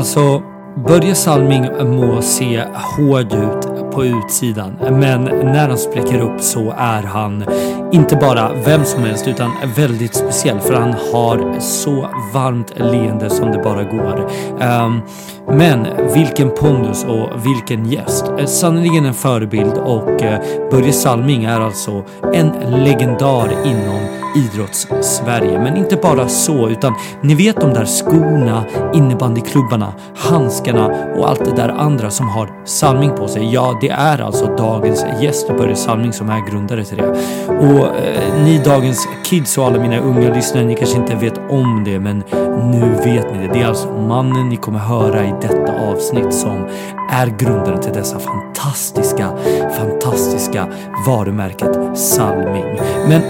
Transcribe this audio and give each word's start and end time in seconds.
Alltså, 0.00 0.42
Börje 0.88 1.14
Salming 1.14 1.66
må 1.84 2.22
se 2.22 2.64
hård 2.74 3.32
ut 3.32 3.69
på 3.92 4.04
utsidan, 4.04 4.76
men 4.90 5.24
när 5.24 5.68
han 5.68 5.78
spricker 5.78 6.20
upp 6.20 6.40
så 6.40 6.74
är 6.76 7.02
han 7.02 7.44
inte 7.92 8.16
bara 8.16 8.50
vem 8.64 8.84
som 8.84 9.02
helst 9.02 9.28
utan 9.28 9.50
väldigt 9.76 10.14
speciell 10.14 10.60
för 10.60 10.74
han 10.74 10.94
har 11.12 11.60
så 11.60 12.08
varmt 12.32 12.72
leende 12.78 13.30
som 13.30 13.52
det 13.52 13.58
bara 13.58 13.84
går. 13.84 14.30
Ehm, 14.60 15.00
men 15.48 15.86
vilken 16.14 16.50
pondus 16.50 17.04
och 17.04 17.46
vilken 17.46 17.86
gäst. 17.86 18.32
Eh, 18.38 18.46
sannerligen 18.46 19.06
en 19.06 19.14
förebild 19.14 19.72
och 19.72 20.22
eh, 20.22 20.40
Börje 20.70 20.92
Salming 20.92 21.44
är 21.44 21.60
alltså 21.60 22.04
en 22.34 22.50
legendar 22.84 23.48
inom 23.64 24.20
idrotts-Sverige. 24.36 25.58
Men 25.58 25.76
inte 25.76 25.96
bara 25.96 26.28
så, 26.28 26.68
utan 26.68 26.94
ni 27.22 27.34
vet 27.34 27.60
de 27.60 27.74
där 27.74 27.84
skorna, 27.84 28.64
innebandyklubbarna, 28.94 29.92
handskarna 30.16 30.86
och 31.16 31.28
allt 31.28 31.44
det 31.44 31.56
där 31.56 31.68
andra 31.68 32.10
som 32.10 32.28
har 32.28 32.50
Salming 32.64 33.10
på 33.10 33.28
sig. 33.28 33.52
Ja, 33.52 33.78
det 33.80 33.88
är 33.88 34.18
alltså 34.18 34.56
dagens 34.56 35.04
gäst 35.20 35.48
Börje 35.48 35.76
Salming 35.76 36.12
som 36.12 36.30
är 36.30 36.50
grundare 36.50 36.84
till 36.84 36.96
det. 36.96 37.08
Och 37.48 37.86
eh, 37.96 38.44
ni 38.44 38.58
dagens 38.58 39.08
kids 39.24 39.58
och 39.58 39.66
alla 39.66 39.78
mina 39.78 39.98
unga 39.98 40.34
lyssnare, 40.34 40.64
ni 40.64 40.74
kanske 40.74 40.96
inte 40.96 41.14
vet 41.14 41.40
om 41.50 41.84
det, 41.84 42.00
men 42.00 42.24
nu 42.70 42.94
vet 43.04 43.32
ni 43.32 43.46
det. 43.46 43.52
Det 43.52 43.62
är 43.62 43.66
alltså 43.66 43.88
mannen 43.88 44.48
ni 44.48 44.56
kommer 44.56 44.78
höra 44.78 45.24
i 45.24 45.34
detta 45.40 45.72
avsnitt 45.90 46.34
som 46.34 46.68
är 47.10 47.26
grundaren 47.26 47.80
till 47.80 47.92
dessa 47.92 48.18
fantastiska, 48.18 49.30
fantastiska 49.78 50.66
varumärket 51.06 51.98
Salming. 51.98 52.80
Men 53.08 53.22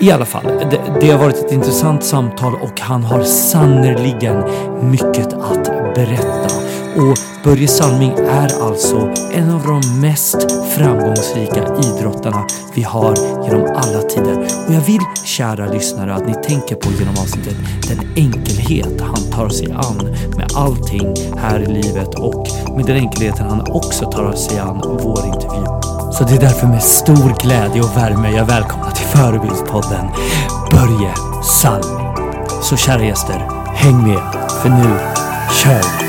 i 0.00 0.10
alla 0.10 0.24
fall, 0.24 0.44
det, 0.70 0.80
det, 1.00 1.10
har 1.10 1.18
varit 1.18 1.36
ett 1.36 1.52
intressant 1.52 2.04
samtal 2.04 2.54
och 2.54 2.80
han 2.80 3.04
har 3.04 3.22
sannerligen 3.22 4.44
mycket 4.90 5.32
att 5.32 5.94
berätta. 5.94 6.48
Och 6.96 7.18
Börje 7.44 7.68
Salming 7.68 8.12
är 8.12 8.62
alltså 8.62 9.14
en 9.32 9.50
av 9.50 9.62
de 9.66 10.00
mest 10.00 10.36
framgångsrika 10.76 11.64
idrottarna 11.84 12.46
vi 12.74 12.82
har 12.82 13.14
genom 13.44 13.76
alla 13.76 14.02
tider. 14.02 14.48
Och 14.66 14.74
jag 14.74 14.80
vill, 14.80 15.00
kära 15.24 15.72
lyssnare, 15.72 16.14
att 16.14 16.26
ni 16.26 16.34
tänker 16.34 16.76
på 16.76 16.90
genom 16.98 17.14
avsnittet 17.18 17.56
den 17.88 17.98
enkelhet 18.16 19.00
han 19.00 19.30
tar 19.32 19.48
sig 19.48 19.72
an 19.72 20.16
med 20.36 20.50
allting 20.54 21.14
här 21.38 21.60
i 21.60 21.66
livet 21.66 22.14
och 22.14 22.48
med 22.76 22.86
den 22.86 22.96
enkelheten 22.96 23.46
han 23.46 23.70
också 23.70 24.10
tar 24.10 24.32
sig 24.32 24.58
an 24.58 24.80
vår 24.82 25.26
intervju. 25.26 25.64
Så 26.12 26.24
det 26.24 26.34
är 26.34 26.40
därför 26.40 26.66
med 26.66 26.82
stor 26.82 27.42
glädje 27.42 27.82
och 27.82 27.96
värme 27.96 28.30
jag 28.30 28.44
välkomnar 28.44 28.90
till 28.90 29.06
Förebildspodden 29.06 30.06
Börje 30.70 31.14
Salming. 31.42 32.16
Så 32.62 32.76
kära 32.76 33.04
gäster, 33.04 33.48
häng 33.74 34.02
med, 34.08 34.22
för 34.62 34.68
nu 34.68 34.98
kör 35.62 36.00
vi! 36.00 36.05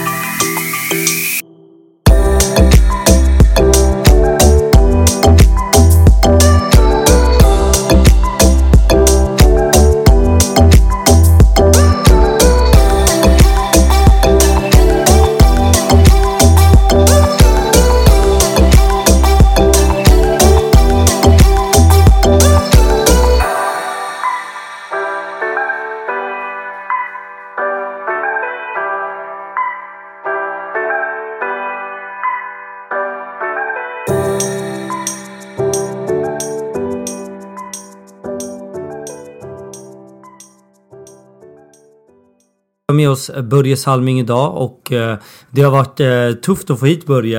Med 43.07 43.11
oss 43.11 43.29
eh, 43.29 43.43
Börje 43.43 43.77
Salming 43.77 44.19
idag 44.19 44.57
och 44.57 44.91
eh, 44.91 45.17
det 45.51 45.61
har 45.61 45.71
varit 45.71 45.99
eh, 45.99 46.41
tufft 46.41 46.69
att 46.69 46.79
få 46.79 46.85
hit 46.85 47.05
Börje. 47.05 47.37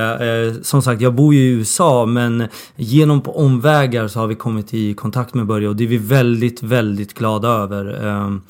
Som 0.63 0.81
sagt, 0.81 1.01
jag 1.01 1.15
bor 1.15 1.33
ju 1.33 1.39
i 1.39 1.51
USA 1.51 2.05
men 2.05 2.47
genom 2.75 3.21
på 3.21 3.37
omvägar 3.37 4.07
så 4.07 4.19
har 4.19 4.27
vi 4.27 4.35
kommit 4.35 4.73
i 4.73 4.93
kontakt 4.93 5.33
med 5.33 5.45
Börje 5.45 5.67
och 5.67 5.75
det 5.75 5.83
är 5.83 5.87
vi 5.87 5.97
väldigt, 5.97 6.63
väldigt 6.63 7.13
glada 7.13 7.47
över. 7.47 8.07
Ehm, 8.07 8.41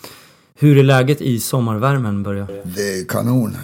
hur 0.62 0.78
är 0.78 0.84
läget 0.84 1.22
i 1.22 1.40
sommarvärmen 1.40 2.24
Börje? 2.24 2.48
Det 2.64 3.00
är 3.00 3.06
kanon. 3.06 3.58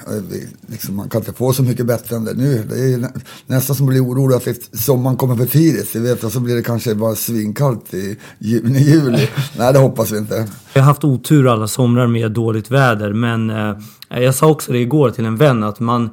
Liksom, 0.68 0.96
man 0.96 1.10
kan 1.10 1.22
inte 1.22 1.34
få 1.34 1.54
så 1.54 1.64
mycket 1.64 1.86
bättre 1.86 2.16
än 2.16 2.26
det 2.26 2.34
nu. 2.34 2.64
Det 2.70 2.94
är 2.94 3.10
nästan 3.46 3.76
som 3.76 3.86
att 3.86 3.90
bli 3.90 4.00
orolig 4.00 4.36
att 4.36 4.80
sommaren 4.80 5.18
kommer 5.18 5.36
för 5.36 5.46
tidigt. 5.46 5.96
vet, 5.96 6.24
och 6.24 6.32
så 6.32 6.40
blir 6.40 6.56
det 6.56 6.62
kanske 6.62 6.96
bara 6.96 7.16
svinkallt 7.16 7.94
i 7.94 8.18
juni, 8.40 8.80
juli. 8.80 9.30
Nej, 9.58 9.74
det 9.74 9.80
hoppas 9.80 10.12
vi 10.12 10.18
inte. 10.18 10.48
Jag 10.74 10.82
har 10.82 10.88
haft 10.88 11.04
otur 11.04 11.48
alla 11.48 11.68
somrar 11.68 12.08
med 12.08 12.32
dåligt 12.32 12.72
väder 12.72 13.14
men 13.14 13.50
eh, 13.50 13.78
jag 14.10 14.36
sa 14.36 14.48
också 14.48 14.72
det 14.72 14.80
igår 14.80 15.10
till 15.10 15.26
en 15.26 15.38
vän 15.38 15.64
att 15.64 15.80
man 15.80 16.10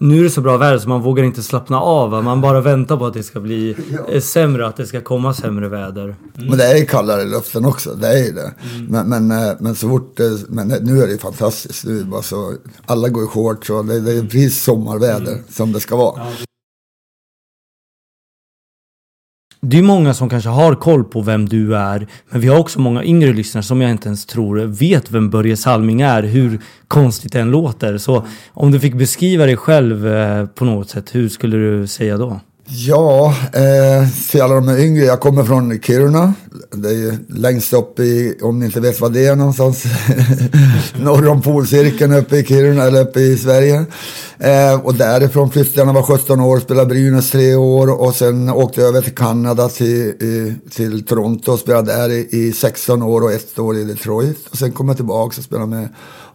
nu 0.00 0.18
är 0.18 0.22
det 0.22 0.30
så 0.30 0.40
bra 0.40 0.56
väder 0.56 0.78
så 0.78 0.88
man 0.88 1.02
vågar 1.02 1.24
inte 1.24 1.42
slappna 1.42 1.80
av. 1.80 2.24
Man 2.24 2.40
bara 2.40 2.60
väntar 2.60 2.96
på 2.96 3.06
att 3.06 3.14
det 3.14 3.22
ska 3.22 3.40
bli. 3.40 3.76
Eh, 4.08 4.20
sämre, 4.20 4.66
att 4.66 4.76
det 4.76 4.86
ska 4.86 5.00
komma 5.00 5.34
sämre 5.34 5.68
väder. 5.68 6.02
Mm. 6.02 6.16
Men 6.34 6.58
det 6.58 6.64
är 6.64 6.84
kallare 6.84 7.22
i 7.22 7.26
luften 7.26 7.64
också, 7.64 7.94
det 7.94 8.08
är 8.08 8.32
det. 8.32 8.52
Mm. 8.74 8.86
Men, 8.86 9.08
men, 9.08 9.48
eh, 9.48 9.54
men, 9.60 9.74
så 9.74 9.88
fort, 9.88 10.18
men 10.48 10.68
nu 10.68 11.02
är 11.02 11.06
det 11.06 11.18
fantastiskt. 11.18 11.84
Nu 11.84 12.00
är 12.00 12.04
bara 12.04 12.22
så, 12.22 12.54
alla 12.86 13.08
går 13.08 13.24
i 13.24 13.26
shorts 13.26 13.70
och 13.70 13.84
det, 13.84 14.00
det 14.00 14.12
är 14.12 14.22
precis 14.22 14.62
sommarväder 14.62 15.32
mm. 15.32 15.44
som 15.48 15.72
det 15.72 15.80
ska 15.80 15.96
vara. 15.96 16.14
Ja. 16.16 16.47
Det 19.70 19.78
är 19.78 19.82
många 19.82 20.14
som 20.14 20.28
kanske 20.28 20.50
har 20.50 20.74
koll 20.74 21.04
på 21.04 21.22
vem 21.22 21.48
du 21.48 21.76
är, 21.76 22.06
men 22.30 22.40
vi 22.40 22.48
har 22.48 22.58
också 22.58 22.80
många 22.80 23.04
yngre 23.04 23.32
lyssnare 23.32 23.62
som 23.62 23.80
jag 23.80 23.90
inte 23.90 24.08
ens 24.08 24.26
tror 24.26 24.58
vet 24.58 25.10
vem 25.10 25.30
Börje 25.30 25.56
Salming 25.56 26.00
är, 26.00 26.22
hur 26.22 26.60
konstigt 26.88 27.32
det 27.32 27.40
än 27.40 27.50
låter. 27.50 27.98
Så 27.98 28.26
om 28.52 28.70
du 28.70 28.80
fick 28.80 28.94
beskriva 28.94 29.46
dig 29.46 29.56
själv 29.56 30.06
eh, 30.06 30.46
på 30.46 30.64
något 30.64 30.90
sätt, 30.90 31.14
hur 31.14 31.28
skulle 31.28 31.56
du 31.56 31.86
säga 31.86 32.16
då? 32.16 32.40
Ja, 32.70 33.34
eh, 33.52 34.08
för 34.08 34.40
alla 34.40 34.54
de 34.54 34.78
yngre, 34.78 35.04
jag 35.04 35.20
kommer 35.20 35.44
från 35.44 35.80
Kiruna. 35.80 36.34
Det 36.70 36.88
är 36.88 36.92
ju 36.92 37.12
längst 37.28 37.72
upp 37.72 38.00
i, 38.00 38.38
om 38.42 38.58
ni 38.58 38.66
inte 38.66 38.80
vet 38.80 39.00
vad 39.00 39.12
det 39.12 39.26
är 39.26 39.36
någonstans, 39.36 39.84
norr 41.00 41.28
om 41.28 41.42
polcirkeln 41.42 42.14
uppe 42.14 42.36
i 42.36 42.44
Kiruna 42.44 42.84
eller 42.84 43.00
uppe 43.00 43.20
i 43.20 43.36
Sverige. 43.36 43.84
Eh, 44.38 44.80
och 44.82 44.94
därifrån 44.94 45.50
flyttade 45.50 45.80
jag 45.80 45.86
när 45.86 45.94
jag 45.94 46.08
var 46.08 46.16
17 46.18 46.40
år, 46.40 46.60
spelade 46.60 46.86
Brynäs 46.88 47.30
tre 47.30 47.54
år 47.54 48.00
och 48.00 48.14
sen 48.14 48.50
åkte 48.50 48.80
jag 48.80 48.88
över 48.88 49.02
till 49.02 49.14
Kanada 49.14 49.68
till, 49.68 50.06
i, 50.08 50.54
till 50.70 51.06
Toronto 51.06 51.52
och 51.52 51.58
spelade 51.58 51.92
där 51.92 52.10
i, 52.10 52.28
i 52.30 52.52
16 52.52 53.02
år 53.02 53.20
och 53.20 53.32
ett 53.32 53.58
år 53.58 53.76
i 53.76 53.84
Detroit. 53.84 54.46
Och 54.50 54.58
sen 54.58 54.72
kom 54.72 54.88
jag 54.88 54.96
tillbaka 54.96 55.38
och 55.38 55.44
spelade 55.44 55.66
med 55.66 55.88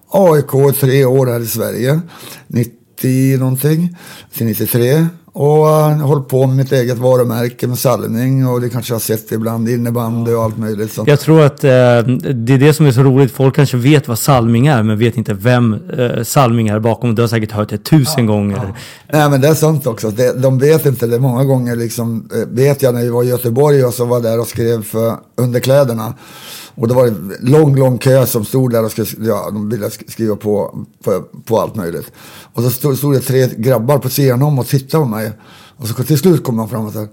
AIK 0.09 0.79
tre 0.79 1.05
år 1.05 1.27
här 1.27 1.39
i 1.39 1.47
Sverige. 1.47 2.01
90 2.47 2.83
90 3.03 3.37
någonting, 3.39 3.97
till 4.33 4.45
93. 4.45 5.07
Och 5.35 5.65
uh, 5.65 6.05
hållit 6.05 6.27
på 6.27 6.47
med 6.47 6.55
mitt 6.55 6.71
eget 6.71 6.97
varumärke 6.97 7.67
med 7.67 7.79
salvning 7.79 8.47
och 8.47 8.61
det 8.61 8.69
kanske 8.69 8.93
har 8.93 8.99
sett 8.99 9.31
ibland 9.31 9.69
innebandy 9.69 10.33
och 10.33 10.43
allt 10.43 10.57
möjligt. 10.57 10.91
Så. 10.91 11.03
Jag 11.07 11.19
tror 11.19 11.41
att 11.41 11.63
eh, 11.63 11.69
det 11.69 12.53
är 12.53 12.57
det 12.57 12.73
som 12.73 12.85
är 12.85 12.91
så 12.91 13.03
roligt. 13.03 13.31
Folk 13.31 13.55
kanske 13.55 13.77
vet 13.77 14.07
vad 14.07 14.19
salming 14.19 14.67
är 14.67 14.83
men 14.83 14.97
vet 14.97 15.17
inte 15.17 15.33
vem 15.33 15.79
eh, 15.97 16.23
salming 16.23 16.67
är 16.67 16.79
bakom. 16.79 17.15
Du 17.15 17.21
har 17.21 17.27
säkert 17.27 17.51
hört 17.51 17.69
det 17.69 17.77
tusen 17.77 18.25
ja, 18.25 18.33
gånger. 18.33 18.55
Ja. 18.55 18.75
Nej 19.13 19.29
men 19.29 19.41
det 19.41 19.47
är 19.47 19.53
sant 19.53 19.87
också. 19.87 20.09
Det, 20.09 20.33
de 20.33 20.59
vet 20.59 20.85
inte 20.85 21.07
det. 21.07 21.19
Många 21.19 21.43
gånger 21.43 21.75
liksom, 21.75 22.29
eh, 22.33 22.47
vet 22.49 22.81
jag 22.81 22.93
när 22.93 23.01
vi 23.01 23.09
var 23.09 23.23
i 23.23 23.27
Göteborg 23.27 23.85
och 23.85 23.93
så 23.93 24.05
var 24.05 24.19
där 24.19 24.39
och 24.39 24.47
skrev 24.47 24.83
för 24.83 25.15
underkläderna. 25.35 26.13
Och 26.75 26.87
det 26.87 26.93
var 26.93 27.07
en 27.07 27.33
lång, 27.39 27.75
lång 27.75 27.97
kö 27.97 28.25
som 28.25 28.45
stod 28.45 28.71
där 28.71 28.85
och 28.85 28.91
skulle, 28.91 29.07
ja, 29.19 29.49
de 29.51 29.69
ville 29.69 29.89
skriva 29.89 30.35
på, 30.35 30.85
på, 31.03 31.23
på 31.45 31.59
allt 31.59 31.75
möjligt. 31.75 32.11
Och 32.53 32.63
så 32.63 32.69
stod, 32.69 32.97
stod 32.97 33.13
det 33.13 33.19
tre 33.19 33.49
grabbar 33.57 33.97
på 33.97 34.09
sidan 34.09 34.41
om 34.41 34.59
och 34.59 34.67
tittade 34.67 35.03
på 35.03 35.09
mig. 35.09 35.31
Och 35.77 35.87
så 35.87 36.03
till 36.03 36.17
slut 36.17 36.43
kom 36.43 36.57
de 36.57 36.69
fram 36.69 36.85
och 36.85 36.93
sa 36.93 37.07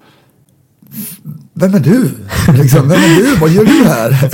vem 1.52 1.74
är 1.74 1.80
du? 1.80 2.10
Liksom, 2.54 2.88
men 2.88 3.00
du? 3.00 3.36
Vad 3.40 3.50
gör 3.50 3.64
du 3.64 3.84
här? 3.84 4.30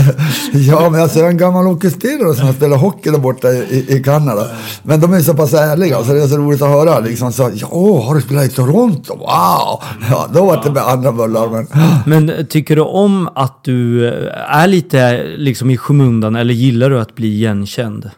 ja, 0.53 0.91
men 0.91 1.03
alltså, 1.03 1.19
jag 1.19 1.27
är 1.27 1.31
en 1.31 1.37
gammal 1.37 1.67
hockeyspelare 1.67 2.35
som 2.35 2.47
har 2.47 2.53
spelat 2.53 2.81
hockey 2.81 3.11
där 3.11 3.19
borta 3.19 3.49
i, 3.49 3.87
i 3.89 4.03
Kanada. 4.03 4.47
Men 4.83 5.01
de 5.01 5.13
är 5.13 5.21
så 5.21 5.35
pass 5.35 5.55
ärliga, 5.55 6.05
så 6.05 6.13
det 6.13 6.23
är 6.23 6.29
så 6.29 6.37
roligt 6.37 6.63
att 6.63 6.69
höra. 6.69 7.01
Liksom, 7.01 7.33
så, 7.33 7.51
ja, 7.55 8.03
har 8.07 8.15
du 8.15 8.21
spelat 8.21 8.45
i 8.45 8.49
Toronto? 8.49 9.17
Wow! 9.17 9.83
Ja, 10.11 10.29
då 10.35 10.45
var 10.47 10.63
det 10.65 10.71
med 10.71 10.83
andra 10.83 11.13
bullar. 11.13 11.49
Men... 11.49 11.67
men 12.27 12.47
tycker 12.47 12.77
du 12.77 12.83
om 12.83 13.29
att 13.35 13.65
du 13.65 14.09
är 14.49 14.67
lite 14.67 15.25
liksom, 15.37 15.71
i 15.71 15.77
skymundan 15.77 16.37
eller 16.37 16.55
gillar 16.55 16.91
du 16.91 17.01
att 17.01 17.15
bli 17.15 17.29
igenkänd? 17.29 18.11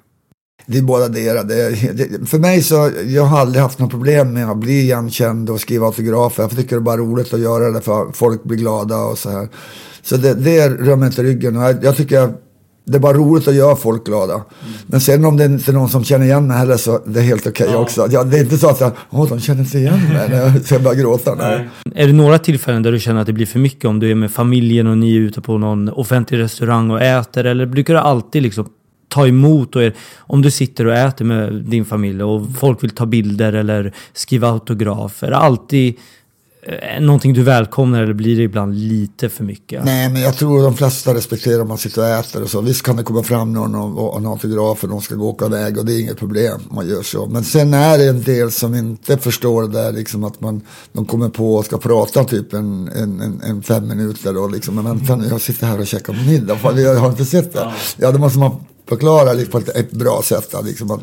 Det 0.71 0.79
är 0.79 0.83
båda 0.83 1.09
det, 1.09 1.43
det, 1.43 2.29
För 2.29 2.39
mig 2.39 2.63
så, 2.63 2.91
jag 3.07 3.23
har 3.23 3.39
aldrig 3.39 3.63
haft 3.63 3.79
något 3.79 3.91
problem 3.91 4.33
med 4.33 4.51
att 4.51 4.57
bli 4.57 4.81
igenkänd 4.81 5.51
och 5.51 5.61
skriva 5.61 5.87
autografer. 5.87 6.43
Jag 6.43 6.51
tycker 6.51 6.77
det 6.77 6.77
är 6.77 6.81
bara 6.81 6.97
roligt 6.97 7.35
att 7.35 7.41
göra 7.41 7.71
det 7.71 7.81
för 7.81 8.13
folk 8.13 8.45
blir 8.45 8.59
glada 8.59 8.97
och 8.97 9.19
så 9.19 9.31
här. 9.31 9.49
Så 10.03 10.17
det, 10.17 10.35
det 10.35 10.69
rör 10.69 10.97
mig 10.97 11.07
inte 11.07 11.23
ryggen. 11.23 11.57
Och 11.57 11.63
jag, 11.63 11.85
jag 11.85 11.97
tycker 11.97 12.33
det 12.85 12.97
är 12.97 13.01
bara 13.01 13.13
roligt 13.13 13.49
att 13.49 13.55
göra 13.55 13.77
folk 13.77 14.07
glada. 14.07 14.35
Mm. 14.35 14.45
Men 14.87 15.01
sen 15.01 15.25
om 15.25 15.37
det 15.37 15.45
inte 15.45 15.71
är 15.71 15.73
någon 15.73 15.89
som 15.89 16.05
känner 16.05 16.25
igen 16.25 16.47
mig 16.47 16.57
heller 16.57 16.77
så 16.77 17.01
det 17.07 17.21
är 17.21 17.25
helt 17.25 17.47
okej 17.47 17.65
okay 17.65 17.75
ja. 17.75 17.83
också. 17.83 18.09
Ja, 18.11 18.25
det 18.25 18.39
är 18.39 18.41
inte 18.41 18.59
så 18.59 18.69
att 18.69 18.81
jag, 18.81 18.93
åh 19.11 19.29
de 19.29 19.41
känner 19.41 19.61
inte 19.61 19.79
igen 19.79 20.01
mig 20.13 20.29
när 20.29 20.41
jag 20.41 20.65
ska 20.65 20.79
börja 20.79 21.01
gråta. 21.01 21.35
Nej. 21.35 21.69
Är 21.95 22.07
det 22.07 22.13
några 22.13 22.39
tillfällen 22.39 22.83
där 22.83 22.93
du 22.93 23.01
känner 23.01 23.21
att 23.21 23.27
det 23.27 23.33
blir 23.33 23.47
för 23.47 23.59
mycket 23.59 23.85
om 23.85 23.99
du 23.99 24.11
är 24.11 24.15
med 24.15 24.31
familjen 24.31 24.87
och 24.87 24.99
ni 24.99 25.17
är 25.17 25.21
ute 25.21 25.41
på 25.41 25.59
någon 25.59 25.89
offentlig 25.89 26.39
restaurang 26.39 26.91
och 26.91 27.03
äter? 27.03 27.45
Eller 27.45 27.67
brukar 27.67 27.95
du 27.95 28.01
alltid 28.01 28.43
liksom 28.43 28.69
ta 29.09 29.27
emot 29.27 29.77
och 29.77 29.83
er, 29.83 29.95
om 30.17 30.43
du 30.43 30.51
sitter 30.51 30.87
och 30.87 30.95
äter 30.95 31.25
med 31.25 31.53
din 31.53 31.85
familj 31.85 32.23
och 32.23 32.47
folk 32.59 32.83
vill 32.83 32.91
ta 32.91 33.07
bilder 33.07 33.53
eller 33.53 33.95
skriva 34.13 34.49
autografer. 34.49 35.31
Alltid 35.31 35.95
eh, 36.63 37.01
någonting 37.01 37.35
du 37.35 37.43
välkomnar 37.43 38.03
eller 38.03 38.15
blir 38.15 38.37
det 38.37 38.43
ibland 38.43 38.75
lite 38.75 39.29
för 39.29 39.45
mycket? 39.45 39.85
Nej, 39.85 40.09
men 40.09 40.23
jag 40.23 40.37
tror 40.37 40.63
de 40.63 40.75
flesta 40.75 41.15
respekterar 41.15 41.63
om 41.63 41.69
man 41.69 41.79
sitter 41.79 42.03
och 42.03 42.09
äter 42.09 42.43
och 42.43 42.51
så. 42.51 42.61
Visst 42.61 42.83
kan 42.83 42.97
det 42.97 43.03
komma 43.03 43.23
fram 43.23 43.53
någon 43.53 43.75
och, 43.75 44.13
och 44.13 44.19
en 44.19 44.27
autograf 44.27 44.83
och 44.83 44.89
de 44.89 45.01
ska 45.01 45.15
gå 45.15 45.29
åka 45.29 45.47
iväg 45.47 45.79
och 45.79 45.85
det 45.85 45.93
är 45.93 46.01
inget 46.01 46.19
problem 46.19 46.61
om 46.69 46.77
man 46.77 46.89
gör 46.89 47.03
så. 47.03 47.27
Men 47.27 47.45
sen 47.45 47.75
är 47.75 47.99
det 47.99 48.09
en 48.09 48.23
del 48.23 48.51
som 48.51 48.75
inte 48.75 49.19
förstår 49.19 49.63
det 49.63 49.69
där 49.69 49.93
liksom 49.93 50.25
att 50.25 50.41
man, 50.41 50.61
de 50.93 51.05
kommer 51.05 51.29
på 51.29 51.55
och 51.55 51.65
ska 51.65 51.79
prata 51.79 52.25
typ 52.25 52.53
en, 52.53 52.89
en, 52.89 53.21
en, 53.21 53.41
en 53.45 53.63
fem 53.63 53.89
minuter 53.89 54.37
och 54.37 54.51
liksom, 54.51 54.75
men 54.75 54.85
vänta 54.85 55.17
nu, 55.17 55.27
jag 55.31 55.41
sitter 55.41 55.67
här 55.67 55.81
och 55.81 55.87
käkar 55.87 56.27
middag, 56.27 56.59
jag 56.81 56.95
har 56.95 57.11
inte 57.11 57.25
sett 57.25 57.53
det. 57.53 57.73
Ja, 57.97 58.13
då 58.13 58.19
måste 58.19 58.39
man 58.39 58.57
förklara 58.89 59.33
liksom 59.33 59.63
på 59.63 59.71
ett, 59.75 59.91
bra 59.91 60.23
sätt. 60.25 60.55
Liksom 60.65 60.91
att 60.91 61.01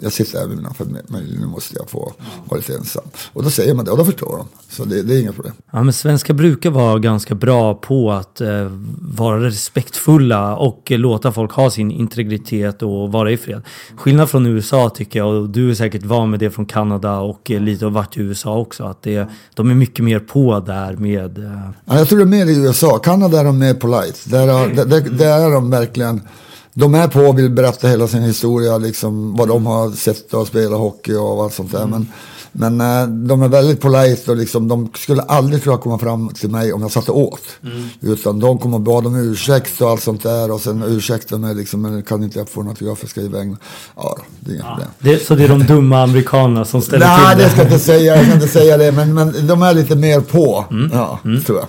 jag 0.00 0.12
sitter 0.12 0.38
här 0.38 0.46
med 0.46 0.56
mina 0.56 0.74
familj, 0.74 1.04
men 1.08 1.24
nu 1.24 1.46
måste 1.46 1.76
jag 1.76 1.90
få 1.90 2.12
vara 2.48 2.58
lite 2.58 2.74
ensam. 2.74 3.04
Och 3.32 3.42
då 3.42 3.50
säger 3.50 3.74
man 3.74 3.84
det 3.84 3.90
och 3.90 3.98
då 3.98 4.04
förstår 4.04 4.36
de. 4.36 4.48
Så 4.70 4.84
det, 4.84 5.02
det 5.02 5.14
är 5.14 5.20
inga 5.20 5.32
problem. 5.32 5.54
Ja, 5.72 5.82
men 5.82 5.92
svenskar 5.92 6.34
brukar 6.34 6.70
vara 6.70 6.98
ganska 6.98 7.34
bra 7.34 7.74
på 7.74 8.12
att 8.12 8.40
eh, 8.40 8.72
vara 9.00 9.44
respektfulla 9.44 10.56
och 10.56 10.92
eh, 10.92 10.98
låta 10.98 11.32
folk 11.32 11.52
ha 11.52 11.70
sin 11.70 11.90
integritet 11.90 12.82
och 12.82 13.12
vara 13.12 13.30
i 13.30 13.36
fred. 13.36 13.62
Skillnad 13.96 14.30
från 14.30 14.46
USA 14.46 14.90
tycker 14.90 15.18
jag, 15.18 15.28
och 15.28 15.48
du 15.48 15.70
är 15.70 15.74
säkert 15.74 16.04
van 16.04 16.30
med 16.30 16.40
det 16.40 16.50
från 16.50 16.66
Kanada 16.66 17.18
och 17.18 17.50
eh, 17.50 17.60
lite 17.60 17.86
av 17.86 17.92
varit 17.92 18.16
i 18.16 18.20
USA 18.20 18.58
också, 18.58 18.84
att 18.84 19.02
det, 19.02 19.28
de 19.54 19.70
är 19.70 19.74
mycket 19.74 20.04
mer 20.04 20.20
på 20.20 20.60
där 20.60 20.96
med... 20.96 21.38
Eh... 21.38 21.70
Ja, 21.84 21.98
jag 21.98 22.08
tror 22.08 22.18
det 22.18 22.24
är 22.24 22.44
mer 22.44 22.46
i 22.46 22.56
USA. 22.56 22.98
Kanada 22.98 23.40
är 23.40 23.44
de 23.44 23.58
mer 23.58 23.74
polite. 23.74 24.18
Där, 24.24 24.46
där, 24.46 24.84
där, 24.84 25.00
där 25.00 25.46
är 25.46 25.50
de 25.50 25.70
verkligen 25.70 26.20
de 26.78 26.94
är 26.94 27.08
på 27.08 27.20
och 27.20 27.38
vill 27.38 27.50
berätta 27.50 27.88
hela 27.88 28.08
sin 28.08 28.22
historia, 28.22 28.78
liksom, 28.78 29.36
vad 29.36 29.48
de 29.48 29.66
har 29.66 29.90
sett 29.90 30.34
och 30.34 30.46
spelat 30.46 30.78
hockey 30.78 31.14
och 31.14 31.42
allt 31.42 31.54
sånt 31.54 31.72
där. 31.72 31.82
Mm. 31.82 32.06
Men, 32.52 32.76
men 32.76 33.00
äh, 33.02 33.08
de 33.26 33.42
är 33.42 33.48
väldigt 33.48 33.80
polite 33.80 34.30
och 34.30 34.36
liksom, 34.36 34.68
de 34.68 34.90
skulle 34.94 35.22
aldrig 35.22 35.62
tror 35.62 35.74
jag 35.74 35.80
komma 35.80 35.98
fram 35.98 36.28
till 36.28 36.50
mig 36.50 36.72
om 36.72 36.82
jag 36.82 36.90
satte 36.90 37.12
åt. 37.12 37.42
Mm. 37.62 37.88
Utan 38.00 38.40
de 38.40 38.58
kommer 38.58 38.76
och 38.76 38.80
bad 38.80 39.06
om 39.06 39.16
ursäkt 39.16 39.80
och 39.80 39.90
allt 39.90 40.02
sånt 40.02 40.22
där 40.22 40.50
och 40.50 40.60
sen 40.60 40.82
ursäkta 40.82 41.38
mig 41.38 41.54
liksom, 41.54 41.82
men 41.82 42.02
kan 42.02 42.22
inte 42.22 42.38
jag 42.38 42.48
få 42.48 42.62
något 42.62 42.80
jag 42.80 43.08
ska 43.08 43.20
iväg. 43.20 43.56
Ja, 43.96 44.18
det 44.40 44.50
är 44.50 44.54
inga 44.54 44.64
ja. 44.64 44.70
problem. 44.70 44.88
Det, 44.98 45.26
så 45.26 45.34
det 45.34 45.44
är 45.44 45.48
de 45.48 45.66
dumma 45.66 46.02
amerikanerna 46.02 46.64
som 46.64 46.82
ställer 46.82 47.06
Nej, 47.06 47.36
till 47.36 47.44
det? 47.44 47.44
Nej, 47.44 47.44
det 47.44 47.50
ska 47.50 47.60
jag 47.60 47.66
inte 47.66 47.84
säga. 47.84 48.16
Jag 48.16 48.24
kan 48.24 48.34
inte 48.34 48.48
säga 48.48 48.76
det. 48.76 48.92
Men, 48.92 49.14
men 49.14 49.46
de 49.46 49.62
är 49.62 49.74
lite 49.74 49.96
mer 49.96 50.20
på. 50.20 50.64
Mm. 50.70 50.90
Ja, 50.92 51.18
mm. 51.24 51.44
tror 51.44 51.58
jag. 51.58 51.68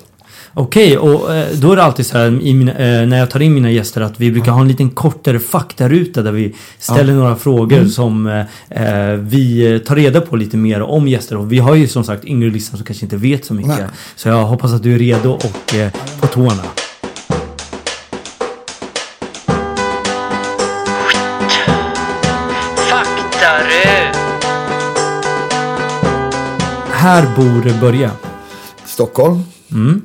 Okej, 0.53 0.97
okay, 0.97 1.13
och 1.13 1.35
eh, 1.35 1.47
då 1.53 1.71
är 1.71 1.75
det 1.75 1.83
alltid 1.83 2.05
så 2.05 2.17
här 2.17 2.29
mina, 2.29 2.71
eh, 2.71 3.07
när 3.07 3.17
jag 3.17 3.29
tar 3.29 3.39
in 3.39 3.53
mina 3.53 3.71
gäster 3.71 4.01
att 4.01 4.19
vi 4.19 4.31
brukar 4.31 4.51
ha 4.51 4.61
en 4.61 4.67
liten 4.67 4.89
kortare 4.89 5.39
faktaruta 5.39 6.21
där 6.21 6.31
vi 6.31 6.55
ställer 6.79 7.13
ja. 7.13 7.19
några 7.19 7.35
frågor 7.35 7.77
mm. 7.77 7.89
som 7.89 8.27
eh, 8.27 9.09
eh, 9.09 9.13
vi 9.15 9.79
tar 9.85 9.95
reda 9.95 10.21
på 10.21 10.35
lite 10.35 10.57
mer 10.57 10.81
om 10.81 11.07
gäster. 11.07 11.37
Och 11.37 11.51
vi 11.51 11.59
har 11.59 11.75
ju 11.75 11.87
som 11.87 12.03
sagt 12.03 12.25
yngre 12.25 12.49
lyssnare 12.49 12.77
som 12.77 12.85
kanske 12.85 13.05
inte 13.05 13.17
vet 13.17 13.45
så 13.45 13.53
mycket. 13.53 13.79
Nej. 13.79 13.87
Så 14.15 14.29
jag 14.29 14.45
hoppas 14.45 14.73
att 14.73 14.83
du 14.83 14.93
är 14.93 14.99
redo 14.99 15.29
och 15.29 15.75
eh, 15.75 15.91
på 16.21 16.27
tårna. 16.27 16.63
Här 26.91 27.35
bor 27.35 27.81
Börje. 27.81 28.11
Stockholm. 28.85 29.43
Mm. 29.71 30.01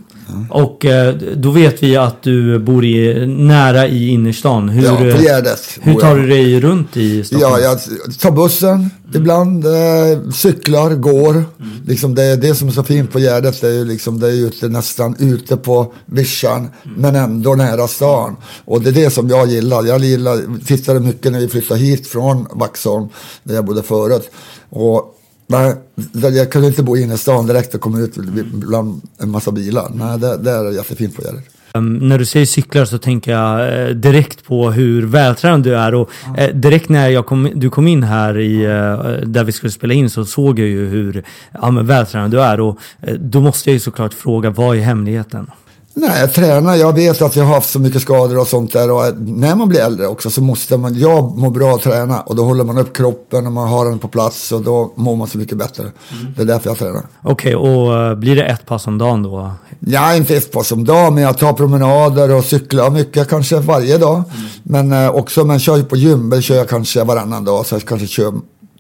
Och 0.51 0.85
eh, 0.85 1.15
då 1.15 1.51
vet 1.51 1.83
vi 1.83 1.97
att 1.97 2.23
du 2.23 2.59
bor 2.59 2.85
i, 2.85 3.27
nära 3.27 3.89
i 3.89 4.09
innerstan. 4.09 4.69
Hur, 4.69 4.85
ja, 4.85 4.97
på 4.97 5.23
Gärdet. 5.23 5.79
Hur 5.81 5.95
tar 5.95 6.17
du 6.17 6.27
dig 6.29 6.61
runt 6.61 6.97
i 6.97 7.25
Stockholm? 7.25 7.53
Ja, 7.53 7.61
jag 7.61 7.79
tar 8.19 8.31
bussen 8.31 8.75
mm. 8.75 8.91
ibland, 9.15 9.67
eh, 9.67 10.31
cyklar, 10.35 10.95
går. 10.95 11.31
Mm. 11.31 11.47
Liksom 11.87 12.15
det, 12.15 12.37
det 12.37 12.55
som 12.55 12.69
är 12.69 12.73
så 12.73 12.83
fint 12.83 13.13
på 13.13 13.19
Gärdet 13.19 13.61
det 13.61 13.69
är 13.69 13.73
ju 13.73 13.85
liksom, 13.85 14.21
det 14.21 14.29
är 14.29 14.33
ute, 14.33 14.69
nästan 14.69 15.17
ute 15.19 15.57
på 15.57 15.93
vischan, 16.07 16.59
mm. 16.59 16.71
men 16.97 17.17
ändå 17.17 17.55
nära 17.55 17.89
stan. 17.89 18.37
Och 18.65 18.81
det 18.83 18.91
är 18.91 18.95
det 18.95 19.11
som 19.11 19.29
jag 19.29 19.49
gillar. 19.49 19.85
Jag 19.85 20.01
gillar, 20.01 20.65
tittade 20.67 21.01
mycket 21.01 21.33
när 21.33 21.41
vi 21.41 21.49
flyttade 21.49 21.81
hit 21.81 22.07
från 22.07 22.47
Vaxholm, 22.53 23.09
där 23.43 23.55
jag 23.55 23.65
bodde 23.65 23.83
förut. 23.83 24.31
Och 24.71 25.15
Nej, 25.47 25.75
jag 26.13 26.53
kunde 26.53 26.69
inte 26.69 26.83
bo 26.83 26.97
inne 26.97 27.15
i 27.15 27.19
stan 27.19 27.47
direkt 27.47 27.75
och 27.75 27.81
komma 27.81 28.01
ut 28.01 28.17
bland 28.53 29.03
en 29.19 29.31
massa 29.31 29.53
bilar. 29.53 29.91
Nej, 29.95 30.19
det, 30.19 30.37
det 30.37 30.51
är 30.51 30.73
jättefint 30.73 31.17
på 31.17 31.23
Gärdet. 31.23 31.45
Um, 31.77 32.09
när 32.09 32.19
du 32.19 32.25
säger 32.25 32.47
cyklar 32.47 32.85
så 32.85 32.99
tänker 32.99 33.33
jag 33.33 33.83
eh, 33.83 33.89
direkt 33.89 34.45
på 34.45 34.71
hur 34.71 35.07
vältränad 35.07 35.63
du 35.63 35.77
är 35.77 35.95
och 35.95 36.11
eh, 36.39 36.55
direkt 36.55 36.89
när 36.89 37.09
jag 37.09 37.27
kom, 37.27 37.51
du 37.55 37.71
kom 37.71 37.89
in 37.89 38.03
här 38.03 38.39
i, 38.39 38.65
eh, 38.65 39.27
där 39.27 39.45
vi 39.45 39.53
skulle 39.53 39.73
spela 39.73 39.95
in 39.95 40.11
så 40.11 40.25
såg 40.25 40.59
jag 40.59 40.69
ju 40.69 40.89
hur 40.89 41.25
ja, 41.53 41.71
vältränad 41.71 42.31
du 42.31 42.43
är 42.43 42.61
och 42.61 42.79
eh, 43.01 43.15
då 43.15 43.41
måste 43.41 43.71
jag 43.71 43.75
ju 43.75 43.81
såklart 43.81 44.15
fråga 44.15 44.51
vad 44.51 44.77
är 44.77 44.81
hemligheten? 44.81 45.51
Nej, 45.97 46.21
jag 46.21 46.33
tränar. 46.33 46.75
Jag 46.75 46.93
vet 46.93 47.23
att 47.23 47.37
jag 47.37 47.45
har 47.45 47.55
haft 47.55 47.71
så 47.71 47.79
mycket 47.79 48.03
skador 48.03 48.39
och 48.39 48.47
sånt 48.47 48.73
där. 48.73 48.91
Och 48.91 49.21
när 49.21 49.55
man 49.55 49.69
blir 49.69 49.81
äldre 49.81 50.07
också 50.07 50.31
så 50.31 50.43
måste 50.43 50.77
man, 50.77 50.99
jag 50.99 51.39
mår 51.39 51.51
bra 51.51 51.75
att 51.75 51.83
träna. 51.83 52.21
Och 52.21 52.37
då 52.37 52.45
håller 52.45 52.65
man 52.65 52.79
upp 52.79 52.97
kroppen 52.97 53.47
och 53.47 53.53
man 53.53 53.69
har 53.69 53.85
den 53.85 53.99
på 53.99 54.09
plats 54.09 54.53
och 54.53 54.63
då 54.63 54.93
mår 54.97 55.17
man 55.17 55.29
så 55.29 55.39
mycket 55.39 55.59
bättre. 55.59 55.83
Mm. 55.83 56.35
Det 56.37 56.43
är 56.43 56.47
därför 56.47 56.71
jag 56.71 56.79
tränar. 56.79 57.03
Okej, 57.23 57.57
okay, 57.57 57.73
och 57.73 58.11
uh, 58.11 58.15
blir 58.15 58.37
det 58.37 58.45
ett 58.45 58.67
pass 58.67 58.87
om 58.87 58.99
dagen 58.99 59.23
då? 59.23 59.51
Ja, 59.81 60.15
inte 60.15 60.37
ett 60.37 60.53
pass 60.53 60.73
om 60.73 60.85
dagen, 60.85 61.15
men 61.15 61.23
jag 61.23 61.39
tar 61.39 61.53
promenader 61.53 62.35
och 62.35 62.45
cyklar 62.45 62.91
mycket 62.91 63.29
kanske 63.29 63.61
varje 63.61 63.99
dag. 63.99 64.15
Mm. 64.17 64.83
Men 64.91 64.93
uh, 64.93 65.11
också, 65.11 65.45
men 65.45 65.61
kör 65.61 65.83
på 65.83 65.97
gym, 65.97 66.31
det 66.31 66.43
kör 66.43 66.57
jag 66.57 66.69
kanske 66.69 67.05
varannan 67.05 67.45
dag. 67.45 67.67
Så 67.67 67.75
jag 67.75 67.85
kanske 67.85 68.07
kör 68.07 68.33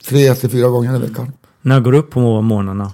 tre 0.08 0.34
till 0.34 0.50
fyra 0.50 0.68
gånger 0.68 0.96
i 0.96 0.98
veckan. 0.98 1.32
När 1.62 1.80
går 1.80 1.92
du 1.92 1.98
upp 1.98 2.10
på 2.10 2.40
morgnarna? 2.40 2.92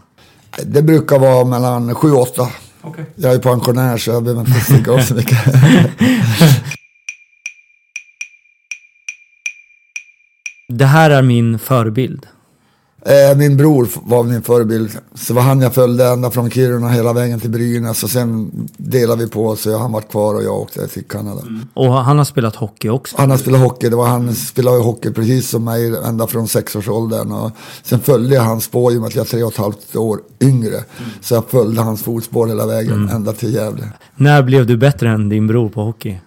Det 0.65 0.83
brukar 0.83 1.19
vara 1.19 1.45
mellan 1.45 1.95
sju 1.95 2.13
och 2.13 2.21
åtta. 2.21 2.49
Okay. 2.83 3.05
Jag 3.17 3.35
är 3.35 3.39
pensionär 3.39 3.99
så 3.99 4.11
jag 4.11 4.23
behöver 4.23 4.41
inte 4.41 4.61
sticka 4.61 4.93
av 4.93 4.99
så 4.99 5.15
mycket. 5.15 5.39
det 10.69 10.87
här 10.87 11.11
är 11.11 11.23
min 11.23 11.59
förebild. 11.59 12.27
Eh, 13.03 13.37
min 13.37 13.57
bror 13.57 13.89
var 14.03 14.23
min 14.23 14.43
förebild. 14.43 14.91
Så 15.15 15.35
var 15.35 15.43
han 15.43 15.61
jag 15.61 15.75
följde 15.75 16.07
ända 16.07 16.31
från 16.31 16.51
Kiruna 16.51 16.89
hela 16.89 17.13
vägen 17.13 17.41
till 17.41 17.51
Brynäs. 17.51 18.03
Och 18.03 18.11
sen 18.11 18.51
delade 18.77 19.25
vi 19.25 19.31
på. 19.31 19.57
Så 19.57 19.79
han 19.79 19.93
var 19.93 20.01
kvar 20.01 20.35
och 20.35 20.43
jag 20.43 20.61
åkte 20.61 20.87
till 20.87 21.05
Kanada. 21.05 21.41
Mm. 21.41 21.67
Och 21.75 21.93
han 21.93 22.19
har 22.19 22.25
spelat 22.25 22.57
hockey 22.57 22.89
också? 22.89 23.17
Han 23.19 23.31
har 23.31 23.39
spelat 23.39 23.61
hockey. 23.61 23.89
Det 23.89 23.97
var 23.97 24.07
han 24.07 24.35
spelade 24.35 24.83
hockey 24.83 25.11
precis 25.11 25.51
som 25.51 25.65
mig 25.65 25.97
ända 26.05 26.27
från 26.27 26.49
sexårsåldern. 26.49 27.33
Och 27.33 27.51
sen 27.83 28.01
följde 28.01 28.35
jag 28.35 28.43
hans 28.43 28.65
spår 28.65 28.93
i 28.93 28.97
och 28.97 29.01
med 29.01 29.09
att 29.09 29.15
jag 29.15 29.27
är 29.27 29.31
tre 29.31 29.43
och 29.43 29.53
ett 29.53 29.59
halvt 29.59 29.97
år 29.97 30.21
yngre. 30.41 30.77
Mm. 30.77 31.11
Så 31.21 31.35
jag 31.35 31.45
följde 31.49 31.83
hans 31.83 32.03
fotspår 32.03 32.47
hela 32.47 32.67
vägen 32.67 32.93
mm. 32.93 33.17
ända 33.17 33.33
till 33.33 33.55
Gävle. 33.55 33.89
När 34.17 34.43
blev 34.43 34.67
du 34.67 34.77
bättre 34.77 35.11
än 35.11 35.29
din 35.29 35.47
bror 35.47 35.69
på 35.69 35.83
hockey? 35.83 36.21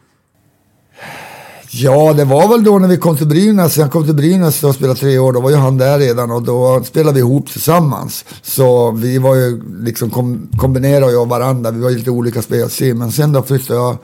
Ja, 1.75 2.13
det 2.13 2.25
var 2.25 2.47
väl 2.47 2.63
då 2.63 2.79
när 2.79 2.87
vi 2.87 2.97
kom 2.97 3.17
till 3.17 3.27
Brynäs. 3.27 3.77
Jag 3.77 3.91
kom 3.91 4.05
till 4.05 4.15
Brynäs 4.15 4.63
och 4.63 4.75
spelade 4.75 4.99
tre 4.99 5.19
år. 5.19 5.33
Då 5.33 5.41
var 5.41 5.49
ju 5.49 5.55
han 5.55 5.77
där 5.77 5.99
redan 5.99 6.31
och 6.31 6.43
då 6.43 6.83
spelade 6.83 7.13
vi 7.13 7.19
ihop 7.19 7.49
tillsammans. 7.49 8.25
Så 8.41 8.91
vi 8.91 9.17
var 9.17 9.35
ju 9.35 9.61
liksom 9.79 10.09
kom, 10.09 10.47
kombinerade 10.57 11.11
jag 11.11 11.21
och 11.21 11.29
varandra. 11.29 11.71
Vi 11.71 11.81
var 11.81 11.89
ju 11.89 11.97
lite 11.97 12.11
olika 12.11 12.41
spelstil. 12.41 12.95
Men 12.95 13.11
sen 13.11 13.31
då 13.31 13.41
flyttade 13.41 13.79
jag, 13.79 13.97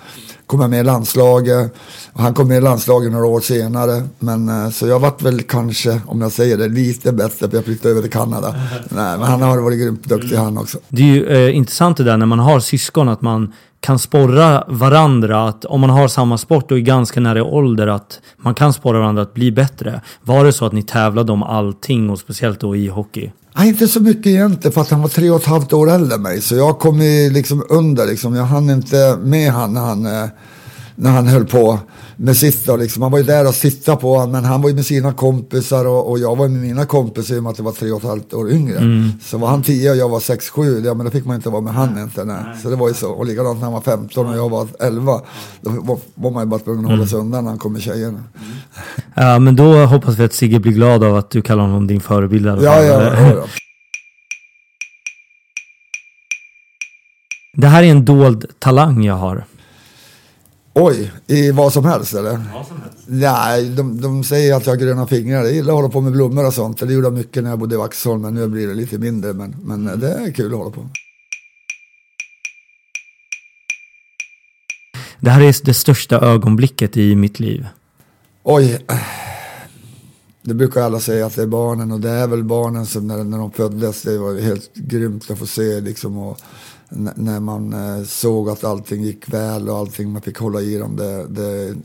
kom 0.45 0.61
jag 0.61 0.69
med 0.69 0.79
i 0.79 0.83
landslaget. 0.83 1.73
Och 2.13 2.21
han 2.21 2.33
kom 2.33 2.47
med 2.47 2.57
i 2.57 2.61
landslaget 2.61 3.11
några 3.11 3.25
år 3.25 3.39
senare. 3.39 4.03
Men 4.19 4.49
eh, 4.49 4.69
så 4.69 4.88
jag 4.88 4.99
vart 4.99 5.21
väl 5.21 5.41
kanske, 5.41 6.01
om 6.05 6.21
jag 6.21 6.31
säger 6.31 6.57
det, 6.57 6.67
lite 6.67 7.11
bättre 7.11 7.49
för 7.49 7.57
jag 7.57 7.65
flyttade 7.65 7.91
över 7.91 8.01
till 8.01 8.11
Kanada. 8.11 8.55
Nej, 8.89 9.17
men 9.17 9.27
han 9.27 9.41
har 9.41 9.57
varit 9.57 9.79
grymt 9.79 10.03
duktig 10.03 10.35
han 10.35 10.57
också. 10.57 10.77
Det 10.89 11.01
är 11.01 11.05
ju 11.05 11.27
eh, 11.27 11.55
intressant 11.55 11.97
det 11.97 12.03
där 12.03 12.17
när 12.17 12.25
man 12.25 12.39
har 12.39 12.59
syskon 12.59 13.09
att 13.09 13.21
man 13.21 13.53
kan 13.81 14.00
sporra 14.00 14.63
varandra 14.67 15.48
att 15.48 15.65
om 15.65 15.81
man 15.81 15.89
har 15.89 16.07
samma 16.07 16.38
sport 16.38 16.71
och 16.71 16.77
är 16.77 16.81
ganska 16.81 17.19
nära 17.19 17.39
i 17.39 17.41
ålder 17.41 17.88
att 17.88 18.19
man 18.38 18.55
kan 18.55 18.74
sporra 18.74 19.00
varandra 19.00 19.21
att 19.21 19.33
bli 19.33 19.51
bättre. 19.51 20.01
Var 20.21 20.45
det 20.45 20.53
så 20.53 20.65
att 20.65 20.74
ni 20.74 20.83
tävlade 20.83 21.31
om 21.31 21.43
allting 21.43 22.09
och 22.09 22.19
speciellt 22.19 22.59
då 22.59 22.75
i 22.75 22.88
hockey? 22.88 23.31
Nej, 23.55 23.67
inte 23.67 23.88
så 23.88 24.00
mycket 24.00 24.27
egentligen 24.27 24.74
för 24.74 24.81
att 24.81 24.89
han 24.89 25.01
var 25.01 25.09
tre 25.09 25.29
och 25.29 25.41
ett 25.41 25.45
halvt 25.45 25.74
år 25.74 25.89
äldre 25.89 26.15
än 26.15 26.21
mig. 26.21 26.41
Så 26.41 26.55
jag 26.55 26.79
kom 26.79 27.01
ju 27.01 27.29
liksom 27.29 27.63
under 27.69 28.05
liksom. 28.05 28.36
Jag 28.36 28.43
hann 28.43 28.69
inte 28.69 29.17
med 29.21 29.51
han 29.51 29.74
när 29.74 29.81
han, 29.81 30.05
eh, 30.05 30.29
när 31.01 31.12
han 31.12 31.27
höll 31.27 31.46
på 31.46 31.79
med 32.15 32.38
sitta 32.38 32.75
liksom. 32.75 33.01
Han 33.01 33.12
var 33.12 33.20
ju 33.20 33.25
där 33.25 33.48
och 33.48 33.56
sitta 33.56 33.96
på 33.96 34.13
honom, 34.13 34.32
men 34.32 34.46
han 34.46 34.62
var 34.62 34.70
ju 34.70 34.75
med 34.75 34.86
sina 34.86 35.13
kompisar 35.13 35.86
och, 35.88 36.10
och 36.10 36.20
jag 36.20 36.36
var 36.36 36.48
med 36.48 36.62
mina 36.62 36.86
kompisar 36.86 37.36
i 37.36 37.39
och 37.39 37.44
med 37.44 37.50
att 37.50 37.58
jag 37.58 37.65
var 37.65 37.72
tre 37.72 37.91
och 37.91 37.98
ett 37.98 38.08
halvt 38.08 38.34
år 38.34 38.51
yngre. 38.51 38.77
Mm. 38.77 39.12
Så 39.22 39.38
var 39.38 39.48
han 39.48 39.63
tio 39.63 39.91
och 39.91 39.98
jag 39.98 40.10
var 40.10 40.20
sex, 40.20 40.50
sju, 40.50 40.82
ja 40.86 40.94
men 40.94 41.06
då 41.06 41.12
fick 41.12 41.25
man 41.25 41.36
inte 41.36 41.50
vara 41.50 41.62
med 41.62 41.74
han 41.74 42.00
inte. 42.00 42.25
Nej. 42.25 42.38
Så 42.63 42.70
det 42.70 42.75
var 42.75 42.88
ju 42.88 42.94
så. 42.94 43.12
Och 43.12 43.25
likadant 43.25 43.58
när 43.58 43.63
han 43.63 43.74
var 43.74 43.82
15 43.82 44.27
och 44.27 44.38
jag 44.38 44.50
var 44.50 44.68
11. 44.79 45.22
Då 45.62 45.70
var, 45.70 45.98
var 46.15 46.32
man 46.32 46.44
ju 46.44 46.50
bara 46.50 46.60
tvungen 46.60 46.86
att 46.86 46.91
hålla 46.91 47.08
sig 47.08 47.15
mm. 47.15 47.25
undan 47.25 47.44
när 47.44 47.51
han 47.51 47.60
kom 47.60 47.74
med 47.74 47.82
tjejerna. 47.82 48.24
Mm. 48.36 48.51
Ja, 49.15 49.39
men 49.39 49.56
då 49.56 49.86
hoppas 49.86 50.20
vi 50.20 50.24
att 50.24 50.34
Sigge 50.34 50.60
blir 50.60 50.74
glad 50.74 51.03
av 51.03 51.15
att 51.15 51.29
du 51.29 51.41
kallar 51.41 51.63
honom 51.63 51.88
din 51.88 52.01
förebild. 52.01 52.46
Ja, 52.46 52.56
ja, 52.62 52.84
ja, 52.84 53.13
ja. 53.36 53.46
Det 57.53 57.68
här 57.68 57.84
är 57.84 57.88
en 57.88 58.06
dold 58.06 58.46
talang 58.60 59.03
jag 59.03 59.15
har. 59.15 59.46
Oj, 60.81 61.12
i 61.27 61.51
vad 61.51 61.74
som 61.74 61.86
helst 61.86 62.13
eller? 62.13 62.31
Vad 62.53 62.67
som 62.67 62.81
helst. 62.81 62.98
Nej, 63.05 63.69
de, 63.69 64.01
de 64.01 64.24
säger 64.24 64.55
att 64.55 64.65
jag 64.65 64.74
har 64.74 64.77
gröna 64.77 65.07
fingrar. 65.07 65.43
Jag 65.43 65.53
gillar 65.53 65.74
att 65.74 65.77
hålla 65.77 65.89
på 65.89 66.01
med 66.01 66.12
blommor 66.12 66.48
och 66.48 66.53
sånt. 66.53 66.79
Det 66.79 66.93
gjorde 66.93 67.07
jag 67.07 67.13
mycket 67.13 67.43
när 67.43 67.50
jag 67.50 67.59
bodde 67.59 67.75
i 67.75 67.77
Vaxholm, 67.77 68.21
men 68.21 68.33
nu 68.33 68.48
blir 68.48 68.67
det 68.67 68.74
lite 68.74 68.98
mindre. 68.98 69.33
Men, 69.33 69.55
men 69.63 70.00
det 70.00 70.13
är 70.13 70.31
kul 70.31 70.53
att 70.53 70.57
hålla 70.57 70.71
på. 70.71 70.89
Det 75.19 75.29
här 75.29 75.41
är 75.41 75.65
det 75.65 75.74
största 75.74 76.19
ögonblicket 76.19 76.98
i 76.98 77.15
mitt 77.15 77.39
liv. 77.39 77.67
Oj. 78.43 78.86
Det 80.41 80.53
brukar 80.53 80.81
alla 80.81 81.00
säga 81.00 81.25
att 81.25 81.36
det 81.36 81.41
är 81.41 81.48
barnen 81.48 81.91
och 81.91 82.00
det 82.00 82.09
är 82.09 82.27
väl 82.27 82.43
barnen 82.43 82.86
som 82.86 83.07
när, 83.07 83.24
när 83.24 83.38
de 83.38 83.51
föddes. 83.51 84.01
Det 84.01 84.17
var 84.17 84.39
helt 84.39 84.74
grymt 84.74 85.31
att 85.31 85.39
få 85.39 85.45
se 85.45 85.81
liksom. 85.81 86.17
Och, 86.17 86.39
när 87.15 87.39
man 87.39 87.74
eh, 87.74 88.03
såg 88.03 88.50
att 88.50 88.63
allting 88.63 89.03
gick 89.03 89.34
väl 89.34 89.69
och 89.69 89.77
allting 89.77 90.12
man 90.12 90.22
fick 90.22 90.38
hålla 90.38 90.62
i 90.62 90.77
dem. 90.77 90.96
Det, 90.96 91.27
det, 91.27 91.75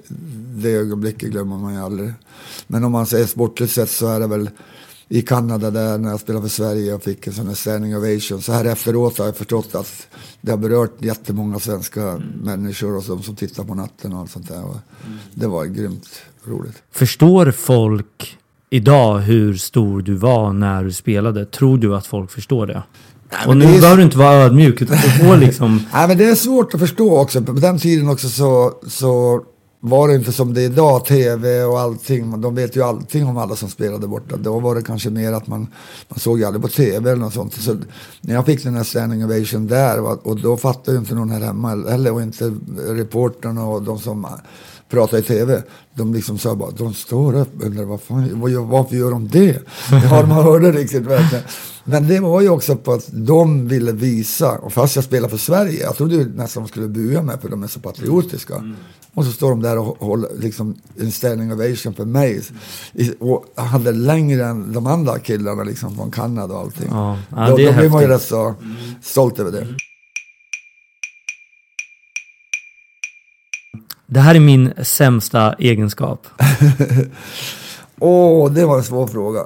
det 0.56 0.70
ögonblicket 0.70 1.30
glömmer 1.30 1.56
man 1.56 1.74
ju 1.74 1.80
aldrig. 1.80 2.12
Men 2.66 2.84
om 2.84 2.92
man 2.92 3.06
säger 3.06 3.26
sportligt 3.26 3.72
sett 3.72 3.90
så 3.90 4.06
är 4.06 4.20
det 4.20 4.26
väl 4.26 4.50
i 5.08 5.22
Kanada 5.22 5.70
där 5.70 5.98
när 5.98 6.10
jag 6.10 6.20
spelade 6.20 6.42
för 6.42 6.54
Sverige 6.54 6.94
och 6.94 7.02
fick 7.02 7.26
en 7.26 7.32
sån 7.32 7.46
här 7.46 7.54
standing 7.54 7.96
ovation. 7.96 8.42
Så 8.42 8.52
här 8.52 8.64
efteråt 8.64 9.18
har 9.18 9.24
jag 9.26 9.36
förstått 9.36 9.74
att 9.74 10.06
det 10.40 10.50
har 10.50 10.58
berört 10.58 11.04
jättemånga 11.04 11.58
svenska 11.58 12.02
mm. 12.02 12.22
människor 12.42 12.96
och 12.96 13.04
de 13.08 13.22
som 13.22 13.36
tittar 13.36 13.64
på 13.64 13.74
natten 13.74 14.12
och 14.12 14.18
allt 14.18 14.30
sånt 14.30 14.48
där. 14.48 14.64
Och 14.64 14.76
mm. 15.06 15.18
Det 15.34 15.46
var 15.46 15.64
grymt 15.64 16.08
roligt. 16.44 16.82
Förstår 16.90 17.50
folk 17.50 18.38
idag 18.70 19.18
hur 19.18 19.54
stor 19.54 20.02
du 20.02 20.14
var 20.14 20.52
när 20.52 20.84
du 20.84 20.92
spelade? 20.92 21.46
Tror 21.46 21.78
du 21.78 21.96
att 21.96 22.06
folk 22.06 22.30
förstår 22.30 22.66
det? 22.66 22.82
Nej, 23.38 23.48
och 23.48 23.56
nu 23.56 23.64
är... 23.64 23.80
behöver 23.80 23.96
du 23.96 24.02
inte 24.02 24.18
vara 24.18 24.34
ödmjuk 24.34 24.82
utan 24.82 24.96
du 24.96 25.24
får 25.24 25.36
liksom... 25.36 25.82
Nej 25.92 26.08
men 26.08 26.18
det 26.18 26.24
är 26.24 26.34
svårt 26.34 26.74
att 26.74 26.80
förstå 26.80 27.18
också. 27.18 27.42
På 27.42 27.52
den 27.52 27.78
tiden 27.78 28.08
också 28.08 28.28
så, 28.28 28.72
så 28.88 29.42
var 29.86 30.08
det 30.08 30.14
inte 30.14 30.32
som 30.32 30.54
det 30.54 30.62
är 30.62 30.64
idag, 30.64 31.04
tv 31.04 31.64
och 31.64 31.80
allting. 31.80 32.40
De 32.40 32.54
vet 32.54 32.76
ju 32.76 32.82
allting 32.82 33.26
om 33.26 33.36
alla 33.36 33.56
som 33.56 33.68
spelade 33.68 34.06
borta. 34.06 34.36
Då 34.36 34.60
var 34.60 34.74
det 34.74 34.82
kanske 34.82 35.10
mer 35.10 35.32
att 35.32 35.46
man, 35.46 35.66
man 36.08 36.18
såg 36.18 36.38
ju 36.38 36.44
aldrig 36.44 36.62
på 36.62 36.68
tv 36.68 37.10
eller 37.10 37.22
något 37.22 37.34
sånt. 37.34 37.54
Så 37.54 37.76
när 38.20 38.34
jag 38.34 38.46
fick 38.46 38.64
den 38.64 38.74
här 38.74 38.84
standing 38.84 39.24
ovation 39.24 39.66
där 39.66 40.26
och 40.26 40.40
då 40.40 40.56
fattade 40.56 40.96
ju 40.96 40.98
inte 40.98 41.14
någon 41.14 41.30
här 41.30 41.40
hemma 41.40 41.68
heller 41.90 42.12
och 42.12 42.22
inte 42.22 42.54
reportern 42.88 43.58
och 43.58 43.82
de 43.82 43.98
som 43.98 44.26
prata 44.94 45.18
i 45.18 45.22
tv. 45.22 45.62
De 45.94 46.14
liksom 46.14 46.38
sa 46.38 46.54
bara, 46.54 46.70
de 46.70 46.94
står 46.94 47.34
upp 47.34 47.56
och 47.56 47.66
undrar 47.66 47.84
vad 47.84 48.00
fan, 48.00 48.40
varför 48.70 48.96
gör 48.96 49.10
de 49.10 49.28
det? 49.28 49.58
Ja, 49.90 50.26
man 50.26 50.44
hörde 50.44 50.72
riktigt 50.72 51.02
verkligen. 51.02 51.44
Men 51.84 52.08
det 52.08 52.20
var 52.20 52.40
ju 52.40 52.48
också 52.48 52.76
på 52.76 52.92
att 52.92 53.08
de 53.12 53.68
ville 53.68 53.92
visa, 53.92 54.58
och 54.58 54.72
fast 54.72 54.96
jag 54.96 55.04
spelar 55.04 55.28
för 55.28 55.36
Sverige, 55.36 55.82
jag 55.82 55.96
trodde 55.96 56.24
nästan 56.24 56.62
de 56.62 56.68
skulle 56.68 56.88
bua 56.88 57.22
mig 57.22 57.36
för 57.40 57.48
de 57.48 57.62
är 57.62 57.68
så 57.68 57.80
patriotiska. 57.80 58.54
Mm. 58.54 58.76
Och 59.14 59.24
så 59.24 59.32
står 59.32 59.50
de 59.50 59.62
där 59.62 59.78
och 59.78 59.96
håller 60.00 60.28
liksom 60.38 60.74
en 61.00 61.12
standing 61.12 61.52
ovation 61.52 61.94
för 61.94 62.04
mig. 62.04 62.42
Och 63.20 63.44
hade 63.56 63.92
längre 63.92 64.44
än 64.46 64.72
de 64.72 64.86
andra 64.86 65.18
killarna 65.18 65.62
liksom 65.62 65.96
från 65.96 66.10
Kanada 66.10 66.54
och 66.54 66.60
allting. 66.60 66.88
Ja, 66.90 67.18
ja, 67.30 67.48
då, 67.48 67.50
då 67.50 67.72
blir 67.72 67.90
man 67.90 68.02
ju 68.02 68.08
rätt 68.08 68.22
så 68.22 68.54
stolt 69.02 69.38
över 69.38 69.52
det. 69.52 69.66
Det 74.06 74.20
här 74.20 74.34
är 74.34 74.40
min 74.40 74.72
sämsta 74.82 75.52
egenskap. 75.52 76.26
Åh, 78.00 78.46
oh, 78.46 78.52
det 78.52 78.66
var 78.66 78.76
en 78.76 78.84
svår 78.84 79.06
fråga. 79.06 79.40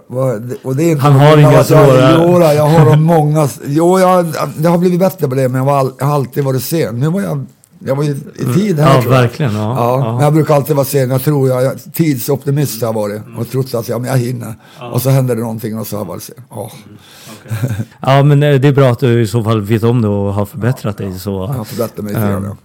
Och 0.62 0.76
det 0.76 0.90
är 0.90 0.96
Han 0.96 1.12
har 1.12 1.38
inga 1.38 1.64
svåra. 1.64 2.16
Jo, 2.18 2.42
jag 2.42 2.66
har 2.66 2.96
många. 2.96 3.48
Jo, 3.66 3.98
jag, 3.98 4.26
jag 4.62 4.70
har 4.70 4.78
blivit 4.78 5.00
bättre 5.00 5.28
på 5.28 5.34
det, 5.34 5.48
men 5.48 5.58
jag, 5.58 5.64
var, 5.64 5.92
jag 5.98 6.06
har 6.06 6.14
alltid 6.14 6.44
varit 6.44 6.62
sen. 6.62 7.00
Nu 7.00 7.08
var 7.08 7.20
jag 7.20 7.46
jag 7.84 7.96
var 7.96 8.04
i, 8.04 8.16
i 8.34 8.44
tid 8.54 8.78
här 8.78 8.94
Ja, 8.94 9.02
tror 9.02 9.14
jag. 9.14 9.20
verkligen. 9.20 9.54
Ja, 9.54 9.74
ja, 9.76 9.98
ja. 10.04 10.12
Men 10.12 10.24
jag 10.24 10.32
brukar 10.32 10.54
alltid 10.54 10.76
vara 10.76 10.86
sen. 10.86 11.10
Jag 11.10 11.22
tror 11.22 11.48
jag, 11.48 11.64
jag 11.64 11.92
tidsoptimist 11.92 12.80
har 12.80 12.88
jag 12.88 12.92
varit. 12.92 13.22
Och 13.38 13.50
trott 13.50 13.74
att 13.74 13.88
ja, 13.88 13.98
men 13.98 14.10
jag 14.10 14.18
hinner. 14.18 14.54
Ja. 14.78 14.90
Och 14.90 15.02
så 15.02 15.10
händer 15.10 15.36
det 15.36 15.42
någonting 15.42 15.78
och 15.78 15.86
så 15.86 15.96
har 15.96 16.00
jag 16.00 16.08
varit 16.08 16.22
sen. 16.22 16.34
Oh. 16.50 16.58
Okay. 16.64 17.76
ja, 18.00 18.22
men 18.22 18.42
eh, 18.42 18.60
det 18.60 18.68
är 18.68 18.72
bra 18.72 18.90
att 18.90 18.98
du 19.00 19.22
i 19.22 19.26
så 19.26 19.44
fall 19.44 19.60
vet 19.60 19.82
om 19.82 20.02
det 20.02 20.08
och 20.08 20.34
har 20.34 20.46
förbättrat 20.46 20.98
dig. 20.98 21.18
Så. 21.18 21.30
Jag 21.30 21.46
har 21.46 21.64
förbättrat 21.64 22.04
mig 22.04 22.14
lite 22.14 22.26
um, 22.26 22.56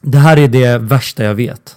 Det 0.00 0.18
här 0.18 0.36
är 0.36 0.48
det 0.48 0.78
värsta 0.78 1.24
jag 1.24 1.34
vet. 1.34 1.76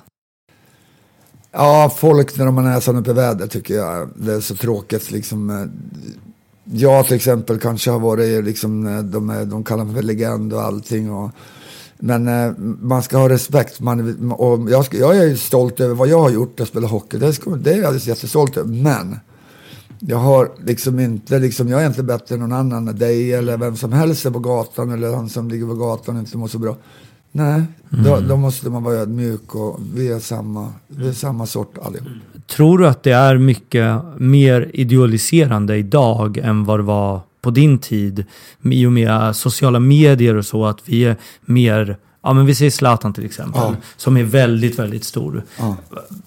Ja, 1.52 1.96
folk 1.98 2.38
när 2.38 2.46
de 2.46 2.58
har 2.58 2.64
näsan 2.64 2.96
uppe 2.96 3.10
i 3.10 3.14
vädret 3.14 3.52
tycker 3.52 3.74
jag. 3.74 4.10
Det 4.16 4.34
är 4.34 4.40
så 4.40 4.56
tråkigt 4.56 5.12
liksom. 5.12 5.50
Eh, 5.50 5.66
jag 6.64 7.08
till 7.08 7.16
exempel 7.16 7.60
kanske 7.60 7.92
har 7.92 8.00
varit 8.00 8.46
liksom, 8.46 8.88
eh, 8.88 9.04
de, 9.04 9.50
de 9.50 9.64
kallar 9.64 9.84
mig 9.84 9.96
för 9.96 10.02
legend 10.02 10.54
och 10.54 10.62
allting. 10.62 11.12
Och, 11.12 11.32
men 11.98 12.28
eh, 12.28 12.52
man 12.82 13.04
ska 13.04 13.18
ha 13.18 13.30
respekt. 13.30 13.80
Man, 13.80 14.32
och 14.32 14.72
jag, 14.72 14.86
ska, 14.86 14.98
jag 14.98 15.18
är 15.18 15.36
stolt 15.36 15.80
över 15.80 15.96
vad 15.96 16.08
jag 16.08 16.20
har 16.20 16.30
gjort, 16.30 16.54
jag 16.56 16.68
spelar 16.68 16.88
hockey. 16.88 17.18
Det, 17.18 17.34
ska, 17.34 17.50
det 17.50 17.74
är 17.74 17.82
jag 17.82 17.96
jättestolt 17.96 18.58
över. 18.58 18.70
Men 18.70 19.20
jag 20.00 20.18
har 20.18 20.52
liksom 20.66 21.00
inte, 21.00 21.40
liksom, 21.40 21.68
jag 21.68 21.82
är 21.82 21.88
inte 21.88 22.04
bättre 22.04 22.36
än 22.36 22.42
någon 22.42 22.52
annan, 22.52 22.86
dig 22.86 23.34
eller 23.34 23.58
vem 23.58 23.78
som 23.78 23.94
helst 23.94 24.26
är 24.26 24.32
på 24.32 24.40
gatan 24.40 24.92
eller 24.92 25.16
han 25.16 25.30
som 25.30 25.50
ligger 25.50 25.66
på 25.66 25.74
gatan 25.74 26.16
och 26.16 26.20
inte 26.20 26.38
mår 26.38 26.48
så 26.48 26.60
bra. 26.60 26.78
Nej, 27.32 27.64
mm. 27.92 28.04
då, 28.04 28.20
då, 28.20 28.38
måste 28.38 28.70
man 28.70 28.84
vara 28.84 28.96
ödmjuk 28.96 29.56
och 29.56 29.80
vi 29.94 30.12
är 30.12 30.20
samma, 30.20 30.74
vi 30.88 31.08
är 31.08 31.14
samma 31.14 31.46
sort 31.46 31.78
allihop. 31.78 32.08
Tror 32.48 32.78
du 32.78 32.88
att 32.88 33.04
det 33.04 33.12
är 33.12 33.38
mycket 33.38 34.02
mer 34.18 34.72
idealiserande 34.74 35.78
idag 35.78 36.38
än 36.38 36.64
vad 36.64 36.80
det 36.80 36.84
var 36.84 37.22
på 37.42 37.52
din 37.52 37.78
tid? 37.78 38.26
I 38.62 38.86
och 38.86 38.92
med 38.92 39.36
sociala 39.36 39.80
medier 39.80 40.36
och 40.36 40.46
så, 40.46 40.66
att 40.66 40.80
vi 40.86 41.06
är 41.06 41.16
mer 41.46 41.98
Ja, 42.24 42.34
men 42.34 42.46
vi 42.46 42.56
ser 42.56 42.70
Zlatan 42.70 43.14
till 43.14 43.26
exempel, 43.26 43.62
Ja. 43.62 43.76
som 43.98 44.18
är 44.18 44.24
väldigt, 44.24 44.80
väldigt 44.80 45.04
stor. 45.04 45.44
Ja. 45.60 45.76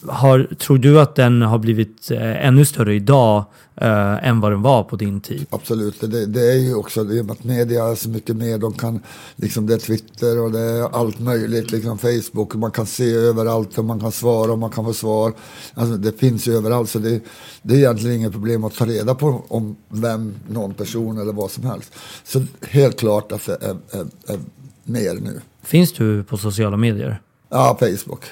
Har, 0.08 0.48
tror 0.58 0.78
du 0.78 1.00
att 1.00 1.14
den 1.14 1.42
har 1.42 1.58
blivit 1.58 2.10
eh, 2.10 2.46
ännu 2.46 2.64
större 2.64 2.94
idag 2.94 3.44
eh, 3.76 4.28
än 4.28 4.40
vad 4.40 4.52
den 4.52 4.62
var 4.62 4.82
på 4.84 4.96
din 4.96 5.20
tid? 5.20 5.46
Absolut, 5.50 6.00
det, 6.00 6.26
det 6.26 6.52
är 6.52 6.56
ju 6.58 6.74
också 6.74 7.04
det 7.04 7.18
är 7.18 7.32
att 7.32 7.44
media 7.44 7.84
är 7.84 7.94
så 7.94 8.08
mycket 8.08 8.36
mer. 8.36 8.58
De 8.58 8.72
kan, 8.72 9.00
liksom 9.36 9.66
det 9.66 9.74
är 9.74 9.78
Twitter 9.78 10.40
och 10.40 10.52
det 10.52 10.60
är 10.60 10.96
allt 10.96 11.18
möjligt, 11.20 11.70
liksom 11.70 11.98
Facebook. 11.98 12.54
Man 12.54 12.70
kan 12.70 12.86
se 12.86 13.10
överallt 13.14 13.78
och 13.78 13.84
man 13.84 14.00
kan 14.00 14.12
svara 14.12 14.52
och 14.52 14.58
man 14.58 14.70
kan 14.70 14.84
få 14.84 14.92
svar. 14.92 15.32
Alltså, 15.74 15.96
det 15.96 16.18
finns 16.18 16.48
ju 16.48 16.56
överallt 16.56 16.90
så 16.90 16.98
det, 16.98 17.20
det 17.62 17.74
är 17.74 17.78
egentligen 17.78 18.16
inget 18.16 18.32
problem 18.32 18.64
att 18.64 18.74
ta 18.74 18.86
reda 18.86 19.14
på 19.14 19.44
om 19.48 19.76
vem, 19.88 20.34
någon 20.48 20.74
person 20.74 21.18
eller 21.18 21.32
vad 21.32 21.50
som 21.50 21.64
helst. 21.64 21.92
Så 22.24 22.42
helt 22.68 22.98
klart 22.98 23.32
att 23.32 23.46
det 23.46 23.56
är, 23.60 23.76
är, 23.90 24.06
är 24.34 24.38
mer 24.84 25.14
nu. 25.14 25.40
Finns 25.64 25.92
du 25.92 26.22
på 26.22 26.36
sociala 26.36 26.76
medier? 26.76 27.20
Ja, 27.50 27.76
Facebook. 27.80 28.24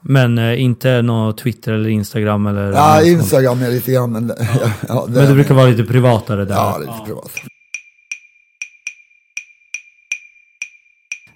Men 0.00 0.38
eh, 0.38 0.62
inte 0.62 1.02
någon 1.02 1.36
Twitter 1.36 1.72
eller 1.72 1.88
Instagram 1.88 2.46
eller... 2.46 2.72
Ja, 2.72 2.94
något 2.94 2.96
sånt. 2.96 3.06
Instagram 3.06 3.62
är 3.62 3.70
lite 3.70 3.92
grann, 3.92 4.12
men, 4.12 4.32
ja, 4.88 5.04
det, 5.06 5.12
Men 5.12 5.28
det 5.28 5.34
brukar 5.34 5.54
vara 5.54 5.66
lite 5.66 5.84
privatare 5.84 6.44
där. 6.44 6.54
Ja, 6.54 6.78
lite 6.78 7.06
privat. 7.06 7.30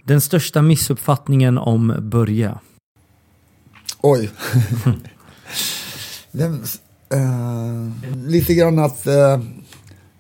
Den 0.07 0.21
största 0.21 0.63
missuppfattningen 0.63 1.59
om 1.59 1.95
Börje? 1.99 2.55
Oj. 4.01 4.31
Den, 6.33 6.63
eh, 7.13 8.27
lite 8.27 8.55
grann 8.55 8.79
att 8.79 9.07
eh, 9.07 9.41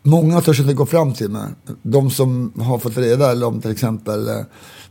många 0.02 0.40
törs 0.40 0.61
inte 0.61 0.75
gå 0.75 0.87
fram 0.87 1.14
till 1.14 1.30
mig. 1.30 1.49
De 1.83 2.11
som 2.11 2.52
har 2.61 2.78
fått 2.78 2.97
reda, 2.97 3.30
eller 3.30 3.47
om 3.47 3.61
till 3.61 3.71
exempel 3.71 4.28
eh, 4.28 4.40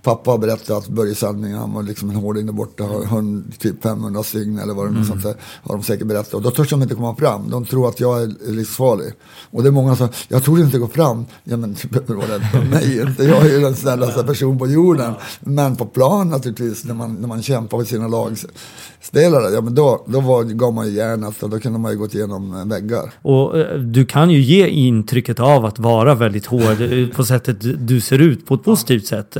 pappa 0.03 0.31
har 0.31 0.38
berättat 0.38 0.69
att 0.69 0.88
Börje 0.88 1.15
Salming, 1.15 1.53
han 1.53 1.74
var 1.74 1.83
liksom 1.83 2.10
en 2.10 2.15
hårding 2.15 2.45
där 2.45 2.53
borta, 2.53 2.83
har 2.83 3.05
hund, 3.05 3.53
typ 3.60 3.83
500 3.83 4.24
stygn 4.24 4.60
eller 4.60 4.74
vad 4.74 4.88
det 4.88 4.91
nu 4.91 5.05
sånt 5.05 5.24
där, 5.24 5.36
har 5.63 5.75
de 5.75 5.83
säkert 5.83 6.07
berättat. 6.07 6.33
Och 6.33 6.41
då 6.41 6.51
törs 6.51 6.69
de 6.69 6.81
inte 6.81 6.95
komma 6.95 7.15
fram. 7.15 7.50
De 7.50 7.65
tror 7.65 7.89
att 7.89 8.00
jag 8.00 8.22
är 8.22 8.51
livsfarlig. 8.51 9.13
Och 9.51 9.63
det 9.63 9.69
är 9.69 9.72
många 9.72 9.95
som, 9.95 10.10
jag 10.27 10.43
tror 10.43 10.60
inte 10.60 10.77
gå 10.77 10.88
fram. 10.88 11.25
Ja 11.43 11.57
men 11.57 11.75
du 11.81 11.88
behöver 11.88 12.15
vara 12.15 12.27
rädd 12.27 12.41
för 12.51 12.62
mig 12.62 13.01
inte. 13.01 13.24
Jag 13.24 13.45
är 13.45 13.50
ju 13.50 13.62
den 13.62 13.75
snällaste 13.75 14.24
person 14.24 14.60
på 14.60 14.67
jorden. 14.67 15.13
Men 15.39 15.75
på 15.75 15.86
plan 15.86 16.29
naturligtvis, 16.29 16.86
när 16.86 16.93
man, 16.93 17.15
när 17.15 17.27
man 17.27 17.43
kämpar 17.43 17.77
för 17.77 17.86
sina 17.86 18.07
lagspelare, 18.07 19.53
ja 19.53 19.62
men 19.62 19.75
då, 19.75 20.05
då 20.07 20.19
var, 20.19 20.43
gav 20.43 20.74
man 20.74 20.88
ju 20.88 20.93
järnet 20.93 21.43
och 21.43 21.50
då 21.50 21.60
kunde 21.60 21.79
man 21.79 21.91
ju 21.91 21.98
gått 21.98 22.15
igenom 22.15 22.60
eh, 22.60 22.65
väggar. 22.65 23.12
Och 23.22 23.60
eh, 23.60 23.79
du 23.79 24.05
kan 24.05 24.29
ju 24.29 24.41
ge 24.41 24.67
intrycket 24.67 25.39
av 25.39 25.65
att 25.65 25.79
vara 25.79 26.15
väldigt 26.15 26.45
hård 26.45 26.81
eh, 26.81 27.07
på 27.15 27.24
sättet 27.24 27.88
du 27.88 28.01
ser 28.01 28.19
ut 28.19 28.45
på 28.45 28.53
ett 28.53 28.63
positivt 28.63 29.05
sätt. 29.05 29.38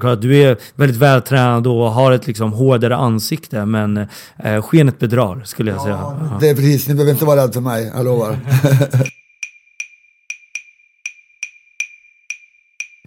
Självklart, 0.00 0.20
du 0.20 0.36
är 0.36 0.56
väldigt 0.74 0.96
vältränad 0.96 1.66
och 1.66 1.92
har 1.92 2.12
ett 2.12 2.26
liksom 2.26 2.52
hårdare 2.52 2.96
ansikte 2.96 3.64
men 3.64 3.96
eh, 4.44 4.62
skenet 4.62 4.98
bedrar 4.98 5.42
skulle 5.44 5.70
jag 5.70 5.80
säga. 5.80 5.94
Ja. 5.94 6.38
Det 6.40 6.48
är 6.48 6.54
precis, 6.54 6.88
ni 6.88 6.94
behöver 6.94 7.12
inte 7.12 7.24
vara 7.24 7.42
rädd 7.42 7.54
för 7.54 7.60
mig, 7.60 7.92
jag 7.94 8.04
lovar. 8.04 8.38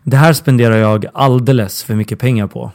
Det 0.03 0.17
här 0.17 0.33
spenderar 0.33 0.75
jag 0.77 1.05
alldeles 1.13 1.83
för 1.83 1.95
mycket 1.95 2.19
pengar 2.19 2.48
på. 2.48 2.71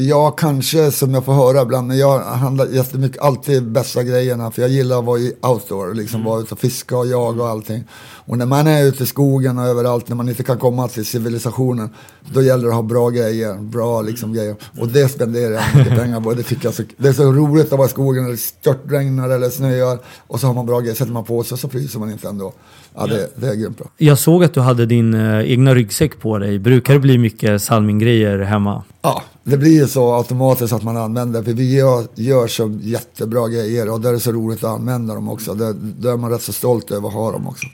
Ja, 0.00 0.30
kanske 0.30 0.90
som 0.90 1.14
jag 1.14 1.24
får 1.24 1.32
höra 1.32 1.62
ibland, 1.62 1.88
men 1.88 1.98
jag 1.98 2.20
handlar 2.20 2.66
jättemycket, 2.66 3.22
alltid 3.22 3.70
bästa 3.70 4.02
grejerna, 4.02 4.50
för 4.50 4.62
jag 4.62 4.70
gillar 4.70 4.98
att 4.98 5.04
vara 5.04 5.18
i 5.18 5.32
outdoor, 5.42 5.94
liksom 5.94 6.24
vara 6.24 6.40
ute 6.40 6.54
och 6.54 6.60
fiska 6.60 6.98
och 6.98 7.06
jaga 7.06 7.42
och 7.42 7.48
allting. 7.48 7.84
Och 8.26 8.38
när 8.38 8.46
man 8.46 8.66
är 8.66 8.84
ute 8.84 9.02
i 9.02 9.06
skogen 9.06 9.58
och 9.58 9.64
överallt, 9.64 10.08
när 10.08 10.16
man 10.16 10.28
inte 10.28 10.42
kan 10.42 10.58
komma 10.58 10.88
till 10.88 11.06
civilisationen, 11.06 11.90
då 12.32 12.42
gäller 12.42 12.64
det 12.64 12.68
att 12.68 12.74
ha 12.74 12.82
bra 12.82 13.10
grejer, 13.10 13.54
bra 13.54 14.02
liksom 14.02 14.32
grejer. 14.32 14.56
Och 14.80 14.88
det 14.88 15.08
spenderar 15.08 15.52
jag 15.52 15.76
mycket 15.76 15.98
pengar 15.98 16.20
på, 16.20 16.34
det 16.34 16.42
tycker 16.42 16.64
jag 16.64 16.74
så, 16.74 16.82
det 16.96 17.08
är 17.08 17.12
så 17.12 17.32
roligt 17.32 17.72
att 17.72 17.78
vara 17.78 17.88
i 17.88 17.90
skogen 17.90 18.24
när 18.24 18.30
det 18.30 18.36
störtregnar 18.36 19.28
eller 19.28 19.50
snöar, 19.50 19.98
och 20.26 20.40
så 20.40 20.46
har 20.46 20.54
man 20.54 20.66
bra 20.66 20.80
grejer, 20.80 20.94
sätter 20.94 21.12
man 21.12 21.24
på 21.24 21.44
sig 21.44 21.54
och 21.54 21.58
så 21.58 21.68
fryser 21.68 21.98
man 21.98 22.10
inte 22.10 22.28
ändå. 22.28 22.52
Ja, 22.98 23.06
det, 23.06 23.28
det 23.36 23.48
är 23.48 23.54
grymt 23.54 23.78
bra. 23.78 23.86
Jag 23.96 24.18
såg 24.18 24.44
att 24.44 24.54
du 24.54 24.60
hade 24.60 24.86
din 24.86 25.14
eh, 25.14 25.50
egna 25.50 25.74
ryggsäck 25.74 26.20
på 26.20 26.38
dig. 26.38 26.58
Brukar 26.58 26.94
det 26.94 27.00
bli 27.00 27.18
mycket 27.18 27.62
Salming-grejer 27.62 28.38
hemma? 28.38 28.82
Ja, 29.02 29.22
det 29.44 29.56
blir 29.56 29.80
ju 29.80 29.86
så 29.86 30.14
automatiskt 30.14 30.72
att 30.72 30.82
man 30.82 30.96
använder, 30.96 31.42
för 31.42 31.52
vi 31.52 31.76
gör, 31.76 32.06
gör 32.14 32.46
så 32.46 32.78
jättebra 32.80 33.48
grejer 33.48 33.90
och 33.90 34.00
där 34.00 34.08
är 34.08 34.12
det 34.12 34.20
så 34.20 34.32
roligt 34.32 34.64
att 34.64 34.70
använda 34.70 35.14
dem 35.14 35.28
också. 35.28 35.54
Där, 35.54 35.74
där 35.80 36.12
är 36.12 36.16
man 36.16 36.30
rätt 36.30 36.42
så 36.42 36.52
stolt 36.52 36.90
över 36.90 37.08
att 37.08 37.14
ha 37.14 37.32
dem 37.32 37.48
också. 37.48 37.66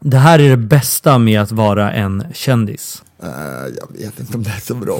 Det 0.00 0.18
här 0.18 0.38
är 0.38 0.50
det 0.50 0.56
bästa 0.56 1.18
med 1.18 1.40
att 1.40 1.52
vara 1.52 1.92
en 1.92 2.24
kändis. 2.34 3.02
Eh, 3.22 3.28
jag 3.80 3.98
vet 3.98 4.20
inte 4.20 4.36
om 4.36 4.42
det 4.42 4.50
är 4.50 4.60
så 4.60 4.74
bra. 4.74 4.98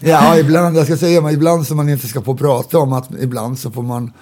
ja, 0.00 0.38
ibland, 0.38 0.76
jag 0.76 0.84
ska 0.84 0.96
säga, 0.96 1.20
men 1.20 1.34
ibland 1.34 1.66
som 1.66 1.76
man 1.76 1.88
inte 1.88 2.06
ska 2.06 2.22
få 2.22 2.36
prata 2.36 2.78
om 2.78 2.92
att 2.92 3.10
ibland 3.20 3.58
så 3.58 3.70
får 3.70 3.82
man 3.82 4.12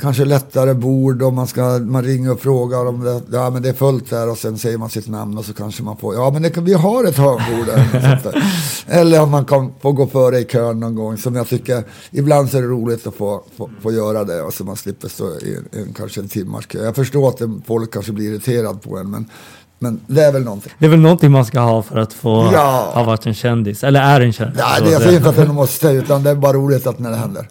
kanske 0.00 0.24
lättare 0.24 0.74
bord 0.74 1.22
och 1.22 1.32
man 1.32 1.46
ska, 1.46 1.62
man 1.78 2.02
ringer 2.04 2.32
och 2.32 2.40
frågar 2.40 2.86
om 2.86 3.04
det, 3.04 3.22
ja 3.32 3.50
men 3.50 3.62
det 3.62 3.68
är 3.68 3.72
fullt 3.72 4.10
där 4.10 4.30
och 4.30 4.38
sen 4.38 4.58
säger 4.58 4.78
man 4.78 4.90
sitt 4.90 5.08
namn 5.08 5.38
och 5.38 5.44
så 5.44 5.52
kanske 5.54 5.82
man 5.82 5.96
får, 5.96 6.14
ja 6.14 6.30
men 6.30 6.42
det, 6.42 6.56
vi 6.56 6.74
har 6.74 7.04
ett 7.04 7.16
hörnbord 7.16 7.66
där. 7.66 8.42
eller 8.86 9.22
om 9.22 9.30
man 9.30 9.44
kan 9.44 9.72
få 9.80 9.92
gå 9.92 10.06
före 10.06 10.38
i 10.38 10.44
kön 10.44 10.80
någon 10.80 10.94
gång 10.94 11.16
som 11.16 11.34
jag 11.36 11.48
tycker, 11.48 11.84
ibland 12.10 12.50
så 12.50 12.58
är 12.58 12.62
det 12.62 12.68
roligt 12.68 13.06
att 13.06 13.14
få, 13.14 13.42
få, 13.56 13.70
få 13.82 13.92
göra 13.92 14.24
det 14.24 14.42
och 14.42 14.54
så 14.54 14.64
man 14.64 14.76
slipper 14.76 15.08
stå 15.08 15.24
i 15.24 15.58
en, 15.72 15.92
kanske 15.92 16.20
en 16.20 16.28
timmars 16.28 16.66
kö. 16.66 16.84
Jag 16.84 16.96
förstår 16.96 17.28
att 17.28 17.40
folk 17.66 17.92
kanske 17.92 18.12
blir 18.12 18.30
irriterad 18.32 18.82
på 18.82 18.98
en 18.98 19.10
men, 19.10 19.30
men 19.78 20.00
det 20.06 20.24
är 20.24 20.32
väl 20.32 20.44
någonting. 20.44 20.72
Det 20.78 20.86
är 20.86 20.90
väl 20.90 21.00
någonting 21.00 21.30
man 21.30 21.44
ska 21.44 21.60
ha 21.60 21.82
för 21.82 21.98
att 21.98 22.12
få 22.12 22.50
Ja. 22.52 22.90
ha 22.94 23.04
varit 23.04 23.26
en 23.26 23.34
kändis. 23.34 23.84
Eller 23.84 24.00
är 24.00 24.20
en 24.20 24.32
kändis. 24.32 24.60
Nej, 24.70 24.82
det, 24.82 24.90
jag 24.90 25.02
säger 25.02 25.16
inte 25.16 25.28
att 25.28 25.36
det 25.36 25.52
måste, 25.52 25.88
utan 25.88 26.22
det 26.22 26.30
är 26.30 26.34
bara 26.34 26.52
roligt 26.52 26.86
att 26.86 26.98
när 26.98 27.10
det 27.10 27.16
händer. 27.16 27.48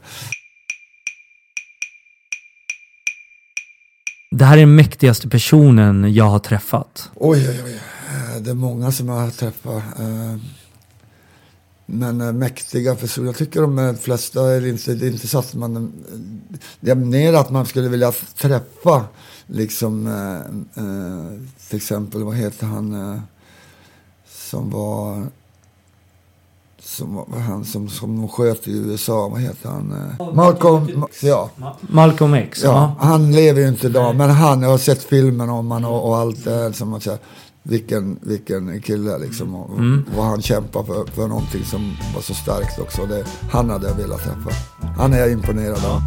Det 4.38 4.46
här 4.46 4.58
är 4.58 4.62
den 4.62 4.76
mäktigaste 4.76 5.30
personen 5.30 6.14
jag 6.14 6.26
har 6.26 6.40
träffat. 6.40 7.10
Oj, 7.16 7.50
oj, 7.50 7.62
oj. 7.66 7.80
Eh, 8.10 8.42
det 8.42 8.50
är 8.50 8.54
många 8.54 8.92
som 8.92 9.08
jag 9.08 9.16
har 9.16 9.30
träffat. 9.30 9.84
Eh, 10.00 10.38
men 11.86 12.22
eh, 12.22 12.32
mäktiga 12.32 12.96
personer. 12.96 13.28
Jag 13.28 13.36
tycker 13.36 13.62
de 13.62 13.98
flesta 14.02 14.52
är 14.52 14.66
inte, 14.66 14.96
det 14.96 15.06
är 15.08 15.12
inte 15.12 15.28
så 15.28 15.40
att 15.40 15.54
man... 15.54 15.92
Det 16.80 16.92
är 16.92 16.96
mer 16.96 17.34
att 17.34 17.50
man 17.50 17.66
skulle 17.66 17.90
vilja 17.90 18.12
träffa 18.38 19.06
liksom 19.48 20.10
till 21.70 21.78
exempel, 21.78 22.24
vad 22.24 22.36
heter 22.36 22.66
han 22.66 23.22
som 24.28 24.70
var 24.70 25.28
som 26.98 27.16
var 27.16 27.40
han 27.40 27.66
som, 27.66 27.90
som 27.90 28.18
de 28.18 28.28
sköt 28.28 28.68
i 28.68 28.72
USA, 28.72 29.28
vad 29.28 29.42
heter 29.42 29.70
han? 29.70 29.92
eh? 30.20 30.34
Malcolm, 30.36 31.06
ja. 31.22 31.50
Malcolm 31.82 32.34
X. 32.34 32.62
Ja, 32.64 32.96
han 33.00 33.32
lever 33.32 33.62
ju 33.62 33.68
inte 33.68 33.88
idag, 33.88 34.16
men 34.16 34.30
han, 34.30 34.62
jag 34.62 34.70
har 34.70 34.78
sett 34.78 35.04
filmen 35.04 35.50
om 35.50 35.72
han 35.72 35.86
och, 35.86 36.08
och 36.10 36.18
allt 36.18 36.44
det 36.44 36.52
här. 36.56 36.72
Som 36.72 36.90
man 36.90 37.02
säger, 37.02 37.20
vilken, 37.64 38.20
vilken 38.22 38.82
kille 38.82 39.18
liksom. 39.18 39.56
Och, 39.56 39.70
och 40.18 40.24
han 40.24 40.42
kämpar 40.42 40.84
för, 40.84 41.06
för 41.12 41.28
någonting 41.28 41.64
som 41.66 41.92
var 42.16 42.22
så 42.22 42.34
starkt 42.34 42.80
också. 42.80 43.06
Det, 43.06 43.26
han 43.52 43.70
hade 43.70 43.88
jag 43.88 43.96
velat 43.96 44.20
träffa. 44.24 44.50
Han 44.98 45.14
är 45.14 45.18
jag 45.20 45.32
imponerad 45.32 45.86
av. 45.86 46.02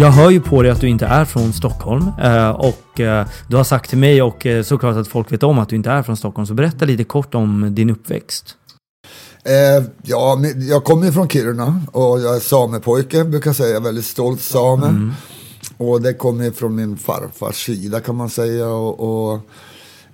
Jag 0.00 0.10
hör 0.10 0.30
ju 0.30 0.40
på 0.40 0.62
dig 0.62 0.70
att 0.70 0.80
du 0.80 0.88
inte 0.88 1.06
är 1.06 1.24
från 1.24 1.52
Stockholm. 1.52 2.04
eh, 2.22 2.50
Och 2.50 3.00
eh, 3.00 3.26
du 3.48 3.56
har 3.56 3.64
sagt 3.64 3.90
till 3.90 3.98
mig 3.98 4.22
och 4.22 4.46
eh, 4.46 4.62
såklart 4.62 4.96
att 4.96 5.08
folk 5.08 5.32
vet 5.32 5.42
om 5.42 5.58
att 5.58 5.68
du 5.68 5.76
inte 5.76 5.90
är 5.90 6.02
från 6.02 6.16
Stockholm. 6.16 6.46
Så 6.46 6.54
berätta 6.54 6.84
lite 6.84 7.04
kort 7.04 7.34
om 7.34 7.74
din 7.74 7.90
uppväxt. 7.90 8.56
Eh, 9.44 9.84
ja, 10.02 10.38
jag 10.68 10.84
kommer 10.84 11.06
ju 11.06 11.12
från 11.12 11.28
Kiruna 11.28 11.80
och 11.92 12.20
jag 12.20 12.36
är 12.36 12.40
samepojke, 12.40 13.24
brukar 13.24 13.52
säga. 13.52 13.68
Jag 13.68 13.76
är 13.76 13.84
väldigt 13.84 14.04
stolt 14.04 14.40
same. 14.40 15.10
Och 15.76 16.02
det 16.02 16.14
kommer 16.14 16.44
ju 16.44 16.52
från 16.52 16.74
min 16.74 16.96
farfars 16.96 17.66
sida 17.66 18.00
kan 18.00 18.16
man 18.16 18.30
säga. 18.30 18.68
Och, 18.68 19.00
och 19.00 19.40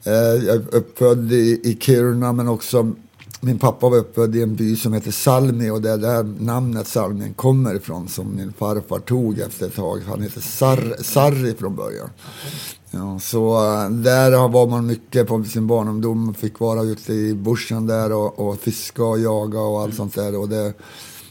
eh, 0.05 0.45
jag 0.47 0.57
är 0.57 0.75
uppfödd 0.75 1.33
i, 1.33 1.61
i 1.65 1.79
Kiruna 1.81 2.33
men 2.33 2.49
också 2.49 2.93
min 3.41 3.59
pappa 3.59 3.89
var 3.89 3.97
uppe 3.97 4.21
i 4.21 4.43
en 4.43 4.55
by 4.57 4.77
som 4.77 4.93
heter 4.93 5.11
Salmi 5.11 5.71
och 5.71 5.83
det 5.83 5.91
är 5.91 5.99
där 5.99 6.25
namnet 6.39 6.87
Salmi 6.87 7.33
kommer 7.37 7.75
ifrån 7.75 8.09
som 8.09 8.37
min 8.37 8.53
farfar 8.53 8.99
tog 8.99 9.39
efter 9.39 9.67
ett 9.67 9.77
tag. 9.77 10.01
Han 10.09 10.23
heter 10.23 10.41
Sar 10.41 11.03
Sarri 11.03 11.55
från 11.55 11.77
början. 11.77 12.11
Ja, 12.91 13.19
så 13.19 13.55
eh, 13.55 13.91
där 13.91 14.49
var 14.49 14.67
man 14.67 14.87
mycket 14.87 15.29
på 15.29 15.45
sin 15.45 15.67
barndom. 15.67 16.35
Fick 16.35 16.61
vara 16.61 16.83
ute 16.83 17.13
i 17.13 17.35
bushen 17.35 17.87
där 17.87 18.13
och, 18.13 18.49
och 18.49 18.59
fiska 18.59 19.05
och 19.05 19.19
jaga 19.19 19.61
och 19.61 19.81
allt 19.81 19.95
sånt 19.95 20.15
där. 20.15 20.41
Och 20.41 20.49
det, 20.49 20.73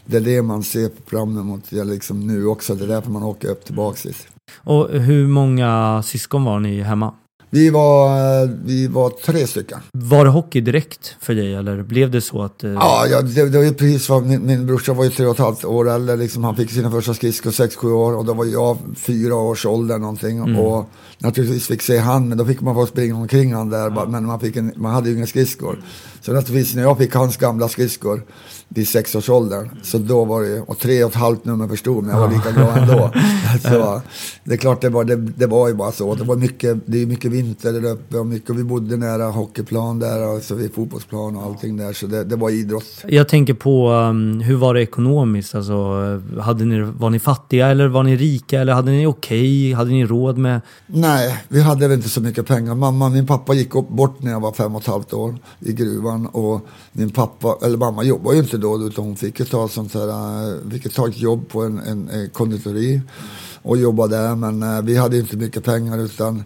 det 0.04 0.16
är 0.16 0.20
det 0.20 0.42
man 0.42 0.62
ser 0.62 0.90
fram 1.06 1.38
emot 1.38 1.62
ja, 1.68 1.84
liksom 1.84 2.26
nu 2.26 2.46
också. 2.46 2.74
Det 2.74 2.84
är 2.84 2.88
därför 2.88 3.10
man 3.10 3.22
åker 3.22 3.48
upp 3.48 3.64
tillbaka 3.64 3.98
dit. 4.04 4.28
Och 4.56 4.88
hur 4.88 5.26
många 5.26 6.02
syskon 6.02 6.44
var 6.44 6.60
ni 6.60 6.82
hemma? 6.82 7.14
Vi 7.50 7.70
var, 7.70 8.46
vi 8.66 8.86
var 8.86 9.10
tre 9.10 9.46
stycken. 9.46 9.78
Var 9.92 10.24
det 10.24 10.30
hockey 10.30 10.60
direkt 10.60 11.16
för 11.20 11.34
dig 11.34 11.54
eller 11.54 11.82
blev 11.82 12.10
det 12.10 12.20
så 12.20 12.42
att... 12.42 12.64
Eh... 12.64 12.70
Ja, 12.70 13.06
ja 13.10 13.22
det, 13.22 13.48
det 13.48 13.58
var 13.58 13.64
ju 13.64 13.74
precis 13.74 14.08
vad 14.08 14.26
min, 14.26 14.46
min 14.46 14.66
brorsa 14.66 14.92
var 14.92 15.04
ju 15.04 15.10
tre 15.10 15.26
och 15.26 15.32
ett 15.32 15.38
halvt 15.38 15.64
år 15.64 15.90
äldre. 15.90 16.16
Liksom, 16.16 16.44
han 16.44 16.56
fick 16.56 16.70
sina 16.70 16.90
första 16.90 17.14
skridskor 17.14 17.50
sex, 17.50 17.76
sju 17.76 17.88
år 17.88 18.16
och 18.16 18.24
då 18.24 18.34
var 18.34 18.44
jag 18.44 18.78
fyra 18.96 19.34
års 19.34 19.66
ålder 19.66 19.98
någonting. 19.98 20.38
Mm. 20.38 20.58
Och 20.58 20.90
naturligtvis 21.18 21.66
fick 21.66 21.82
se 21.82 21.98
han, 21.98 22.28
men 22.28 22.38
då 22.38 22.44
fick 22.44 22.60
man 22.60 22.74
få 22.74 22.86
springa 22.86 23.16
omkring 23.16 23.54
han 23.54 23.70
där. 23.70 23.92
Ja. 23.96 24.06
Men 24.08 24.26
man, 24.26 24.40
fick 24.40 24.56
en, 24.56 24.72
man 24.76 24.92
hade 24.92 25.10
ju 25.10 25.16
inga 25.16 25.26
skridskor. 25.26 25.78
Så 26.20 26.32
naturligtvis 26.32 26.74
när 26.74 26.82
jag 26.82 26.98
fick 26.98 27.14
hans 27.14 27.36
gamla 27.36 27.68
skridskor 27.68 28.22
vid 28.68 28.88
sexårsåldern. 28.88 29.70
Så 29.82 29.98
då 29.98 30.24
var 30.24 30.42
det 30.42 30.60
och 30.60 30.78
tre 30.78 31.04
och 31.04 31.10
ett 31.10 31.16
halvt 31.16 31.44
nummer 31.44 31.68
förstod 31.68 32.04
men 32.04 32.14
jag 32.14 32.20
var 32.20 32.34
lika 32.34 32.50
glad 32.50 32.78
ändå. 32.78 33.12
så, 33.62 34.02
det 34.44 34.54
är 34.54 34.56
klart 34.56 34.80
det 34.80 34.88
var, 34.88 35.04
det, 35.04 35.16
det 35.16 35.46
var 35.46 35.68
ju 35.68 35.74
bara 35.74 35.92
så. 35.92 36.14
Det 36.14 36.24
var 36.24 36.36
mycket, 36.36 36.78
det 36.86 37.02
är 37.02 37.06
mycket 37.06 37.32
vinter 37.32 37.72
där 37.72 37.90
uppe 37.90 38.18
och 38.18 38.26
mycket, 38.26 38.50
och 38.50 38.58
vi 38.58 38.64
bodde 38.64 38.96
nära 38.96 39.24
hockeyplan 39.24 39.98
där, 39.98 40.34
alltså 40.34 40.54
vid 40.54 40.74
fotbollsplan 40.74 41.36
och 41.36 41.42
allting 41.42 41.76
där. 41.76 41.92
Så 41.92 42.06
det, 42.06 42.24
det 42.24 42.36
var 42.36 42.50
idrott. 42.50 43.04
Jag 43.08 43.28
tänker 43.28 43.54
på, 43.54 43.90
um, 43.90 44.40
hur 44.40 44.56
var 44.56 44.74
det 44.74 44.82
ekonomiskt? 44.82 45.54
Alltså, 45.54 45.74
hade 46.40 46.64
ni, 46.64 46.80
var 46.80 47.10
ni 47.10 47.18
fattiga 47.18 47.66
eller 47.66 47.88
var 47.88 48.02
ni 48.02 48.16
rika 48.16 48.60
eller 48.60 48.72
hade 48.72 48.90
ni 48.90 49.06
okej? 49.06 49.38
Okay? 49.38 49.72
Hade 49.72 49.90
ni 49.90 50.04
råd 50.04 50.38
med? 50.38 50.60
Nej, 50.86 51.05
Nej, 51.06 51.36
vi 51.48 51.60
hade 51.60 51.88
väl 51.88 51.96
inte 51.96 52.08
så 52.08 52.20
mycket 52.20 52.46
pengar. 52.46 52.74
Mamma, 52.74 53.08
min 53.08 53.26
pappa 53.26 53.54
gick 53.54 53.72
bort 53.72 54.22
när 54.22 54.30
jag 54.30 54.40
var 54.40 54.52
fem 54.52 54.74
och 54.74 54.82
ett 54.82 54.86
halvt 54.86 55.12
år 55.12 55.38
i 55.60 55.72
gruvan 55.72 56.26
och 56.26 56.66
min 56.92 57.10
pappa, 57.10 57.58
eller 57.62 57.76
mamma 57.76 58.02
jobbade 58.02 58.36
ju 58.36 58.42
inte 58.42 58.58
då 58.58 58.86
utan 58.86 59.04
hon 59.04 59.16
fick 59.16 59.50
ta, 59.50 59.68
sånt 59.68 59.94
här, 59.94 60.08
eh, 60.08 60.70
fick 60.70 60.94
ta 60.94 61.08
ett 61.08 61.18
jobb 61.18 61.48
på 61.48 61.62
en, 61.62 61.78
en, 61.78 62.08
en 62.08 62.30
konditori 62.30 63.00
och 63.62 63.76
jobba 63.76 64.06
där. 64.06 64.34
Men 64.34 64.62
eh, 64.62 64.82
vi 64.82 64.96
hade 64.96 65.18
inte 65.18 65.36
mycket 65.36 65.64
pengar 65.64 65.98
utan 65.98 66.44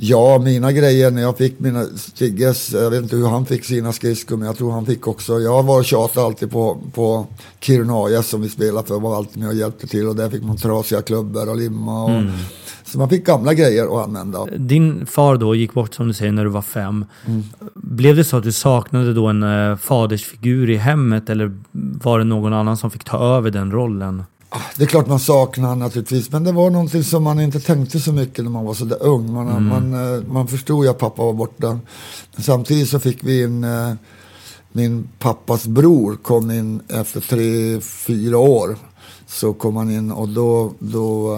Ja, 0.00 0.38
mina 0.38 0.72
grejer 0.72 1.10
när 1.10 1.22
jag 1.22 1.38
fick 1.38 1.60
mina 1.60 1.84
Stigges, 1.96 2.72
jag 2.72 2.90
vet 2.90 3.02
inte 3.02 3.16
hur 3.16 3.26
han 3.26 3.46
fick 3.46 3.64
sina 3.64 3.92
skridskor 3.92 4.36
men 4.36 4.46
jag 4.46 4.56
tror 4.56 4.70
han 4.70 4.86
fick 4.86 5.06
också. 5.06 5.40
Jag 5.40 5.62
var 5.62 5.78
och 5.78 5.84
tjatade 5.84 6.26
alltid 6.26 6.50
på, 6.50 6.78
på 6.94 7.26
Kiruna 7.60 7.94
AIS 7.94 8.26
som 8.26 8.42
vi 8.42 8.48
spelade 8.48 8.88
för, 8.88 9.00
var 9.00 9.16
alltid 9.16 9.38
med 9.38 9.48
och 9.48 9.54
hjälpte 9.54 9.86
till 9.86 10.08
och 10.08 10.16
där 10.16 10.30
fick 10.30 10.42
man 10.42 10.56
trasiga 10.56 11.02
klubbor 11.02 11.48
och 11.48 11.56
limma 11.56 12.04
och 12.04 12.10
mm. 12.10 12.32
Så 12.88 12.98
man 12.98 13.08
fick 13.08 13.26
gamla 13.26 13.54
grejer 13.54 13.84
att 13.84 14.06
använda. 14.06 14.46
Din 14.56 15.06
far 15.06 15.36
då 15.36 15.54
gick 15.54 15.72
bort 15.72 15.94
som 15.94 16.08
du 16.08 16.14
säger 16.14 16.32
när 16.32 16.44
du 16.44 16.50
var 16.50 16.62
fem. 16.62 17.04
Mm. 17.26 17.44
Blev 17.74 18.16
det 18.16 18.24
så 18.24 18.36
att 18.36 18.44
du 18.44 18.52
saknade 18.52 19.14
då 19.14 19.26
en 19.26 19.42
äh, 19.42 19.76
fadersfigur 19.76 20.70
i 20.70 20.76
hemmet 20.76 21.30
eller 21.30 21.58
var 21.72 22.18
det 22.18 22.24
någon 22.24 22.52
annan 22.52 22.76
som 22.76 22.90
fick 22.90 23.04
ta 23.04 23.18
över 23.18 23.50
den 23.50 23.72
rollen? 23.72 24.22
Ah, 24.50 24.60
det 24.76 24.84
är 24.84 24.86
klart 24.86 25.06
man 25.06 25.20
saknar 25.20 25.76
naturligtvis, 25.76 26.32
men 26.32 26.44
det 26.44 26.52
var 26.52 26.70
någonting 26.70 27.04
som 27.04 27.22
man 27.22 27.40
inte 27.40 27.60
tänkte 27.60 28.00
så 28.00 28.12
mycket 28.12 28.44
när 28.44 28.50
man 28.50 28.64
var 28.64 28.74
så 28.74 28.84
där 28.84 29.02
ung. 29.02 29.32
Man, 29.32 29.48
mm. 29.48 29.68
man, 29.68 30.14
eh, 30.14 30.22
man 30.26 30.48
förstod 30.48 30.84
ju 30.84 30.90
att 30.90 30.98
pappa 30.98 31.22
var 31.22 31.32
borta. 31.32 31.80
Men 32.34 32.42
samtidigt 32.44 32.88
så 32.88 32.98
fick 32.98 33.24
vi 33.24 33.42
in, 33.42 33.64
eh, 33.64 33.92
min 34.72 35.08
pappas 35.18 35.66
bror 35.66 36.16
kom 36.22 36.50
in 36.50 36.80
efter 36.88 37.20
tre, 37.20 37.80
fyra 37.80 38.38
år. 38.38 38.76
Så 39.26 39.52
kom 39.52 39.76
han 39.76 39.90
in 39.90 40.12
och 40.12 40.28
då, 40.28 40.72
då 40.78 41.36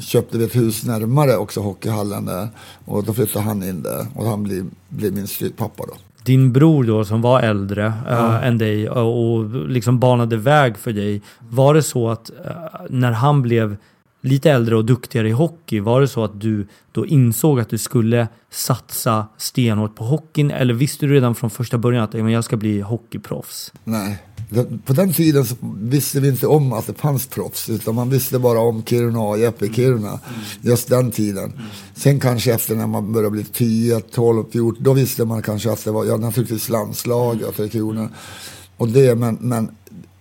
köpte 0.00 0.38
vi 0.38 0.44
ett 0.44 0.56
hus 0.56 0.84
närmare 0.84 1.36
också 1.36 1.60
hockeyhallen 1.60 2.24
där. 2.24 2.48
Och 2.84 3.04
då 3.04 3.14
flyttade 3.14 3.44
han 3.44 3.62
in 3.62 3.82
där 3.82 4.06
och 4.14 4.26
han 4.26 4.42
blev, 4.42 4.70
blev 4.88 5.12
min 5.12 5.26
pappa 5.56 5.84
då. 5.86 5.94
Din 6.24 6.52
bror 6.52 6.84
då 6.84 7.04
som 7.04 7.22
var 7.22 7.40
äldre 7.40 7.86
äh, 7.86 7.92
ja. 8.08 8.40
än 8.40 8.58
dig 8.58 8.90
och, 8.90 9.34
och 9.34 9.68
liksom 9.68 9.98
banade 9.98 10.36
väg 10.36 10.78
för 10.78 10.92
dig. 10.92 11.22
Var 11.48 11.74
det 11.74 11.82
så 11.82 12.08
att 12.08 12.30
äh, 12.30 12.52
när 12.88 13.12
han 13.12 13.42
blev 13.42 13.76
lite 14.22 14.50
äldre 14.50 14.76
och 14.76 14.84
duktigare 14.84 15.28
i 15.28 15.32
hockey, 15.32 15.80
var 15.80 16.00
det 16.00 16.08
så 16.08 16.24
att 16.24 16.40
du 16.40 16.66
då 16.92 17.06
insåg 17.06 17.60
att 17.60 17.68
du 17.68 17.78
skulle 17.78 18.28
satsa 18.50 19.26
stenhårt 19.36 19.96
på 19.96 20.04
hockeyn? 20.04 20.50
Eller 20.50 20.74
visste 20.74 21.06
du 21.06 21.14
redan 21.14 21.34
från 21.34 21.50
första 21.50 21.78
början 21.78 22.04
att 22.04 22.14
jag 22.14 22.44
ska 22.44 22.56
bli 22.56 22.80
hockeyproffs? 22.80 23.72
Nej, 23.84 24.22
på 24.84 24.92
den 24.92 25.12
tiden 25.12 25.44
så 25.44 25.54
visste 25.80 26.20
vi 26.20 26.28
inte 26.28 26.46
om 26.46 26.72
att 26.72 26.86
det 26.86 26.94
fanns 26.94 27.26
proffs. 27.26 27.70
Utan 27.70 27.94
man 27.94 28.10
visste 28.10 28.38
bara 28.38 28.60
om 28.60 28.82
Kiruna 28.84 29.20
och 29.20 29.38
Jeppe 29.38 29.68
Kiruna. 29.68 30.20
Just 30.60 30.88
den 30.88 31.10
tiden. 31.10 31.52
Sen 31.94 32.20
kanske 32.20 32.54
efter 32.54 32.74
när 32.74 32.86
man 32.86 33.12
började 33.12 33.30
bli 33.30 33.44
10, 33.44 34.00
12, 34.00 34.44
14. 34.52 34.84
Då 34.84 34.92
visste 34.92 35.24
man 35.24 35.42
kanske 35.42 35.72
att 35.72 35.84
det 35.84 35.90
var, 35.90 36.04
ja 36.04 36.16
naturligtvis 36.16 36.68
landslag, 36.68 37.42
Tre 37.56 37.68
Kronor. 37.68 38.08
Och 38.76 38.88
det, 38.88 39.14
men, 39.14 39.38
men 39.40 39.70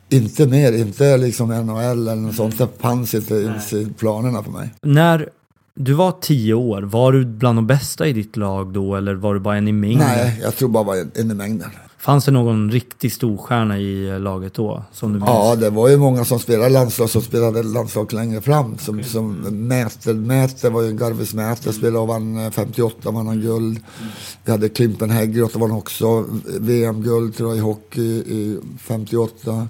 inte 0.10 0.48
mer, 0.48 0.74
inte 0.74 1.18
liksom 1.18 1.50
NHL 1.50 2.08
eller 2.08 2.16
något 2.16 2.36
sånt. 2.36 2.58
Det 2.58 2.68
fanns 2.80 3.14
inte 3.14 3.36
ens 3.36 3.74
i 3.74 3.88
planerna 3.98 4.44
för 4.44 4.52
mig. 4.52 4.74
När 4.82 5.30
du 5.76 5.94
var 5.94 6.12
tio 6.22 6.54
år, 6.54 6.82
var 6.82 7.12
du 7.12 7.26
bland 7.26 7.58
de 7.58 7.68
bästa 7.68 8.08
i 8.08 8.14
ditt 8.14 8.38
lag 8.38 8.74
då 8.74 8.96
eller 8.96 9.16
var 9.16 9.34
du 9.34 9.40
bara 9.40 9.58
en 9.58 9.68
i 9.68 9.72
mängden? 9.72 10.08
Nej, 10.08 10.40
jag 10.44 10.56
tror 10.56 10.70
bara 10.70 10.84
var 10.84 10.96
en, 10.96 11.12
en 11.16 11.32
i 11.32 11.34
mängden. 11.34 11.70
Fanns 12.00 12.26
det 12.26 12.32
någon 12.32 12.72
riktig 12.72 13.12
storstjärna 13.12 13.80
i 13.80 14.20
laget 14.20 14.54
då? 14.54 14.84
Som 14.92 15.14
du 15.14 15.20
ja, 15.20 15.56
det 15.56 15.70
var 15.70 15.90
ju 15.90 15.98
många 15.98 16.26
som 16.26 16.40
spelade 16.40 16.70
landslag 16.70 17.10
som 17.10 17.22
spelade 17.22 17.64
landslag 17.64 18.14
längre 18.14 18.42
fram. 18.42 18.78
Som, 18.78 18.96
okay. 18.96 19.10
som 19.10 19.34
Mäter, 19.68 20.14
Mäter 20.14 20.70
var 20.70 20.82
ju 20.82 20.90
en 20.90 20.98
Garvis 20.98 21.34
Mäter, 21.34 21.72
spelade 21.72 22.00
och 22.00 22.08
vann 22.08 22.52
58, 22.52 23.12
vann 23.12 23.28
han 23.28 23.42
guld. 23.42 23.78
Mm. 23.78 24.12
Vi 24.46 24.52
hade 24.52 24.70
Klimpen 24.70 25.10
Häggroth, 25.10 25.58
vann 25.58 25.72
också 25.72 26.26
VM-guld 26.60 27.36
tror 27.38 27.50
jag 27.50 27.58
i 27.58 27.62
hockey 27.62 28.02
i 28.12 28.60
58. 28.80 29.68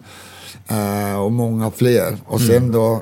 Uh, 0.71 1.19
och 1.19 1.31
många 1.31 1.71
fler. 1.71 2.17
Och 2.25 2.41
sen 2.41 2.57
mm. 2.57 2.71
då 2.71 3.01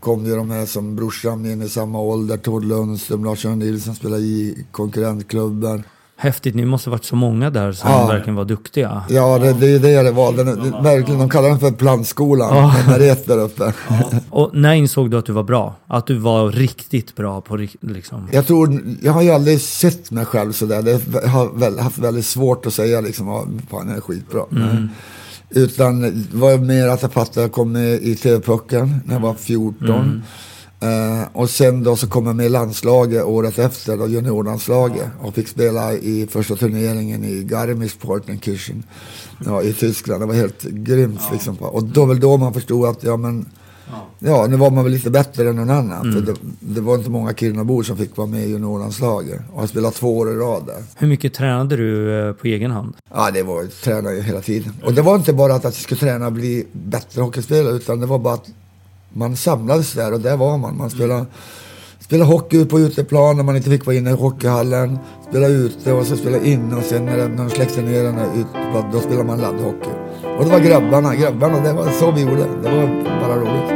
kom 0.00 0.26
ju 0.26 0.36
de 0.36 0.50
här 0.50 0.66
som 0.66 0.96
brorsan 0.96 1.46
in 1.46 1.62
i 1.62 1.68
samma 1.68 2.00
ålder. 2.00 2.36
Tord 2.36 2.64
Lundström, 2.64 3.24
Lars-Göran 3.24 3.58
Nilsson 3.58 3.94
spelade 3.94 4.22
i 4.22 4.64
konkurrentklubben. 4.70 5.82
Häftigt, 6.18 6.54
ni 6.54 6.64
måste 6.64 6.90
varit 6.90 7.04
så 7.04 7.16
många 7.16 7.50
där 7.50 7.72
som 7.72 7.90
ja. 7.90 8.06
verkligen 8.06 8.34
var 8.34 8.44
duktiga. 8.44 9.04
Ja, 9.08 9.38
det, 9.38 9.52
det 9.52 9.66
är 9.66 9.78
det 9.78 10.02
det 10.02 10.10
var. 10.10 10.32
Den, 10.32 10.46
det, 10.46 10.82
verkligen, 10.82 11.20
de 11.20 11.30
kallar 11.30 11.48
den 11.48 11.58
för 11.58 11.70
plantskolan, 11.70 12.56
ja. 12.56 12.74
den 12.86 12.94
är 12.94 13.26
där 13.26 13.38
uppe. 13.38 13.72
Ja. 13.88 14.20
Och 14.30 14.50
när 14.54 14.74
insåg 14.74 15.10
du 15.10 15.18
att 15.18 15.26
du 15.26 15.32
var 15.32 15.42
bra? 15.42 15.74
Att 15.86 16.06
du 16.06 16.18
var 16.18 16.50
riktigt 16.50 17.16
bra 17.16 17.40
på 17.40 17.56
liksom? 17.80 18.28
Jag 18.32 18.46
tror, 18.46 18.82
jag 19.02 19.12
har 19.12 19.22
ju 19.22 19.30
aldrig 19.30 19.60
sett 19.60 20.10
mig 20.10 20.24
själv 20.24 20.52
sådär. 20.52 21.00
Jag 21.22 21.28
har 21.28 21.58
väl, 21.58 21.78
haft 21.78 21.98
väldigt 21.98 22.26
svårt 22.26 22.66
att 22.66 22.74
säga 22.74 23.00
liksom, 23.00 23.60
fan 23.70 23.88
jag 23.88 23.96
är 23.96 24.00
skitbra. 24.00 24.42
Mm. 24.52 24.88
Utan 25.50 26.26
var 26.32 26.58
mer 26.58 26.88
att 26.88 27.02
jag 27.02 27.12
fattade, 27.12 27.30
att 27.30 27.36
jag 27.36 27.52
kom 27.52 27.72
med 27.72 27.92
i 28.02 28.16
TV-pucken 28.16 29.00
när 29.04 29.14
jag 29.14 29.20
var 29.20 29.34
14. 29.34 29.90
Mm. 29.90 30.22
Uh, 30.82 31.28
och 31.32 31.50
sen 31.50 31.82
då 31.82 31.96
så 31.96 32.06
kom 32.08 32.26
jag 32.26 32.36
med 32.36 32.46
i 32.46 32.48
landslaget 32.48 33.24
året 33.24 33.58
efter, 33.58 33.96
då 33.96 34.08
juniorlandslaget. 34.08 35.08
Och 35.20 35.34
fick 35.34 35.48
spela 35.48 35.92
i 35.92 36.26
första 36.30 36.56
turneringen 36.56 37.24
i 37.24 37.44
Garmisch-Partenkirchen 37.44 38.82
ja, 39.44 39.62
i 39.62 39.72
Tyskland. 39.72 40.22
Det 40.22 40.26
var 40.26 40.34
helt 40.34 40.62
grymt 40.62 41.20
ja. 41.22 41.32
liksom. 41.32 41.56
Och 41.56 41.84
då 41.84 42.04
väl 42.04 42.20
då 42.20 42.36
man 42.36 42.54
förstod 42.54 42.88
att, 42.88 43.02
ja 43.02 43.16
men, 43.16 43.46
ja, 43.90 44.06
ja 44.18 44.46
nu 44.46 44.56
var 44.56 44.70
man 44.70 44.84
väl 44.84 44.92
lite 44.92 45.10
bättre 45.10 45.48
än 45.48 45.56
någon 45.56 45.70
annan. 45.70 46.00
Mm. 46.00 46.14
För 46.14 46.32
det, 46.32 46.38
det, 46.60 46.80
var 46.80 46.94
inte 46.94 47.10
många 47.10 47.34
Kirunabor 47.34 47.82
som 47.82 47.96
fick 47.96 48.16
vara 48.16 48.28
med 48.28 48.46
i 48.46 48.50
juniorlandslaget. 48.50 49.40
Och 49.52 49.62
jag 49.62 49.68
spelade 49.68 49.94
två 49.94 50.18
år 50.18 50.32
i 50.32 50.34
rad 50.34 50.66
där. 50.66 50.82
Hur 50.96 51.08
mycket 51.08 51.34
tränade 51.34 51.76
du 51.76 52.20
eh, 52.28 52.32
på 52.32 52.46
egen 52.46 52.70
hand? 52.70 52.94
Ja, 53.14 53.30
det 53.30 53.42
var, 53.42 53.62
jag 53.62 53.72
tränade 53.84 54.16
ju 54.16 54.22
hela 54.22 54.40
tiden. 54.40 54.72
Och 54.84 54.94
det 54.94 55.02
var 55.02 55.16
inte 55.16 55.32
bara 55.32 55.54
att 55.54 55.64
jag 55.64 55.74
skulle 55.74 56.00
träna 56.00 56.26
och 56.26 56.32
bli 56.32 56.66
bättre 56.72 57.22
hockeyspelare, 57.22 57.74
utan 57.74 58.00
det 58.00 58.06
var 58.06 58.18
bara 58.18 58.34
att 58.34 58.48
man 59.16 59.36
samlades 59.36 59.92
där 59.92 60.12
och 60.12 60.20
där 60.20 60.36
var 60.36 60.58
man. 60.58 60.76
Man 60.76 60.90
spelade, 60.90 61.26
spelade 62.00 62.30
hockey 62.30 62.64
på 62.64 62.80
uteplan 62.80 63.36
när 63.36 63.44
man 63.44 63.56
inte 63.56 63.70
fick 63.70 63.86
vara 63.86 63.96
inne 63.96 64.10
i 64.10 64.14
hockeyhallen. 64.14 64.98
Spelade 65.28 65.54
ute 65.54 65.92
och 65.92 66.06
så 66.06 66.16
spelade 66.16 66.48
inne 66.48 66.76
och 66.76 66.82
sen 66.82 67.04
när, 67.04 67.28
när 67.28 67.36
de 67.36 67.50
släckte 67.50 67.82
ner 67.82 68.04
den 68.04 68.18
ut, 68.18 68.46
då 68.92 69.00
spelade 69.00 69.24
man 69.24 69.40
laddhockey. 69.40 69.90
Och 70.38 70.44
det 70.44 70.50
var 70.50 70.60
grabbarna, 70.60 71.14
grabbarna, 71.14 71.60
det 71.60 71.72
var 71.72 71.90
så 71.90 72.10
vi 72.10 72.20
gjorde. 72.20 72.46
Det 72.62 72.70
var 72.70 73.20
bara 73.20 73.36
roligt. 73.36 73.75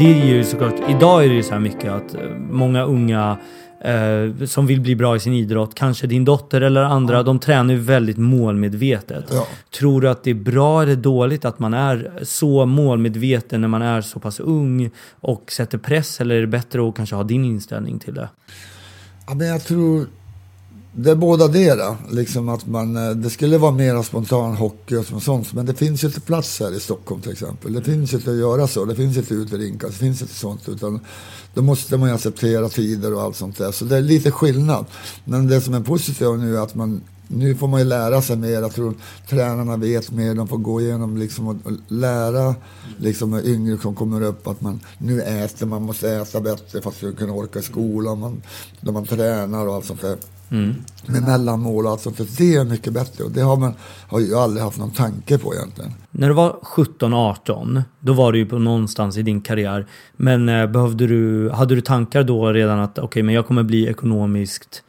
Det 0.00 0.20
är 0.22 0.26
ju 0.26 0.44
såklart, 0.44 0.74
idag 0.88 1.24
är 1.24 1.28
det 1.28 1.34
ju 1.34 1.42
så 1.42 1.52
här 1.52 1.60
mycket 1.60 1.92
att 1.92 2.14
eh, 2.14 2.20
många 2.50 2.82
unga 2.82 3.38
eh, 3.80 4.46
som 4.46 4.66
vill 4.66 4.80
bli 4.80 4.96
bra 4.96 5.16
i 5.16 5.20
sin 5.20 5.32
idrott, 5.32 5.74
kanske 5.74 6.06
din 6.06 6.24
dotter 6.24 6.60
eller 6.60 6.82
andra, 6.82 7.22
de 7.22 7.38
tränar 7.38 7.74
ju 7.74 7.80
väldigt 7.80 8.16
målmedvetet. 8.16 9.24
Ja. 9.32 9.46
Tror 9.78 10.00
du 10.00 10.08
att 10.08 10.24
det 10.24 10.30
är 10.30 10.34
bra 10.34 10.82
eller 10.82 10.96
dåligt 10.96 11.44
att 11.44 11.58
man 11.58 11.74
är 11.74 12.12
så 12.22 12.66
målmedveten 12.66 13.60
när 13.60 13.68
man 13.68 13.82
är 13.82 14.00
så 14.00 14.20
pass 14.20 14.40
ung 14.40 14.90
och 15.20 15.52
sätter 15.52 15.78
press 15.78 16.20
eller 16.20 16.34
är 16.34 16.40
det 16.40 16.46
bättre 16.46 16.88
att 16.88 16.96
kanske 16.96 17.16
ha 17.16 17.22
din 17.22 17.44
inställning 17.44 17.98
till 17.98 18.14
det? 18.14 18.28
Ja, 19.26 19.34
men 19.34 19.46
jag 19.46 19.64
tror 19.64 20.06
det 20.92 21.10
är 21.10 21.14
båda 21.14 21.48
det 21.48 21.74
då. 21.74 21.96
Liksom 22.10 22.48
att 22.48 22.66
man, 22.66 22.96
eh, 22.96 23.10
det 23.10 23.30
skulle 23.30 23.58
vara 23.58 23.72
mer 23.72 24.02
spontan 24.02 24.56
hockey 24.56 24.96
och 24.96 25.22
sånt. 25.22 25.52
Men 25.52 25.66
det 25.66 25.74
finns 25.74 26.04
ju 26.04 26.08
inte 26.08 26.20
plats 26.20 26.60
här 26.60 26.76
i 26.76 26.80
Stockholm 26.80 27.20
till 27.20 27.32
exempel. 27.32 27.72
Det 27.72 27.82
finns 27.82 28.12
ju 28.12 28.16
inte 28.16 28.30
att 28.30 28.36
göra 28.36 28.66
så. 28.66 28.84
Det 28.84 28.94
finns 28.94 29.16
inte 29.16 29.34
uterinkar. 29.34 29.88
Det 29.88 29.94
finns 29.94 30.22
inte 30.22 30.34
sånt. 30.34 30.68
Utan 30.68 31.00
då 31.54 31.62
måste 31.62 31.96
man 31.96 32.08
ju 32.08 32.14
acceptera 32.14 32.68
tider 32.68 33.14
och 33.14 33.22
allt 33.22 33.36
sånt 33.36 33.58
där. 33.58 33.72
Så 33.72 33.84
det 33.84 33.96
är 33.96 34.02
lite 34.02 34.30
skillnad. 34.30 34.86
Men 35.24 35.48
det 35.48 35.60
som 35.60 35.74
är 35.74 35.80
positivt 35.80 36.38
nu 36.38 36.56
är 36.56 36.60
att 36.60 36.74
man 36.74 37.00
nu 37.32 37.54
får 37.54 37.68
man 37.68 37.80
ju 37.80 37.86
lära 37.86 38.22
sig 38.22 38.36
mer. 38.36 38.50
Jag 38.50 38.74
tror 38.74 38.94
tränarna 39.28 39.76
vet 39.76 40.10
mer. 40.10 40.34
De 40.34 40.48
får 40.48 40.58
gå 40.58 40.80
igenom 40.80 41.16
liksom 41.16 41.48
och 41.48 41.56
lära 41.88 42.54
liksom 42.98 43.40
yngre 43.44 43.78
som 43.78 43.94
kommer 43.94 44.22
upp 44.22 44.46
att 44.46 44.60
man 44.60 44.80
nu 44.98 45.22
äter, 45.22 45.66
man 45.66 45.82
måste 45.82 46.10
äta 46.10 46.40
bättre 46.40 46.82
för 46.82 46.90
att 47.08 47.16
kunna 47.16 47.32
orka 47.32 47.58
i 47.58 47.62
skolan. 47.62 48.20
Man, 48.20 48.42
när 48.80 48.92
man 48.92 49.06
tränar 49.06 49.66
och 49.66 49.74
allt 49.74 49.86
sånt 49.86 50.00
där. 50.00 50.16
Mm. 50.50 50.74
Med 51.06 51.22
mellanmål 51.22 51.86
och 51.86 51.92
allt 51.92 52.00
sånt 52.00 52.18
där. 52.18 52.26
Det 52.38 52.54
är 52.54 52.64
mycket 52.64 52.92
bättre 52.92 53.24
och 53.24 53.30
det 53.30 53.40
har 53.40 53.56
man 53.56 53.74
har 54.08 54.20
ju 54.20 54.34
aldrig 54.34 54.64
haft 54.64 54.78
någon 54.78 54.90
tanke 54.90 55.38
på 55.38 55.54
egentligen. 55.54 55.90
När 56.10 56.28
du 56.28 56.34
var 56.34 56.50
17-18, 56.62 57.82
då 58.00 58.12
var 58.12 58.32
du 58.32 58.38
ju 58.38 58.46
på 58.46 58.58
någonstans 58.58 59.16
i 59.16 59.22
din 59.22 59.40
karriär. 59.40 59.86
Men 60.16 60.48
eh, 60.48 60.66
behövde 60.66 61.06
du, 61.06 61.50
hade 61.50 61.74
du 61.74 61.80
tankar 61.80 62.22
då 62.22 62.52
redan 62.52 62.78
att 62.78 62.98
okej, 62.98 63.04
okay, 63.04 63.22
men 63.22 63.34
jag 63.34 63.46
kommer 63.46 63.62
bli 63.62 63.88
ekonomiskt 63.88 64.82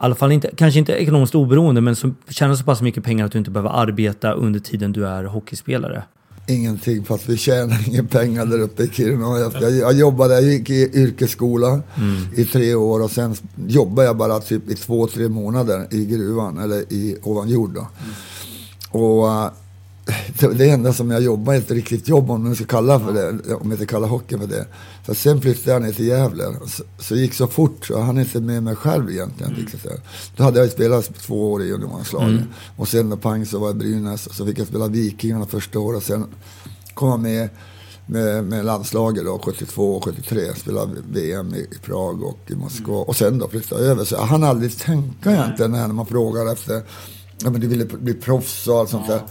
i 0.00 0.04
alla 0.04 0.14
fall 0.14 0.32
inte, 0.32 0.50
kanske 0.56 0.78
inte 0.78 0.92
ekonomiskt 0.92 1.34
oberoende, 1.34 1.80
men 1.80 1.96
som 1.96 2.16
tjänar 2.28 2.54
så 2.54 2.64
pass 2.64 2.82
mycket 2.82 3.04
pengar 3.04 3.26
att 3.26 3.32
du 3.32 3.38
inte 3.38 3.50
behöver 3.50 3.70
arbeta 3.70 4.32
under 4.32 4.60
tiden 4.60 4.92
du 4.92 5.06
är 5.06 5.24
hockeyspelare? 5.24 6.02
Ingenting, 6.50 7.04
fast 7.04 7.28
vi 7.28 7.36
tjänar 7.36 7.88
inga 7.88 8.04
pengar 8.04 8.46
där 8.46 8.58
uppe 8.60 8.82
i 8.82 8.88
Kiruna. 8.88 9.38
Jag, 9.38 9.72
jag, 9.72 9.92
jobbade, 9.92 10.34
jag 10.34 10.42
gick 10.42 10.70
i 10.70 10.90
yrkesskola 10.94 11.68
mm. 11.68 12.26
i 12.36 12.44
tre 12.44 12.74
år 12.74 13.02
och 13.02 13.10
sen 13.10 13.36
jobbade 13.66 14.08
jag 14.08 14.16
bara 14.16 14.40
typ 14.40 14.70
i 14.70 14.74
två, 14.74 15.06
tre 15.06 15.28
månader 15.28 15.86
i 15.90 16.04
gruvan, 16.04 16.58
eller 16.58 16.92
i 16.92 17.16
ovan 17.22 17.48
jord 17.48 17.70
då. 17.74 17.80
Mm. 17.80 19.04
Och 19.04 19.52
det 20.54 20.70
enda 20.70 20.92
som 20.92 21.10
jag 21.10 21.22
jobbar, 21.22 21.54
ett 21.54 21.70
riktigt 21.70 22.08
jobb 22.08 22.30
om 22.30 22.44
man 22.44 22.54
ska 22.54 22.64
kalla 22.64 23.00
för 23.00 23.12
det, 23.12 23.54
om 23.54 23.70
jag 23.70 23.72
inte 23.72 23.86
kallar 23.86 24.08
hockey 24.08 24.38
för 24.38 24.46
det. 24.46 24.66
För 25.04 25.14
sen 25.14 25.40
flyttade 25.40 25.70
jag 25.70 25.82
ner 25.82 25.92
till 25.92 26.06
Gävle. 26.06 26.44
Så, 26.66 26.82
så 26.98 27.16
gick 27.16 27.34
så 27.34 27.46
fort 27.46 27.86
så 27.86 27.92
jag 27.92 28.00
hann 28.00 28.18
inte 28.18 28.40
med 28.40 28.62
mig 28.62 28.76
själv 28.76 29.10
egentligen. 29.10 29.54
Mm. 29.54 29.66
Då 30.36 30.44
hade 30.44 30.60
jag 30.60 30.70
spelat 30.70 31.14
två 31.14 31.52
år 31.52 31.62
i 31.62 31.66
juniorlandslaget. 31.66 32.28
Mm. 32.28 32.48
Och 32.76 32.88
sen 32.88 33.10
då 33.10 33.16
pang 33.16 33.46
så 33.46 33.58
var 33.58 33.68
jag 33.68 33.76
i 33.76 33.78
Brynäs. 33.78 34.36
Så 34.36 34.46
fick 34.46 34.58
jag 34.58 34.66
spela 34.66 34.88
Vikingarna 34.88 35.46
första 35.46 35.78
året. 35.78 36.02
Sen 36.02 36.26
kom 36.94 37.08
jag 37.08 37.20
med 37.20 37.48
med, 38.08 38.44
med 38.44 38.64
landslaget 38.64 39.24
då, 39.24 39.38
72 39.38 39.96
och 39.96 40.04
73. 40.04 40.54
Spelade 40.56 40.92
VM 41.12 41.54
i, 41.54 41.58
i 41.58 41.78
Prag 41.82 42.22
och 42.22 42.38
i 42.46 42.54
Moskva. 42.54 42.94
Mm. 42.94 43.08
Och 43.08 43.16
sen 43.16 43.38
då 43.38 43.48
flyttade 43.48 43.82
jag 43.82 43.90
över. 43.90 44.04
Så 44.04 44.14
jag 44.14 44.22
hann 44.22 44.44
aldrig 44.44 44.78
tänka 44.78 45.32
egentligen 45.32 45.72
när 45.72 45.88
man 45.88 46.06
frågar 46.06 46.52
efter, 46.52 46.82
ja 47.42 47.50
men 47.50 47.60
du 47.60 47.66
ville 47.66 47.84
bli 47.84 48.14
proffs 48.14 48.68
och 48.68 48.78
allt 48.78 48.90
sånt 48.90 49.06
där. 49.06 49.22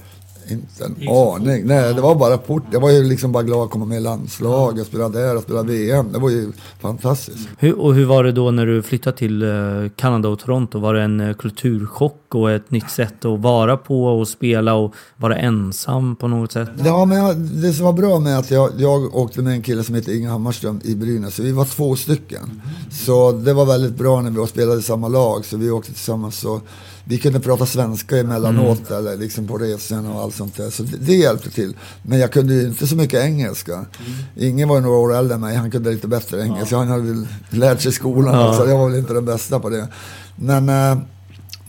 Inte 0.49 0.85
en 0.85 1.09
aning. 1.09 1.65
Nej, 1.65 1.93
det 1.93 2.01
var 2.01 2.15
bara 2.15 2.37
fort. 2.37 2.63
Jag 2.71 2.79
var 2.79 2.91
ju 2.91 3.03
liksom 3.03 3.31
bara 3.31 3.43
glad 3.43 3.63
att 3.63 3.69
komma 3.71 3.85
med 3.85 3.97
i 3.97 4.01
landslaget, 4.01 4.87
spela 4.87 5.09
där 5.09 5.37
och 5.37 5.43
spela 5.43 5.63
VM. 5.63 6.11
Det 6.13 6.19
var 6.19 6.29
ju 6.29 6.51
fantastiskt. 6.79 7.49
Hur, 7.57 7.79
och 7.79 7.95
hur 7.95 8.05
var 8.05 8.23
det 8.23 8.31
då 8.31 8.51
när 8.51 8.65
du 8.65 8.81
flyttade 8.81 9.17
till 9.17 9.43
eh, 9.43 9.49
Kanada 9.95 10.29
och 10.29 10.39
Toronto? 10.39 10.79
Var 10.79 10.93
det 10.93 11.01
en 11.01 11.19
eh, 11.19 11.33
kulturchock 11.33 12.35
och 12.35 12.51
ett 12.51 12.71
nytt 12.71 12.89
sätt 12.89 13.25
att 13.25 13.39
vara 13.39 13.77
på 13.77 14.05
och 14.05 14.27
spela 14.27 14.73
och 14.73 14.95
vara 15.15 15.37
ensam 15.37 16.15
på 16.15 16.27
något 16.27 16.51
sätt? 16.51 16.69
Ja, 16.85 17.05
men 17.05 17.17
jag, 17.17 17.37
det 17.37 17.73
som 17.73 17.85
var 17.85 17.93
bra 17.93 18.19
med 18.19 18.39
att 18.39 18.51
jag, 18.51 18.71
jag 18.77 19.15
åkte 19.15 19.41
med 19.41 19.53
en 19.53 19.61
kille 19.61 19.83
som 19.83 19.95
heter 19.95 20.17
Inge 20.17 20.29
Hammarström 20.29 20.81
i 20.83 20.95
Brynäs. 20.95 21.35
Så 21.35 21.43
vi 21.43 21.51
var 21.51 21.65
två 21.65 21.95
stycken. 21.95 22.61
Så 22.91 23.31
det 23.31 23.53
var 23.53 23.65
väldigt 23.65 23.95
bra 23.95 24.21
när 24.21 24.41
vi 24.41 24.47
spelade 24.47 24.79
i 24.79 24.83
samma 24.83 25.07
lag. 25.07 25.45
Så 25.45 25.57
vi 25.57 25.71
åkte 25.71 25.93
tillsammans. 25.93 26.39
Så 26.39 26.61
vi 27.07 27.17
kunde 27.17 27.39
prata 27.39 27.65
svenska 27.65 28.17
emellanåt 28.17 28.89
mm. 28.89 28.99
eller 28.99 29.17
liksom 29.17 29.47
på 29.47 29.57
resorna 29.57 30.13
och 30.13 30.21
allt 30.21 30.35
sånt 30.35 30.57
där. 30.57 30.69
Så 30.69 30.83
det, 30.83 30.97
det 30.97 31.15
hjälpte 31.15 31.49
till. 31.49 31.75
Men 32.01 32.19
jag 32.19 32.31
kunde 32.31 32.53
ju 32.53 32.67
inte 32.67 32.87
så 32.87 32.95
mycket 32.95 33.23
engelska. 33.23 33.73
Mm. 33.73 33.87
Ingen 34.35 34.69
var 34.69 34.81
några 34.81 34.97
år 34.97 35.15
äldre 35.15 35.35
än 35.35 35.41
mig, 35.41 35.55
han 35.55 35.71
kunde 35.71 35.91
lite 35.91 36.07
bättre 36.07 36.41
engelska. 36.41 36.75
Ja. 36.75 36.79
Han 36.79 36.87
hade 36.87 37.03
väl 37.03 37.27
lärt 37.49 37.81
sig 37.81 37.89
i 37.89 37.93
skolan, 37.93 38.35
ja. 38.35 38.53
så 38.53 38.69
jag 38.69 38.77
var 38.77 38.89
väl 38.89 38.99
inte 38.99 39.13
den 39.13 39.25
bästa 39.25 39.59
på 39.59 39.69
det. 39.69 39.87
Men 40.35 40.69
äh, 40.69 40.97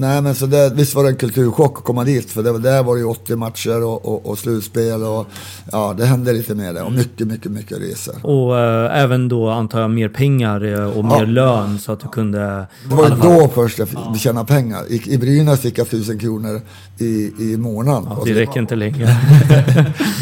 Nej 0.00 0.22
men 0.22 0.34
så 0.34 0.46
det, 0.46 0.72
visst 0.74 0.94
var 0.94 1.02
det 1.02 1.08
en 1.08 1.16
kulturchock 1.16 1.78
att 1.78 1.84
komma 1.84 2.04
dit 2.04 2.30
för 2.30 2.42
det, 2.42 2.58
där 2.58 2.82
var 2.82 2.94
det 2.94 3.00
ju 3.00 3.06
80 3.06 3.36
matcher 3.36 3.84
och, 3.84 4.06
och, 4.06 4.26
och, 4.26 4.38
slutspel 4.38 5.02
och 5.02 5.26
ja 5.72 5.94
det 5.98 6.06
hände 6.06 6.32
lite 6.32 6.54
mer 6.54 6.72
där 6.72 6.84
och 6.84 6.92
mycket, 6.92 7.26
mycket, 7.26 7.52
mycket 7.52 7.78
resor. 7.80 8.26
Och 8.26 8.58
äh, 8.58 9.02
även 9.02 9.28
då 9.28 9.50
antar 9.50 9.80
jag 9.80 9.90
mer 9.90 10.08
pengar 10.08 10.64
eh, 10.64 10.98
och 10.98 11.04
mer 11.04 11.18
ja. 11.18 11.24
lön 11.24 11.78
så 11.78 11.92
att 11.92 12.00
du 12.00 12.08
kunde... 12.08 12.66
Det 12.88 12.94
var 12.94 13.08
ju 13.08 13.14
då 13.22 13.48
först 13.48 13.78
jag 13.78 13.88
ja. 13.94 14.14
tjänade 14.14 14.46
pengar. 14.46 14.82
I, 14.88 15.14
i 15.14 15.18
Brynäs 15.18 15.60
fick 15.60 15.78
jag 15.78 15.86
1000 15.86 16.18
kronor 16.18 16.60
i, 16.98 17.32
i 17.38 17.56
månaden. 17.56 18.08
Ja, 18.10 18.22
det 18.24 18.34
räcker 18.34 18.60
inte 18.60 18.76
längre. 18.76 19.06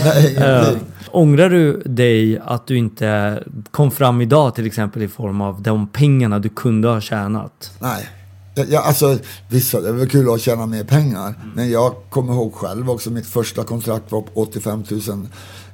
Nej, 0.04 0.36
äh, 0.36 0.68
ångrar 1.10 1.50
du 1.50 1.82
dig 1.84 2.38
att 2.44 2.66
du 2.66 2.76
inte 2.78 3.42
kom 3.70 3.90
fram 3.90 4.20
idag 4.20 4.54
till 4.54 4.66
exempel 4.66 5.02
i 5.02 5.08
form 5.08 5.40
av 5.40 5.62
de 5.62 5.88
pengarna 5.88 6.38
du 6.38 6.48
kunde 6.48 6.88
ha 6.88 7.00
tjänat? 7.00 7.70
Nej. 7.80 8.08
Ja, 8.68 8.80
alltså, 8.80 9.18
visst, 9.48 9.72
det 9.72 9.92
var 9.92 10.06
kul 10.06 10.34
att 10.34 10.40
tjäna 10.40 10.66
mer 10.66 10.84
pengar. 10.84 11.26
Mm. 11.26 11.50
Men 11.54 11.70
jag 11.70 11.94
kommer 12.10 12.32
ihåg 12.32 12.54
själv 12.54 12.90
också, 12.90 13.10
mitt 13.10 13.26
första 13.26 13.64
kontrakt 13.64 14.12
var 14.12 14.22
på 14.22 14.30
85 14.34 14.84
000 14.90 15.28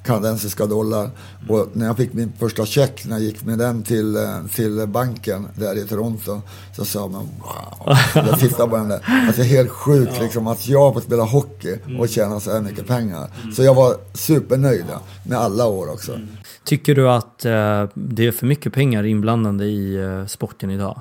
kanadensiska 0.05 0.67
dollar. 0.67 1.01
Mm. 1.01 1.51
Och 1.51 1.69
när 1.73 1.87
jag 1.87 1.97
fick 1.97 2.13
min 2.13 2.33
första 2.39 2.67
check, 2.67 3.05
när 3.05 3.13
jag 3.13 3.23
gick 3.23 3.45
med 3.45 3.59
den 3.59 3.83
till, 3.83 4.17
eh, 4.17 4.47
till 4.55 4.87
banken 4.89 5.49
där 5.55 5.79
i 5.85 5.87
Toronto, 5.89 6.41
så 6.77 6.85
sa 6.85 7.09
man 7.09 7.29
wow. 7.39 7.97
Jag 8.15 8.41
tittade 8.41 8.71
på 8.71 8.77
den 8.77 8.89
där. 8.89 9.01
Alltså 9.27 9.43
helt 9.43 9.71
sjukt 9.71 10.21
liksom 10.21 10.47
att 10.47 10.69
jag 10.69 10.95
får 10.95 11.01
spela 11.01 11.23
hockey 11.23 11.79
och 11.85 11.91
mm. 11.91 12.09
tjäna 12.09 12.41
så 12.41 12.53
här 12.53 12.61
mycket 12.61 12.87
pengar. 12.87 13.31
Mm. 13.43 13.55
Så 13.55 13.63
jag 13.63 13.75
var 13.75 13.97
supernöjd 14.15 14.85
med 15.27 15.39
alla 15.39 15.67
år 15.67 15.93
också. 15.93 16.21
Tycker 16.65 16.95
du 16.95 17.11
att 17.11 17.47
uh, 17.47 17.91
det 17.95 18.27
är 18.27 18.33
för 18.33 18.47
mycket 18.47 18.73
pengar 18.73 19.05
inblandade 19.05 19.65
i 19.65 19.99
uh, 19.99 20.27
sporten 20.27 20.71
idag? 20.71 21.01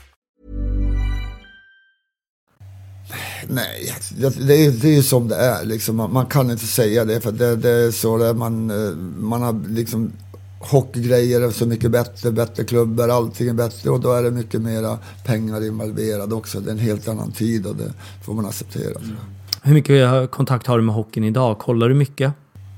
Nej, 3.47 3.93
det, 4.17 4.25
är, 4.25 4.71
det 4.71 4.87
är 4.87 4.95
ju 4.95 5.03
som 5.03 5.27
det 5.27 5.35
är. 5.35 5.65
Liksom. 5.65 5.95
Man, 5.95 6.13
man 6.13 6.25
kan 6.25 6.51
inte 6.51 6.65
säga 6.65 7.05
det, 7.05 7.21
för 7.21 7.31
det, 7.31 7.55
det 7.55 7.69
är 7.69 7.91
så 7.91 8.17
det 8.17 8.27
är. 8.27 8.33
Man, 8.33 8.69
eh, 8.69 8.95
man 9.17 9.41
har 9.41 9.69
liksom 9.69 10.11
hockeygrejer 10.59 11.41
är 11.41 11.51
så 11.51 11.65
mycket 11.65 11.91
bättre, 11.91 12.31
bättre 12.31 12.63
klubbar, 12.63 13.09
allting 13.09 13.47
är 13.47 13.53
bättre 13.53 13.89
och 13.89 13.99
då 13.99 14.13
är 14.13 14.23
det 14.23 14.31
mycket 14.31 14.61
mera 14.61 14.97
pengar 15.25 15.65
involverade 15.65 16.35
också. 16.35 16.59
Det 16.59 16.69
är 16.69 16.71
en 16.71 16.79
helt 16.79 17.07
annan 17.07 17.31
tid 17.31 17.67
och 17.67 17.75
det 17.75 17.93
får 18.23 18.33
man 18.33 18.45
acceptera. 18.45 18.99
Mm. 18.99 19.15
Hur 19.63 19.73
mycket 19.73 20.31
kontakt 20.31 20.67
har 20.67 20.77
du 20.77 20.83
med 20.83 20.95
hockeyn 20.95 21.23
idag? 21.23 21.59
Kollar 21.59 21.89
du 21.89 21.95
mycket? 21.95 22.33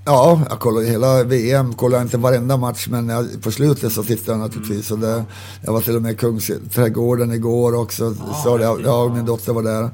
Ja, 0.06 0.42
jag 0.50 0.60
kollar 0.60 0.82
hela 0.82 1.24
VM. 1.24 1.74
Kollar 1.74 2.02
inte 2.02 2.18
varenda 2.18 2.58
match, 2.58 2.88
men 2.89 3.10
jag, 3.10 3.44
på 3.44 3.52
slutet 3.52 3.92
så 3.94 4.04
tittar 4.04 4.34
jag 4.34 4.39
naturligtvis. 4.39 4.92
Och 4.92 5.00
det, 5.00 5.24
jag 5.62 5.74
var 5.74 5.82
till 5.82 5.96
och 5.96 6.02
med 6.02 6.12
i 6.12 6.16
Kungsträdgården 6.16 7.32
igår 7.32 7.76
också. 7.76 8.16
Så 8.44 8.58
det, 8.58 8.63
jag 8.63 9.06
och 9.06 9.12
min 9.12 9.26
dotter 9.26 9.54
var 9.54 9.63
där. 9.63 9.89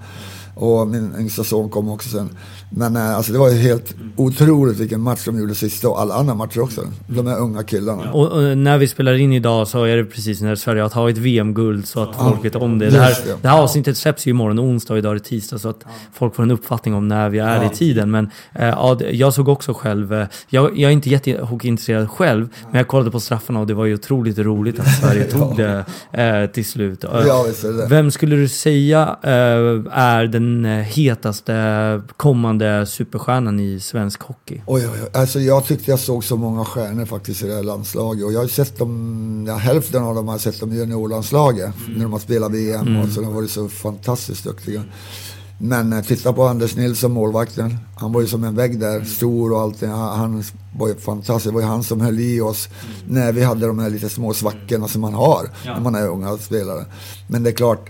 Och 0.59 0.87
min 0.87 1.15
yngsta 1.19 1.43
son 1.43 1.69
kom 1.69 1.89
också 1.89 2.09
sen. 2.09 2.29
Men 2.69 2.95
eh, 2.95 3.15
alltså 3.15 3.33
det 3.33 3.39
var 3.39 3.49
ju 3.49 3.57
helt 3.57 3.95
otroligt 4.15 4.77
vilken 4.77 5.01
match 5.01 5.25
de 5.25 5.39
gjorde 5.39 5.55
sista 5.55 5.89
och 5.89 6.01
alla 6.01 6.13
andra 6.13 6.33
matcher 6.33 6.61
också. 6.61 6.81
De 7.07 7.27
här 7.27 7.39
unga 7.39 7.63
killarna. 7.63 8.11
Och, 8.11 8.27
och, 8.27 8.57
när 8.57 8.77
vi 8.77 8.87
spelar 8.87 9.13
in 9.13 9.33
idag 9.33 9.67
så 9.67 9.83
är 9.83 9.97
det 9.97 10.05
precis 10.05 10.41
när 10.41 10.55
Sverige 10.55 10.81
har 10.81 10.89
tagit 10.89 11.17
VM-guld 11.17 11.87
så 11.87 12.03
att 12.03 12.15
folk 12.15 12.45
vet 12.45 12.55
om 12.55 12.79
det. 12.79 12.89
Det 12.89 12.99
här, 12.99 13.13
det 13.41 13.47
här 13.47 13.61
avsnittet 13.61 13.97
släpps 13.97 14.27
ju 14.27 14.31
imorgon 14.31 14.59
onsdag 14.59 14.93
och 14.93 14.97
idag 14.97 15.11
är 15.11 15.13
det 15.13 15.23
tisdag 15.23 15.59
så 15.59 15.69
att 15.69 15.85
folk 16.13 16.35
får 16.35 16.43
en 16.43 16.51
uppfattning 16.51 16.93
om 16.93 17.07
när 17.07 17.29
vi 17.29 17.39
är 17.39 17.65
i 17.65 17.69
tiden. 17.69 18.11
Men 18.11 18.29
eh, 18.53 18.67
ja, 18.67 18.99
jag 19.11 19.33
såg 19.33 19.49
också 19.49 19.73
själv, 19.73 20.13
eh, 20.13 20.27
jag, 20.49 20.79
jag 20.79 20.89
är 20.89 20.93
inte 20.93 21.09
jättehockeyintresserad 21.09 22.09
själv, 22.09 22.49
men 22.71 22.77
jag 22.77 22.87
kollade 22.87 23.11
på 23.11 23.19
straffarna 23.19 23.59
och 23.59 23.67
det 23.67 23.73
var 23.73 23.85
ju 23.85 23.93
otroligt 23.93 24.37
roligt 24.37 24.79
att 24.79 24.99
Sverige 24.99 25.23
tog 25.23 25.57
det 25.57 25.85
eh, 26.11 26.51
till 26.51 26.65
slut. 26.65 27.03
Ja, 27.03 27.45
det. 27.61 27.87
Vem 27.89 28.11
skulle 28.11 28.35
du 28.35 28.47
säga 28.47 29.17
eh, 29.23 29.31
är 29.91 30.27
den 30.27 30.48
hetaste 30.85 32.01
kommande 32.17 32.85
superstjärnan 32.85 33.59
i 33.59 33.79
svensk 33.79 34.21
hockey? 34.21 34.61
Oj, 34.65 34.87
oj, 34.87 34.99
oj. 35.03 35.09
Alltså 35.13 35.39
jag 35.39 35.65
tyckte 35.65 35.91
jag 35.91 35.99
såg 35.99 36.23
så 36.23 36.37
många 36.37 36.65
stjärnor 36.65 37.05
faktiskt 37.05 37.43
i 37.43 37.47
det 37.47 37.55
här 37.55 37.63
landslaget. 37.63 38.25
Och 38.25 38.33
jag 38.33 38.39
har 38.39 38.47
sett 38.47 38.77
dem, 38.77 39.45
ja, 39.47 39.55
hälften 39.55 40.03
av 40.03 40.15
dem 40.15 40.27
har 40.27 40.33
jag 40.33 40.41
sett 40.41 40.59
dem 40.59 40.73
i 40.73 40.75
juniorlandslaget. 40.75 41.73
Mm. 41.79 41.93
När 41.93 42.03
de 42.03 42.13
har 42.13 42.19
spelat 42.19 42.51
VM 42.51 42.87
mm. 42.87 43.01
och 43.01 43.09
så 43.09 43.21
de 43.21 43.25
har 43.27 43.33
varit 43.33 43.51
så 43.51 43.69
fantastiskt 43.69 44.43
duktiga. 44.43 44.83
Men 45.61 45.93
eh, 45.93 46.01
titta 46.01 46.33
på 46.33 46.43
Anders 46.43 46.75
Nilsson, 46.75 47.11
målvakten. 47.11 47.77
Han 47.95 48.13
var 48.13 48.21
ju 48.21 48.27
som 48.27 48.43
en 48.43 48.55
vägg 48.55 48.79
där, 48.79 49.03
stor 49.03 49.53
och 49.53 49.59
allting. 49.61 49.89
Han 49.89 50.43
var 50.77 50.87
ju 50.87 50.95
fantastisk. 50.95 51.45
Det 51.45 51.53
var 51.53 51.61
ju 51.61 51.67
han 51.67 51.83
som 51.83 52.01
höll 52.01 52.19
i 52.19 52.41
oss 52.41 52.67
mm. 52.67 53.15
när 53.15 53.31
vi 53.31 53.43
hade 53.43 53.67
de 53.67 53.79
här 53.79 53.89
lite 53.89 54.09
små 54.09 54.33
svackorna 54.33 54.87
som 54.87 55.01
man 55.01 55.13
har 55.13 55.49
ja. 55.65 55.73
när 55.73 55.81
man 55.81 55.95
är 55.95 56.07
unga 56.07 56.37
spelare. 56.37 56.85
Men 57.27 57.43
det 57.43 57.49
är 57.49 57.53
klart, 57.53 57.89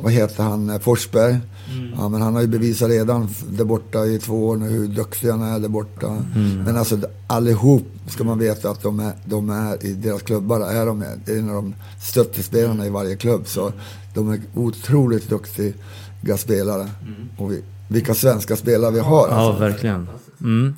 vad 0.00 0.12
heter 0.12 0.42
han, 0.42 0.70
eh, 0.70 0.78
Forsberg. 0.78 1.38
Mm. 1.70 1.92
Ja, 1.98 2.08
men 2.08 2.22
han 2.22 2.34
har 2.34 2.40
ju 2.42 2.46
bevisat 2.46 2.90
redan 2.90 3.28
där 3.48 3.64
borta 3.64 4.06
i 4.06 4.18
två 4.18 4.46
år 4.48 4.56
nu 4.56 4.68
hur 4.68 4.88
duktig 4.88 5.28
han 5.28 5.42
är 5.42 5.58
där 5.58 5.68
borta. 5.68 6.06
Mm. 6.06 6.62
Men 6.64 6.76
alltså 6.76 6.98
allihop 7.26 7.86
ska 8.06 8.24
man 8.24 8.38
veta 8.38 8.70
att 8.70 8.82
de 8.82 9.00
är, 9.00 9.12
de 9.24 9.50
är 9.50 9.86
i 9.86 9.92
deras 9.92 10.22
klubbar, 10.22 10.60
är 10.60 10.86
de 10.86 11.02
är 11.02 11.38
en 11.38 11.48
av 11.48 11.54
de 11.54 11.74
stöttespelarna 12.02 12.86
i 12.86 12.90
varje 12.90 13.16
klubb. 13.16 13.42
Så 13.46 13.72
de 14.14 14.32
är 14.32 14.40
otroligt 14.54 15.28
duktiga 15.28 16.36
spelare. 16.36 16.82
Mm. 16.82 17.28
Och 17.36 17.52
vi, 17.52 17.62
vilka 17.88 18.14
svenska 18.14 18.56
spelare 18.56 18.90
vi 18.90 19.00
har. 19.00 19.28
Ja, 19.28 19.34
alltså. 19.34 19.60
verkligen. 19.60 20.08
Mm. 20.40 20.76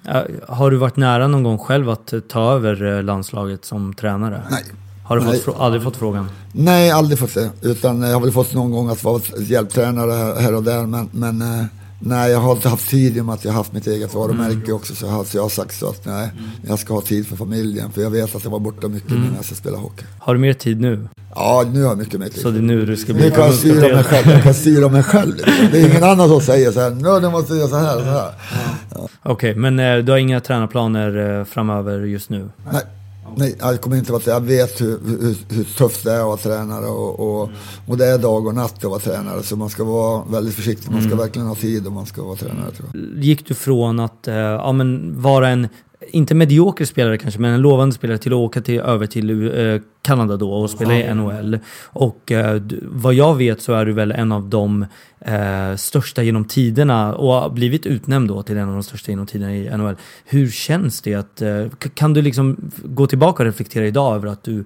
Har 0.48 0.70
du 0.70 0.76
varit 0.76 0.96
nära 0.96 1.28
någon 1.28 1.42
gång 1.42 1.58
själv 1.58 1.90
att 1.90 2.14
ta 2.28 2.52
över 2.52 2.96
eh, 2.96 3.02
landslaget 3.02 3.64
som 3.64 3.94
tränare? 3.94 4.42
Nej. 4.50 4.64
Har 5.04 5.16
du 5.16 5.38
fått, 5.38 5.56
aldrig 5.58 5.82
fått 5.82 5.96
frågan? 5.96 6.28
Nej, 6.52 6.90
aldrig 6.90 7.18
fått 7.18 7.34
det. 7.34 7.50
Utan 7.62 8.02
jag 8.02 8.12
har 8.12 8.20
väl 8.20 8.32
fått 8.32 8.54
någon 8.54 8.70
gång 8.70 8.88
att 8.88 9.04
vara 9.04 9.20
hjälptränare 9.38 10.40
här 10.40 10.54
och 10.54 10.62
där. 10.62 10.86
Men, 10.86 11.08
men 11.12 11.42
eh, 11.42 11.64
nej, 11.98 12.30
jag 12.30 12.38
har 12.38 12.52
inte 12.52 12.68
haft 12.68 12.88
tid 12.88 13.16
i 13.16 13.20
och 13.20 13.24
med 13.24 13.34
att 13.34 13.44
jag 13.44 13.52
har 13.52 13.56
haft 13.56 13.72
mitt 13.72 13.86
eget 13.86 14.14
varumärke 14.14 14.54
mm. 14.54 14.74
också. 14.74 14.94
Så 14.94 15.06
jag, 15.06 15.12
har, 15.12 15.24
så 15.24 15.36
jag 15.36 15.42
har 15.42 15.48
sagt 15.48 15.78
så 15.78 15.88
att 15.88 16.06
nej, 16.06 16.30
mm. 16.38 16.50
jag 16.68 16.78
ska 16.78 16.94
ha 16.94 17.00
tid 17.00 17.26
för 17.26 17.36
familjen. 17.36 17.92
För 17.92 18.02
jag 18.02 18.10
vet 18.10 18.34
att 18.34 18.44
jag 18.44 18.50
var 18.50 18.58
borta 18.58 18.88
mycket 18.88 19.10
mm. 19.10 19.22
när 19.22 19.36
jag 19.36 19.44
ska 19.44 19.54
spela 19.54 19.76
hockey. 19.76 20.04
Har 20.18 20.34
du 20.34 20.40
mer 20.40 20.52
tid 20.52 20.80
nu? 20.80 21.08
Ja, 21.34 21.64
nu 21.72 21.82
har 21.82 21.88
jag 21.88 21.98
mycket 21.98 22.20
mer 22.20 22.28
tid. 22.28 22.42
Så 22.42 22.50
det 22.50 22.58
är 22.58 22.62
nu 22.62 22.86
du 22.86 22.96
ska 22.96 23.14
bli... 23.14 23.22
Nu 23.22 23.30
kan 23.30 23.44
jag 23.44 23.54
styra 23.54 23.94
mig 23.94 24.04
själv. 24.04 24.30
Jag 24.30 24.42
kan 24.42 24.54
styra 24.54 24.88
mig 24.88 25.02
själv. 25.02 25.36
Det 25.72 25.80
är 25.80 25.90
ingen 25.90 26.04
annan 26.04 26.28
som 26.28 26.40
säger 26.40 26.72
så 26.72 26.80
här, 26.80 26.90
nu 26.90 27.20
du 27.20 27.30
måste 27.30 27.54
göra 27.54 27.68
så 27.68 27.76
här 27.76 27.96
och 27.96 28.02
så 28.02 28.08
här. 28.08 28.32
Ja. 28.94 29.08
Okej, 29.22 29.32
okay, 29.32 29.54
men 29.54 29.78
eh, 29.78 30.04
du 30.04 30.12
har 30.12 30.18
inga 30.18 30.40
tränarplaner 30.40 31.38
eh, 31.38 31.44
framöver 31.44 32.00
just 32.00 32.30
nu? 32.30 32.48
Nej. 32.72 32.82
Nej, 33.36 33.56
jag 33.60 33.80
kommer 33.80 33.96
inte 33.96 34.12
vara 34.12 34.22
Jag 34.26 34.40
vet 34.40 34.80
hur, 34.80 35.00
hur, 35.06 35.36
hur, 35.48 35.64
tufft 35.64 36.04
det 36.04 36.12
är 36.12 36.18
att 36.18 36.26
vara 36.26 36.36
tränare 36.36 36.86
och, 36.86 37.20
och, 37.20 37.50
och, 37.86 37.98
det 37.98 38.06
är 38.06 38.18
dag 38.18 38.46
och 38.46 38.54
natt 38.54 38.76
att 38.76 38.84
vara 38.84 38.98
tränare. 38.98 39.42
Så 39.42 39.56
man 39.56 39.70
ska 39.70 39.84
vara 39.84 40.24
väldigt 40.24 40.54
försiktig. 40.54 40.90
Man 40.90 41.00
ska 41.00 41.12
mm. 41.12 41.18
verkligen 41.18 41.48
ha 41.48 41.54
tid 41.54 41.86
om 41.86 41.94
man 41.94 42.06
ska 42.06 42.22
vara 42.22 42.36
tränare 42.36 42.70
tror 42.70 42.88
jag. 42.92 43.24
Gick 43.24 43.48
du 43.48 43.54
från 43.54 44.00
att 44.00 44.28
äh, 44.28 44.34
ja, 44.34 44.72
men 44.72 45.22
vara 45.22 45.48
en 45.48 45.68
inte 46.08 46.34
medioker 46.34 46.84
spelare 46.84 47.18
kanske, 47.18 47.40
men 47.40 47.54
en 47.54 47.60
lovande 47.60 47.94
spelare 47.94 48.18
till 48.18 48.32
att 48.32 48.36
åka 48.36 48.60
till, 48.60 48.80
över 48.80 49.06
till 49.06 49.58
eh, 49.58 49.80
Kanada 50.02 50.36
då 50.36 50.52
och 50.52 50.70
spela 50.70 50.94
i 50.94 51.14
NHL. 51.14 51.58
Och 51.82 52.32
eh, 52.32 52.62
vad 52.82 53.14
jag 53.14 53.34
vet 53.34 53.62
så 53.62 53.72
är 53.72 53.86
du 53.86 53.92
väl 53.92 54.12
en 54.12 54.32
av 54.32 54.48
de 54.48 54.86
eh, 55.20 55.76
största 55.76 56.22
genom 56.22 56.44
tiderna 56.44 57.14
och 57.14 57.32
har 57.32 57.50
blivit 57.50 57.86
utnämnd 57.86 58.28
då 58.28 58.42
till 58.42 58.56
en 58.56 58.68
av 58.68 58.74
de 58.74 58.82
största 58.82 59.10
genom 59.10 59.26
tiderna 59.26 59.54
i 59.54 59.76
NHL. 59.76 59.96
Hur 60.24 60.50
känns 60.50 61.02
det 61.02 61.14
att, 61.14 61.42
eh, 61.42 61.66
kan 61.94 62.12
du 62.12 62.22
liksom 62.22 62.70
gå 62.84 63.06
tillbaka 63.06 63.42
och 63.42 63.46
reflektera 63.46 63.86
idag 63.86 64.14
över 64.14 64.28
att 64.28 64.42
du 64.42 64.64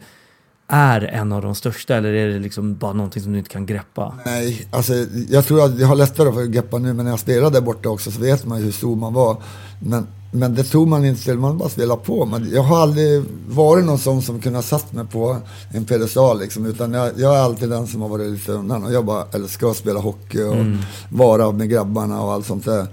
är 0.69 1.01
en 1.01 1.33
av 1.33 1.43
de 1.43 1.55
största 1.55 1.97
eller 1.97 2.13
är 2.13 2.29
det 2.29 2.39
liksom 2.39 2.77
bara 2.77 2.93
någonting 2.93 3.23
som 3.23 3.33
du 3.33 3.39
inte 3.39 3.51
kan 3.51 3.67
greppa? 3.67 4.15
Nej, 4.25 4.69
alltså 4.71 4.93
jag 5.29 5.47
tror 5.47 5.65
att 5.65 5.79
jag 5.79 5.87
har 5.87 5.97
lättare 5.97 6.33
för 6.33 6.43
att 6.43 6.49
greppa 6.49 6.79
nu 6.79 6.93
men 6.93 7.05
när 7.05 7.13
jag 7.13 7.21
spelade 7.21 7.57
där 7.57 7.61
borta 7.61 7.89
också 7.89 8.11
så 8.11 8.21
vet 8.21 8.47
man 8.47 8.59
ju 8.59 8.65
hur 8.65 8.73
stor 8.73 8.97
man 8.97 9.15
var. 9.15 9.43
Men 9.83 10.07
men 10.31 10.55
det 10.55 10.65
tog 10.65 10.89
man 10.89 11.05
inte 11.05 11.35
man 11.35 11.59
bara 11.59 11.69
spelade 11.69 12.01
på. 12.05 12.25
Men 12.25 12.51
jag 12.53 12.63
har 12.63 12.83
aldrig 12.83 13.23
varit 13.49 13.85
någon 13.85 13.99
sån 13.99 14.23
som 14.23 14.41
kunnat 14.41 14.65
satt 14.65 14.93
mig 14.93 15.07
på 15.07 15.37
en 15.71 15.85
pedestal 15.85 16.41
liksom. 16.41 16.67
Utan 16.67 16.93
jag, 16.93 17.11
jag, 17.17 17.37
är 17.37 17.41
alltid 17.41 17.71
den 17.71 17.87
som 17.87 18.03
har 18.03 18.09
varit 18.09 18.31
lite 18.33 18.53
undan. 18.53 18.85
Och 18.85 18.93
jag 18.93 19.05
bara 19.05 19.25
älskar 19.33 19.71
att 19.71 19.77
spela 19.77 20.01
hockey 20.01 20.43
och 20.43 20.55
mm. 20.55 20.79
vara 21.09 21.53
med 21.53 21.71
grabbarna 21.71 22.23
och 22.23 22.33
allt 22.33 22.47
sånt 22.47 22.65
där. 22.65 22.87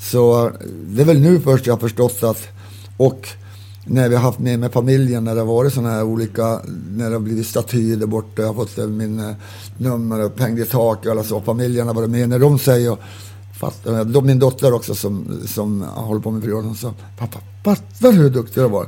Så 0.00 0.50
det 0.86 1.02
är 1.02 1.06
väl 1.06 1.20
nu 1.20 1.40
först 1.40 1.66
jag 1.66 1.74
har 1.74 1.80
förstått 1.80 2.22
att, 2.22 2.48
och 2.96 3.28
när 3.84 4.08
vi 4.08 4.14
har 4.14 4.22
haft 4.22 4.38
med 4.38 4.58
med 4.58 4.72
familjen, 4.72 5.24
när 5.24 5.34
det 5.34 5.40
har 5.40 5.46
varit 5.46 5.72
sådana 5.72 5.90
här 5.90 6.02
olika, 6.02 6.60
när 6.90 7.08
det 7.10 7.14
har 7.14 7.20
blivit 7.20 7.46
statyer 7.46 7.96
där 7.96 8.06
borta, 8.06 8.42
jag 8.42 8.52
har 8.52 8.54
fått 8.54 8.76
min 8.76 9.18
eh, 9.20 9.34
nummer 9.78 10.22
upphängd 10.22 10.58
i 10.58 10.64
taket 10.64 11.06
och 11.06 11.12
alla 11.12 11.24
så. 11.24 11.40
Familjen 11.40 11.86
har 11.86 11.94
varit 11.94 12.10
med. 12.10 12.28
När 12.28 12.38
de 12.38 12.58
säger 12.58 12.96
Fattar, 13.62 14.22
min 14.22 14.38
dotter 14.38 14.72
också 14.72 14.94
som, 14.94 15.40
som 15.46 15.82
håller 15.82 16.20
på 16.20 16.30
med 16.30 16.42
friidrott, 16.42 16.76
sa 16.76 16.94
pappa, 17.18 17.38
fattar 17.64 18.12
hur 18.12 18.30
duktig 18.30 18.62
du 18.62 18.68
var? 18.68 18.86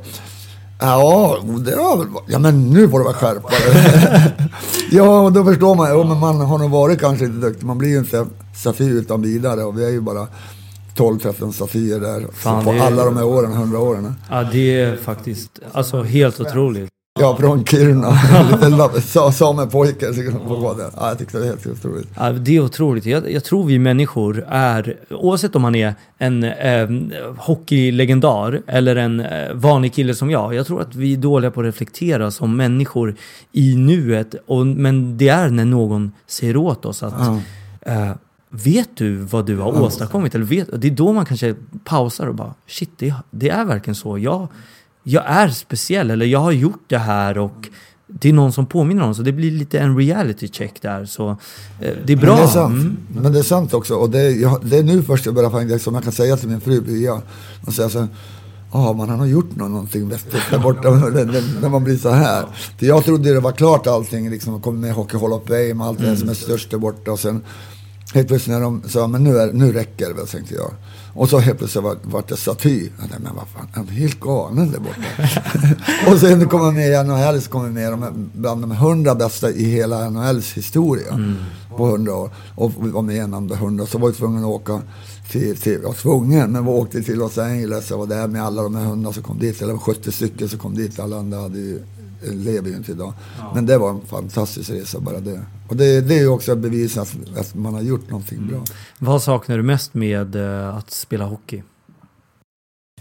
Ja, 0.80 1.38
det 1.58 1.74
har 1.76 1.96
väl 1.96 2.06
Ja, 2.26 2.38
men 2.38 2.70
nu 2.70 2.88
får 2.88 2.98
du 2.98 3.04
vara 3.04 3.14
skärpa 3.14 3.48
Ja, 4.90 5.20
och 5.20 5.32
då 5.32 5.44
förstår 5.44 5.74
man. 5.74 5.88
Ja, 5.88 6.04
men 6.04 6.18
man 6.18 6.40
har 6.40 6.58
nog 6.58 6.70
varit 6.70 7.00
kanske 7.00 7.24
inte 7.24 7.38
duktig. 7.38 7.66
Man 7.66 7.78
blir 7.78 7.88
ju 7.88 7.98
inte 7.98 8.26
Safir 8.56 8.90
utan 8.90 9.22
vidare 9.22 9.64
och 9.64 9.78
vi 9.78 9.84
är 9.84 9.90
ju 9.90 10.00
bara 10.00 10.28
12-13 10.96 11.52
Safier 11.52 12.00
där. 12.00 12.26
Fan, 12.32 12.64
på 12.64 12.70
alla 12.70 13.04
de 13.04 13.16
här 13.16 13.24
åren, 13.24 13.52
100 13.52 13.78
åren. 13.78 14.14
Ja, 14.30 14.48
det 14.52 14.80
är 14.80 14.96
faktiskt 14.96 15.50
alltså 15.72 16.02
helt 16.02 16.40
otroligt. 16.40 16.93
Ja, 17.20 17.36
från 17.36 17.64
Kiruna. 17.64 18.08
Lite 18.94 19.32
samepojke 19.32 20.12
får 20.12 20.60
gå 20.60 20.74
där. 20.74 20.90
Ja, 20.96 21.08
jag 21.08 21.18
tyckte 21.18 21.36
det 21.36 21.40
var 21.40 21.48
helt 21.48 21.66
otroligt. 21.66 22.08
Ja, 22.16 22.32
det 22.32 22.56
är 22.56 22.60
otroligt. 22.60 23.06
Jag, 23.06 23.32
jag, 23.32 23.44
tror 23.44 23.64
vi 23.64 23.78
människor 23.78 24.44
är, 24.48 24.96
oavsett 25.10 25.56
om 25.56 25.62
man 25.62 25.74
är 25.74 25.94
en 26.18 26.44
eh, 26.44 26.88
hockeylegendar 27.38 28.62
eller 28.66 28.96
en 28.96 29.20
eh, 29.20 29.52
vanlig 29.52 29.94
kille 29.94 30.14
som 30.14 30.30
jag. 30.30 30.54
Jag 30.54 30.66
tror 30.66 30.80
att 30.80 30.94
vi 30.94 31.12
är 31.12 31.16
dåliga 31.16 31.50
på 31.50 31.60
att 31.60 31.66
reflektera 31.66 32.30
som 32.30 32.56
människor 32.56 33.16
i 33.52 33.76
nuet. 33.76 34.34
Och, 34.46 34.66
men 34.66 35.18
det 35.18 35.28
är 35.28 35.50
när 35.50 35.64
någon 35.64 36.12
säger 36.26 36.56
åt 36.56 36.84
oss 36.84 37.02
att 37.02 37.14
ja. 37.18 37.40
eh, 37.92 38.12
Vet 38.50 38.96
du 38.96 39.16
vad 39.16 39.46
du 39.46 39.56
har 39.58 39.82
åstadkommit? 39.82 40.34
Eller 40.34 40.44
vet, 40.44 40.68
det 40.82 40.88
är 40.88 40.90
då 40.90 41.12
man 41.12 41.26
kanske 41.26 41.54
pausar 41.84 42.26
och 42.26 42.34
bara 42.34 42.54
shit, 42.66 42.90
det, 42.98 43.14
det 43.30 43.48
är 43.48 43.64
verkligen 43.64 43.94
så. 43.94 44.18
Jag 44.18 44.48
jag 45.04 45.24
är 45.26 45.48
speciell 45.48 46.10
eller 46.10 46.26
jag 46.26 46.40
har 46.40 46.52
gjort 46.52 46.84
det 46.86 46.98
här 46.98 47.38
och 47.38 47.68
det 48.06 48.28
är 48.28 48.32
någon 48.32 48.52
som 48.52 48.66
påminner 48.66 49.02
om 49.02 49.14
så 49.14 49.22
det 49.22 49.32
blir 49.32 49.50
lite 49.50 49.78
en 49.78 49.96
reality 49.96 50.48
check 50.48 50.82
där 50.82 51.04
så 51.04 51.30
eh, 51.80 51.92
det 52.06 52.12
är 52.12 52.16
bra. 52.16 52.36
Men 52.36 52.36
det 52.36 52.42
är 52.42 52.46
sant, 52.46 52.74
mm. 52.74 52.96
men 53.08 53.32
det 53.32 53.38
är 53.38 53.42
sant 53.42 53.74
också 53.74 53.94
och 53.94 54.10
det 54.10 54.20
är, 54.20 54.30
jag, 54.30 54.60
det 54.64 54.78
är 54.78 54.82
nu 54.82 55.02
först 55.02 55.26
jag 55.26 55.34
börjar 55.34 55.50
faktiskt, 55.50 55.84
som 55.84 55.94
jag 55.94 56.04
kan 56.04 56.12
säga 56.12 56.36
till 56.36 56.48
min 56.48 56.60
fru 56.60 56.82
Pia, 56.82 57.22
och 57.66 57.74
säga 57.74 57.88
så 57.88 58.06
Ja, 58.72 58.92
man 58.92 59.08
har 59.08 59.16
nog 59.16 59.28
gjort 59.28 59.56
någonting 59.56 60.08
vettigt 60.08 60.42
där 60.50 60.58
borta 60.58 60.90
när 61.60 61.68
man 61.68 61.84
blir 61.84 61.96
så 61.96 62.10
här. 62.10 62.46
För 62.78 62.86
jag 62.86 63.04
trodde 63.04 63.34
det 63.34 63.40
var 63.40 63.52
klart 63.52 63.86
allting, 63.86 64.30
liksom, 64.30 64.62
komma 64.62 64.80
med 64.80 64.94
Hockey 64.94 65.18
Hall 65.18 65.32
of 65.32 65.42
Fame, 65.46 65.84
allt 65.84 65.98
det 65.98 66.06
mm. 66.06 66.16
som 66.16 66.28
är 66.28 66.34
störst 66.34 66.70
där 66.70 66.78
borta. 66.78 67.12
Och 67.12 67.18
sen 67.18 67.42
helt 68.14 68.28
plötsligt 68.28 68.56
när 68.56 68.60
de 68.60 68.82
sa, 68.88 69.06
men 69.06 69.24
nu, 69.24 69.38
är, 69.38 69.52
nu 69.52 69.72
räcker 69.72 70.08
det 70.08 70.14
väl, 70.14 70.26
tänkte 70.26 70.54
jag. 70.54 70.70
Och 71.14 71.28
så 71.28 71.38
helt 71.38 71.58
plötsligt 71.58 71.84
vart 71.84 72.06
var 72.06 72.24
det 72.28 72.36
staty. 72.36 72.88
Jag 72.98 72.98
tänkte, 72.98 73.18
men 73.22 73.34
vad 73.34 73.48
fan, 73.48 73.68
han 73.74 73.88
är 73.88 73.92
helt 73.92 74.20
galen 74.20 74.72
där 74.72 74.78
borta. 74.78 76.10
och 76.12 76.18
sen 76.18 76.48
kom 76.48 76.60
jag 76.60 76.74
med 76.74 76.88
i 76.88 77.04
NHL, 77.04 77.42
så 77.42 77.50
kom 77.50 77.64
jag 77.64 77.72
med 77.72 77.92
de, 77.92 78.30
bland 78.34 78.62
de 78.62 78.70
hundra 78.70 79.14
bästa 79.14 79.50
i 79.50 79.64
hela 79.64 80.10
NHLs 80.10 80.52
historia. 80.52 81.12
Mm. 81.12 81.34
På 81.76 81.86
hundra 81.86 82.14
år. 82.14 82.30
Och 82.54 82.72
vi 82.80 82.90
var 82.90 83.02
med 83.02 83.16
en 83.16 83.34
av 83.34 83.42
de 83.42 83.56
hundra. 83.56 83.86
Så 83.86 83.98
var 83.98 84.08
vi 84.08 84.14
tvungna 84.14 84.40
att 84.40 84.54
åka 84.54 84.82
till, 85.30 85.56
till, 85.56 85.72
jag 85.72 85.88
var 85.88 85.94
tvungen, 85.94 86.52
men 86.52 86.64
vi 86.64 86.70
åkte 86.70 87.02
till 87.02 87.18
Los 87.18 87.38
Angeles 87.38 87.90
och 87.90 87.98
var 87.98 88.06
där 88.06 88.28
med 88.28 88.44
alla 88.44 88.62
de 88.62 88.74
här 88.74 88.84
hundarna 88.84 89.12
som 89.12 89.22
kom 89.22 89.38
dit. 89.38 89.62
Eller 89.62 89.76
70 89.76 90.12
stycken 90.12 90.48
som 90.48 90.58
kom 90.58 90.74
dit. 90.74 90.98
Alla 90.98 91.18
andra 91.18 91.40
hade 91.40 91.58
ju, 91.58 91.82
lever 92.22 92.70
ju 92.70 92.76
inte 92.76 92.92
idag. 92.92 93.12
Ja. 93.38 93.52
Men 93.54 93.66
det 93.66 93.78
var 93.78 93.90
en 93.90 94.00
fantastisk 94.06 94.70
resa 94.70 95.00
bara 95.00 95.20
det. 95.20 95.40
Och 95.68 95.76
det, 95.76 96.00
det 96.00 96.14
är 96.14 96.20
ju 96.20 96.28
också 96.28 96.56
bevis 96.56 96.98
att, 96.98 97.16
att 97.36 97.54
man 97.54 97.74
har 97.74 97.82
gjort 97.82 98.10
någonting 98.10 98.38
mm. 98.38 98.50
bra. 98.50 98.64
Vad 98.98 99.22
saknar 99.22 99.56
du 99.56 99.62
mest 99.62 99.94
med 99.94 100.36
uh, 100.36 100.76
att 100.76 100.90
spela 100.90 101.24
hockey? 101.24 101.62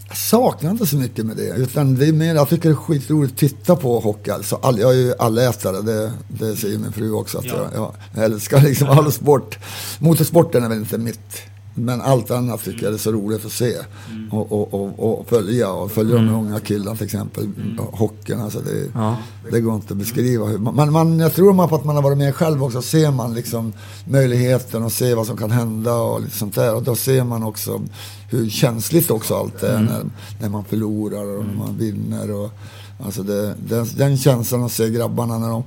Jag 0.08 0.16
saknar 0.16 0.70
inte 0.70 0.86
så 0.86 0.96
mycket 0.96 1.26
med 1.26 1.36
det. 1.36 1.56
Utan 1.56 1.94
det 1.94 2.06
är 2.06 2.12
mer, 2.12 2.34
jag 2.34 2.48
tycker 2.48 2.68
det 2.68 2.72
är 2.72 2.76
skitroligt 2.76 3.32
att 3.32 3.38
titta 3.38 3.76
på 3.76 4.00
hockey. 4.00 4.30
Alltså, 4.30 4.56
all, 4.62 4.78
jag 4.78 4.90
är 4.90 4.96
ju 4.96 5.14
allätare, 5.18 5.82
det, 5.82 6.12
det 6.28 6.56
säger 6.56 6.78
min 6.78 6.92
fru 6.92 7.12
också. 7.12 7.38
Att 7.38 7.44
ja. 7.44 7.68
jag, 7.74 7.94
jag 8.14 8.24
älskar 8.24 8.60
liksom 8.60 8.88
all 8.88 9.12
sport. 9.12 9.58
Motorsporten 9.98 10.64
är 10.64 10.68
väl 10.68 10.78
inte 10.78 10.98
mitt 10.98 11.42
men 11.74 12.00
allt 12.00 12.30
annat 12.30 12.64
tycker 12.64 12.84
jag 12.84 12.94
är 12.94 12.98
så 12.98 13.12
roligt 13.12 13.44
att 13.44 13.52
se 13.52 13.74
mm. 14.10 14.28
och, 14.30 14.52
och, 14.52 14.74
och, 14.74 15.20
och, 15.20 15.28
följa. 15.28 15.72
Och 15.72 15.90
följa 15.90 16.18
mm. 16.18 16.32
de 16.32 16.34
unga 16.34 16.60
killarna 16.60 16.96
till 16.96 17.04
exempel. 17.04 17.44
Mm. 17.44 17.78
Hockeyn, 17.78 18.40
alltså 18.40 18.60
det, 18.60 18.90
ja. 18.94 19.16
det 19.50 19.60
går 19.60 19.74
inte 19.74 19.92
att 19.92 19.98
beskriva. 19.98 20.46
Hur, 20.46 20.58
man, 20.58 20.92
man, 20.92 21.18
jag 21.18 21.34
tror 21.34 21.52
man 21.52 21.68
på 21.68 21.74
att 21.74 21.84
man 21.84 21.96
har 21.96 22.02
varit 22.02 22.18
med 22.18 22.34
själv 22.34 22.64
också 22.64 22.82
ser 22.82 23.10
man 23.10 23.34
liksom 23.34 23.72
möjligheten 24.04 24.82
och 24.82 24.92
ser 24.92 25.14
vad 25.14 25.26
som 25.26 25.36
kan 25.36 25.50
hända 25.50 25.94
och 25.94 26.20
lite 26.20 26.36
sånt 26.36 26.54
där. 26.54 26.74
Och 26.74 26.82
då 26.82 26.94
ser 26.94 27.24
man 27.24 27.42
också 27.42 27.80
hur 28.30 28.50
känsligt 28.50 29.10
också 29.10 29.34
allt 29.34 29.62
är 29.62 29.76
mm. 29.76 29.84
när, 29.84 30.04
när 30.40 30.48
man 30.48 30.64
förlorar 30.64 31.38
och 31.38 31.44
när 31.44 31.54
man 31.54 31.78
vinner. 31.78 32.30
Och, 32.30 32.50
alltså 33.04 33.22
det, 33.22 33.54
den, 33.68 33.86
den 33.96 34.18
känslan 34.18 34.64
att 34.64 34.72
se 34.72 34.90
grabbarna 34.90 35.38
när 35.38 35.48
de 35.48 35.64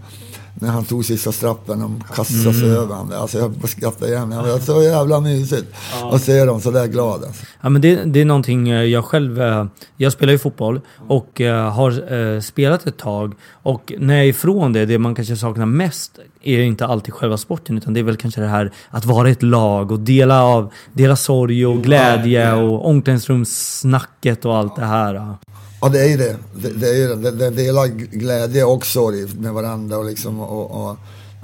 när 0.59 0.69
han 0.69 0.85
tog 0.85 1.05
sista 1.05 1.31
straffen 1.31 1.83
och 1.83 2.15
kastade 2.15 2.53
sig 2.53 2.63
mm. 2.63 2.77
över 2.77 2.95
honom. 2.95 3.21
Alltså 3.21 3.37
jag 3.37 3.69
skrattade 3.69 4.11
igen. 4.11 4.29
Det 4.29 4.35
var 4.35 4.59
så 4.59 4.83
jävla 4.83 5.19
mysigt 5.19 5.67
ja. 6.01 6.15
att 6.15 6.21
se 6.21 6.45
dem 6.45 6.61
så 6.61 6.71
där 6.71 6.87
glada. 6.87 7.27
Ja, 7.61 7.69
men 7.69 7.81
det, 7.81 7.95
det 7.95 8.21
är 8.21 8.25
någonting 8.25 8.69
eh, 8.69 8.83
jag 8.83 9.05
själv... 9.05 9.41
Eh, 9.41 9.65
jag 9.97 10.11
spelar 10.13 10.33
ju 10.33 10.39
fotboll 10.39 10.81
och 11.07 11.41
eh, 11.41 11.71
har 11.71 12.39
spelat 12.41 12.87
ett 12.87 12.97
tag. 12.97 13.33
Och 13.51 13.93
när 13.99 14.15
jag 14.15 14.25
är 14.25 14.29
ifrån 14.29 14.73
det, 14.73 14.85
det 14.85 14.99
man 14.99 15.15
kanske 15.15 15.35
saknar 15.35 15.65
mest 15.65 16.19
är 16.43 16.61
inte 16.61 16.85
alltid 16.85 17.13
själva 17.13 17.37
sporten 17.37 17.77
utan 17.77 17.93
det 17.93 17.99
är 17.99 18.03
väl 18.03 18.17
kanske 18.17 18.41
det 18.41 18.47
här 18.47 18.71
att 18.89 19.05
vara 19.05 19.29
ett 19.29 19.43
lag 19.43 19.91
och 19.91 19.99
dela 19.99 20.43
av 20.43 20.73
dela 20.93 21.15
sorg 21.15 21.65
och 21.65 21.83
glädje 21.83 22.53
och 22.53 22.89
omklädningsrumssnacket 22.89 24.45
och 24.45 24.55
allt 24.55 24.75
det 24.75 24.85
här. 24.85 25.37
Ja, 25.81 25.89
det 25.89 25.99
är 25.99 26.09
ju 26.09 26.17
det. 26.17 26.35
Det, 26.55 26.69
det 26.69 26.89
är 26.89 26.95
ju 26.95 27.15
det. 27.15 27.31
Det 27.31 27.49
delar 27.49 27.87
glädje 27.87 28.63
och 28.63 28.85
sorg 28.85 29.27
med 29.39 29.53
varandra 29.53 29.97
och 29.97 30.05
liksom 30.05 30.39
och, 30.39 30.89
och 30.89 30.97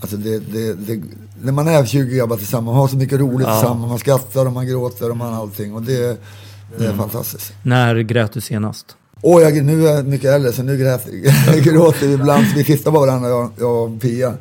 Alltså 0.03 0.17
det, 0.17 0.39
det, 0.39 0.73
det, 0.73 1.01
när 1.41 1.51
man 1.51 1.67
är 1.67 1.85
20 1.85 2.17
grabbar 2.17 2.37
tillsammans, 2.37 2.65
man 2.65 2.75
har 2.75 2.87
så 2.87 2.97
mycket 2.97 3.19
roligt 3.19 3.47
ja. 3.47 3.59
tillsammans, 3.59 3.89
man 3.89 3.99
skrattar 3.99 4.45
och 4.45 4.53
man 4.53 4.67
gråter 4.67 5.09
och 5.09 5.17
man 5.17 5.33
allting 5.33 5.73
och 5.73 5.81
det, 5.81 6.17
det 6.77 6.83
är 6.83 6.85
mm. 6.85 6.97
fantastiskt. 6.97 7.53
När 7.63 7.95
grät 7.95 8.33
du 8.33 8.41
senast? 8.41 8.85
Åh, 9.21 9.41
jag, 9.41 9.63
nu 9.65 9.87
är 9.87 9.95
jag 9.95 10.07
mycket 10.07 10.29
äldre 10.29 10.53
så 10.53 10.63
nu 10.63 10.77
gråter, 10.77 11.61
gråter 11.71 12.07
vi 12.07 12.13
ibland. 12.13 12.45
Vi 12.55 12.63
tittar 12.63 12.91
på 12.91 12.99
varandra, 12.99 13.29
jag, 13.29 13.51
jag 13.59 13.83
och 13.83 14.01
Pia 14.01 14.33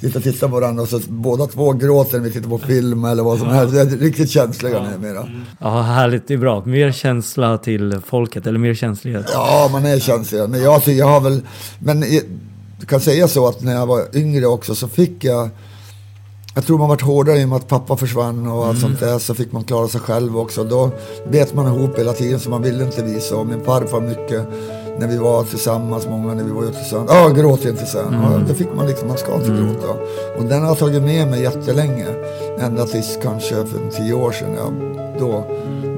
sitter 0.00 0.18
och 0.18 0.24
tittar 0.24 0.48
på 0.48 0.54
varandra 0.54 0.82
och 0.82 0.88
så 0.88 1.00
båda 1.08 1.46
två 1.46 1.72
gråter 1.72 2.18
när 2.18 2.24
vi 2.24 2.32
tittar 2.32 2.48
på 2.48 2.58
film 2.58 3.04
eller 3.04 3.22
vad 3.22 3.38
som 3.38 3.48
helst. 3.48 3.74
Vi 3.74 3.78
är 3.78 3.86
riktigt 3.86 4.30
känsliga 4.30 4.74
ja. 4.74 4.90
numera. 4.90 5.28
Ja, 5.58 5.82
härligt. 5.82 6.28
Det 6.28 6.34
är 6.34 6.38
bra. 6.38 6.64
Mer 6.64 6.92
känsla 6.92 7.58
till 7.58 8.00
folket, 8.06 8.46
eller 8.46 8.58
mer 8.58 8.74
känslighet. 8.74 9.26
Ja, 9.32 9.68
man 9.72 9.86
är 9.86 9.98
känslig. 9.98 10.48
Men 10.48 10.62
jag, 10.62 10.88
jag 10.88 11.06
har 11.06 11.20
väl, 11.20 11.40
men 11.78 12.00
du 12.80 12.86
kan 12.86 13.00
säga 13.00 13.28
så 13.28 13.48
att 13.48 13.62
när 13.62 13.74
jag 13.74 13.86
var 13.86 14.16
yngre 14.16 14.46
också 14.46 14.74
så 14.74 14.88
fick 14.88 15.24
jag 15.24 15.50
jag 16.54 16.66
tror 16.66 16.78
man 16.78 16.88
varit 16.88 17.00
hårdare 17.00 17.38
i 17.38 17.44
och 17.44 17.48
med 17.48 17.56
att 17.56 17.68
pappa 17.68 17.96
försvann 17.96 18.46
och 18.46 18.66
allt 18.66 18.78
mm. 18.78 18.80
sånt 18.80 19.00
där. 19.00 19.18
Så 19.18 19.34
fick 19.34 19.52
man 19.52 19.64
klara 19.64 19.88
sig 19.88 20.00
själv 20.00 20.38
också. 20.38 20.64
Då 20.64 20.90
bet 21.30 21.54
man 21.54 21.66
ihop 21.66 21.98
hela 21.98 22.12
tiden 22.12 22.40
så 22.40 22.50
man 22.50 22.62
ville 22.62 22.84
inte 22.84 23.02
visa. 23.02 23.36
Och 23.36 23.46
min 23.46 23.64
farfar 23.64 24.00
mycket 24.00 24.46
när 24.98 25.06
vi 25.06 25.16
var 25.16 25.44
tillsammans, 25.44 26.06
många 26.06 26.34
när 26.34 26.44
vi 26.44 26.50
var 26.50 26.62
ute 26.62 26.78
tillsammans. 26.78 27.10
Ja, 27.12 27.28
gråt 27.28 27.64
inte 27.64 27.86
sen. 27.86 28.14
Mm. 28.14 28.32
Och 28.32 28.40
då 28.48 28.54
fick 28.54 28.74
man 28.76 28.86
liksom, 28.86 29.08
man 29.08 29.18
ska 29.18 29.34
inte 29.34 29.46
mm. 29.46 29.66
gråta. 29.66 29.88
Och 30.38 30.44
den 30.44 30.60
har 30.60 30.68
jag 30.68 30.78
tagit 30.78 31.02
med 31.02 31.28
mig 31.28 31.42
jättelänge. 31.42 32.06
Ända 32.58 32.86
tills 32.86 33.18
kanske 33.22 33.54
för 33.54 33.90
tio 33.90 34.14
år 34.14 34.32
sedan. 34.32 34.54
Jag, 34.54 34.72
då 35.18 35.44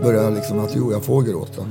började 0.02 0.24
jag 0.24 0.34
liksom 0.34 0.64
att 0.64 0.70
jo, 0.74 0.92
jag 0.92 1.02
får 1.02 1.22
gråta. 1.22 1.62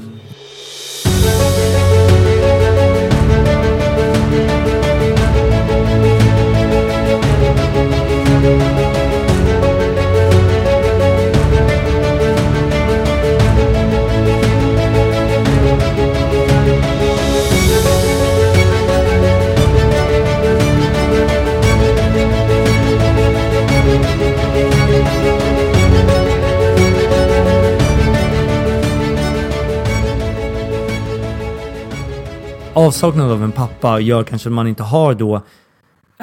Avsaknad 32.74 33.32
av 33.32 33.44
en 33.44 33.52
pappa 33.52 34.00
gör 34.00 34.24
kanske 34.24 34.50
att 34.50 34.54
man 34.54 34.68
inte 34.68 34.84
har 34.84 35.14
då 35.14 35.42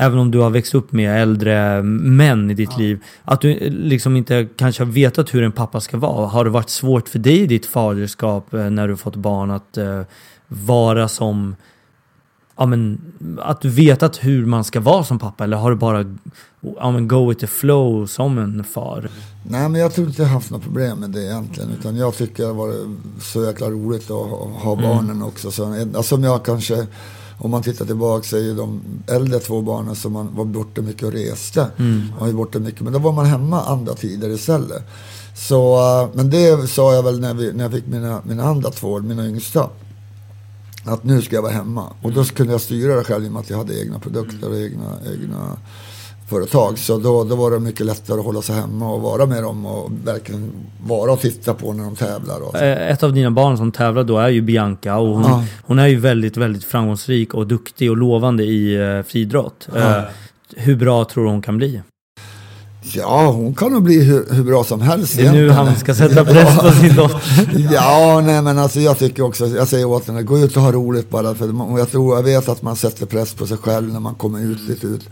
Även 0.01 0.18
om 0.18 0.30
du 0.30 0.38
har 0.38 0.51
växt 0.51 0.74
upp 0.74 0.92
med 0.92 1.22
äldre 1.22 1.82
män 1.82 2.51
i 2.51 2.55
ditt 2.55 2.70
ja. 2.72 2.78
liv. 2.78 3.05
Att 3.24 3.40
du 3.40 3.70
liksom 3.70 4.16
inte 4.16 4.49
kanske 4.57 4.84
har 4.84 4.92
vetat 4.92 5.34
hur 5.34 5.42
en 5.42 5.53
pappa 5.53 5.80
ska 5.80 5.96
vara. 5.96 6.26
Har 6.26 6.44
det 6.44 6.51
varit 6.51 6.70
svårt 6.70 7.09
för 7.09 7.18
dig 7.18 7.40
i 7.40 7.46
ditt 7.46 7.66
faderskap 7.66 8.55
eh, 8.55 8.70
när 8.70 8.88
du 8.88 8.96
fått 8.96 9.16
barn 9.16 9.51
att 9.51 9.78
uh, 9.78 10.03
vara 10.49 11.09
som 11.09 11.57
ja, 12.59 12.66
men, 12.66 13.00
att 13.38 13.61
du 13.61 13.68
vetat 13.68 14.16
hur 14.16 14.46
man 14.46 14.64
ska 14.64 14.80
vara 14.80 15.04
som 15.04 15.18
pappa 15.18 15.44
eller 15.44 15.56
har 15.56 15.70
du 15.70 15.76
bara 15.76 16.04
ja, 16.61 16.90
men, 16.90 17.09
go 17.09 17.28
with 17.28 17.40
the 17.40 17.46
flow 17.46 18.06
som 18.06 18.38
en 18.38 18.64
far? 18.64 19.09
Nej, 19.42 19.68
men 19.68 19.80
jag 19.80 19.94
tror 19.94 20.06
inte 20.06 20.22
jag 20.22 20.28
haft 20.28 20.50
något 20.50 20.62
problem 20.62 20.98
med 20.98 21.11
det 21.11 21.24
egentligen. 21.24 21.70
Utan 21.80 21.96
jag 21.96 22.16
tycker 22.16 22.46
det 22.46 22.52
var 22.52 22.74
så 23.20 23.44
jäkla 23.44 23.70
roligt 23.70 24.11
att 24.11 24.28
ha 24.62 24.72
mm. 24.72 24.84
barnen 24.84 25.11
mm. 25.11 25.22
också. 25.28 25.50
Så, 25.50 25.72
alltså, 25.72 26.02
som 26.02 26.24
jag 26.24 26.44
kanske, 26.44 26.86
om 27.38 27.50
man 27.50 27.62
tittar 27.62 27.84
tillbaka 27.84 28.22
så 28.22 28.36
är 28.36 28.40
ju 28.40 28.54
de 28.54 28.80
äldre 29.06 29.38
två 29.38 29.62
barnen 29.62 29.96
som 29.96 30.12
man 30.12 30.36
var 30.36 30.44
borta 30.44 30.82
mycket 30.82 31.02
och 31.02 31.12
reste. 31.12 31.66
Mm. 31.76 32.02
Man 32.18 32.28
var 32.28 32.32
borta 32.32 32.59
mycket, 32.59 32.80
men 32.80 32.92
då 32.92 32.98
var 32.98 33.12
man 33.12 33.26
hemma 33.26 33.62
andra 33.62 33.94
tider 33.94 34.28
istället. 34.28 34.82
Så, 35.36 35.76
eh, 35.76 36.09
men 36.14 36.30
det 36.30 36.70
sa 36.70 36.94
jag 36.94 37.02
väl 37.02 37.20
när, 37.20 37.34
vi, 37.34 37.52
när 37.52 37.64
jag 37.64 37.72
fick 37.72 37.86
mina, 37.86 38.22
mina 38.24 38.44
andra 38.44 38.70
två, 38.70 38.98
mina 38.98 39.26
yngsta 39.26 39.68
att 40.84 41.04
nu 41.04 41.22
ska 41.22 41.34
jag 41.34 41.42
vara 41.42 41.52
hemma. 41.52 41.84
Och 42.02 42.12
då 42.12 42.24
kunde 42.24 42.52
jag 42.52 42.60
styra 42.60 42.94
det 42.94 43.04
själv 43.04 43.24
i 43.24 43.28
och 43.28 43.32
med 43.32 43.40
att 43.40 43.50
jag 43.50 43.58
hade 43.58 43.80
egna 43.80 43.98
produkter 43.98 44.48
och 44.48 44.56
egna, 44.56 44.96
egna 45.12 45.56
företag. 46.28 46.78
Så 46.78 46.98
då, 46.98 47.24
då 47.24 47.36
var 47.36 47.50
det 47.50 47.60
mycket 47.60 47.86
lättare 47.86 48.18
att 48.18 48.24
hålla 48.24 48.42
sig 48.42 48.54
hemma 48.54 48.90
och 48.90 49.00
vara 49.00 49.26
med 49.26 49.42
dem 49.42 49.66
och 49.66 49.90
verkligen 50.04 50.52
vara 50.86 51.12
och 51.12 51.20
titta 51.20 51.54
på 51.54 51.72
när 51.72 51.84
de 51.84 51.96
tävlar. 51.96 52.40
Och 52.40 52.56
eh, 52.56 52.90
Ett 52.90 53.02
av 53.02 53.12
dina 53.12 53.30
barn 53.30 53.56
som 53.56 53.72
tävlar 53.72 54.04
då 54.04 54.18
är 54.18 54.28
ju 54.28 54.40
Bianca 54.40 54.96
och 54.96 55.08
hon, 55.08 55.22
ja. 55.22 55.44
hon 55.62 55.78
är 55.78 55.86
ju 55.86 55.96
väldigt, 55.96 56.36
väldigt 56.36 56.64
framgångsrik 56.64 57.34
och 57.34 57.46
duktig 57.46 57.90
och 57.90 57.96
lovande 57.96 58.44
i 58.44 58.78
uh, 58.78 59.02
friidrott. 59.02 59.68
Ja. 59.74 59.98
Uh, 59.98 60.04
hur 60.56 60.76
bra 60.76 61.04
tror 61.04 61.24
du 61.24 61.30
hon 61.30 61.42
kan 61.42 61.56
bli? 61.56 61.82
Ja, 62.97 63.30
hon 63.30 63.55
kan 63.55 63.72
nog 63.72 63.82
bli 63.82 64.05
hur, 64.05 64.26
hur 64.30 64.45
bra 64.45 64.64
som 64.64 64.80
helst. 64.80 65.16
Det 65.16 65.26
är 65.26 65.32
nu 65.32 65.51
han 65.51 65.76
ska 65.76 65.95
sätta 65.95 66.24
press 66.24 66.59
på 66.59 66.70
sin 66.70 66.97
dotter. 66.97 67.68
ja, 67.72 68.22
nej 68.26 68.43
men 68.43 68.59
alltså 68.59 68.80
jag 68.80 68.99
tycker 68.99 69.22
också, 69.22 69.47
jag 69.47 69.68
säger 69.68 69.84
åt 69.84 70.07
henne, 70.07 70.22
gå 70.22 70.39
ut 70.39 70.57
och 70.57 70.62
ha 70.62 70.72
roligt 70.72 71.11
bara. 71.11 71.34
För 71.34 71.78
jag 71.78 71.91
tror, 71.91 72.16
jag 72.16 72.22
vet 72.22 72.49
att 72.49 72.62
man 72.62 72.76
sätter 72.76 73.07
press 73.07 73.34
på 73.34 73.47
sig 73.47 73.57
själv 73.57 73.93
när 73.93 74.01
man 74.01 74.14
kommer 74.14 74.41
ut 74.41 74.68
lite 74.68 74.86
ut. 74.86 75.03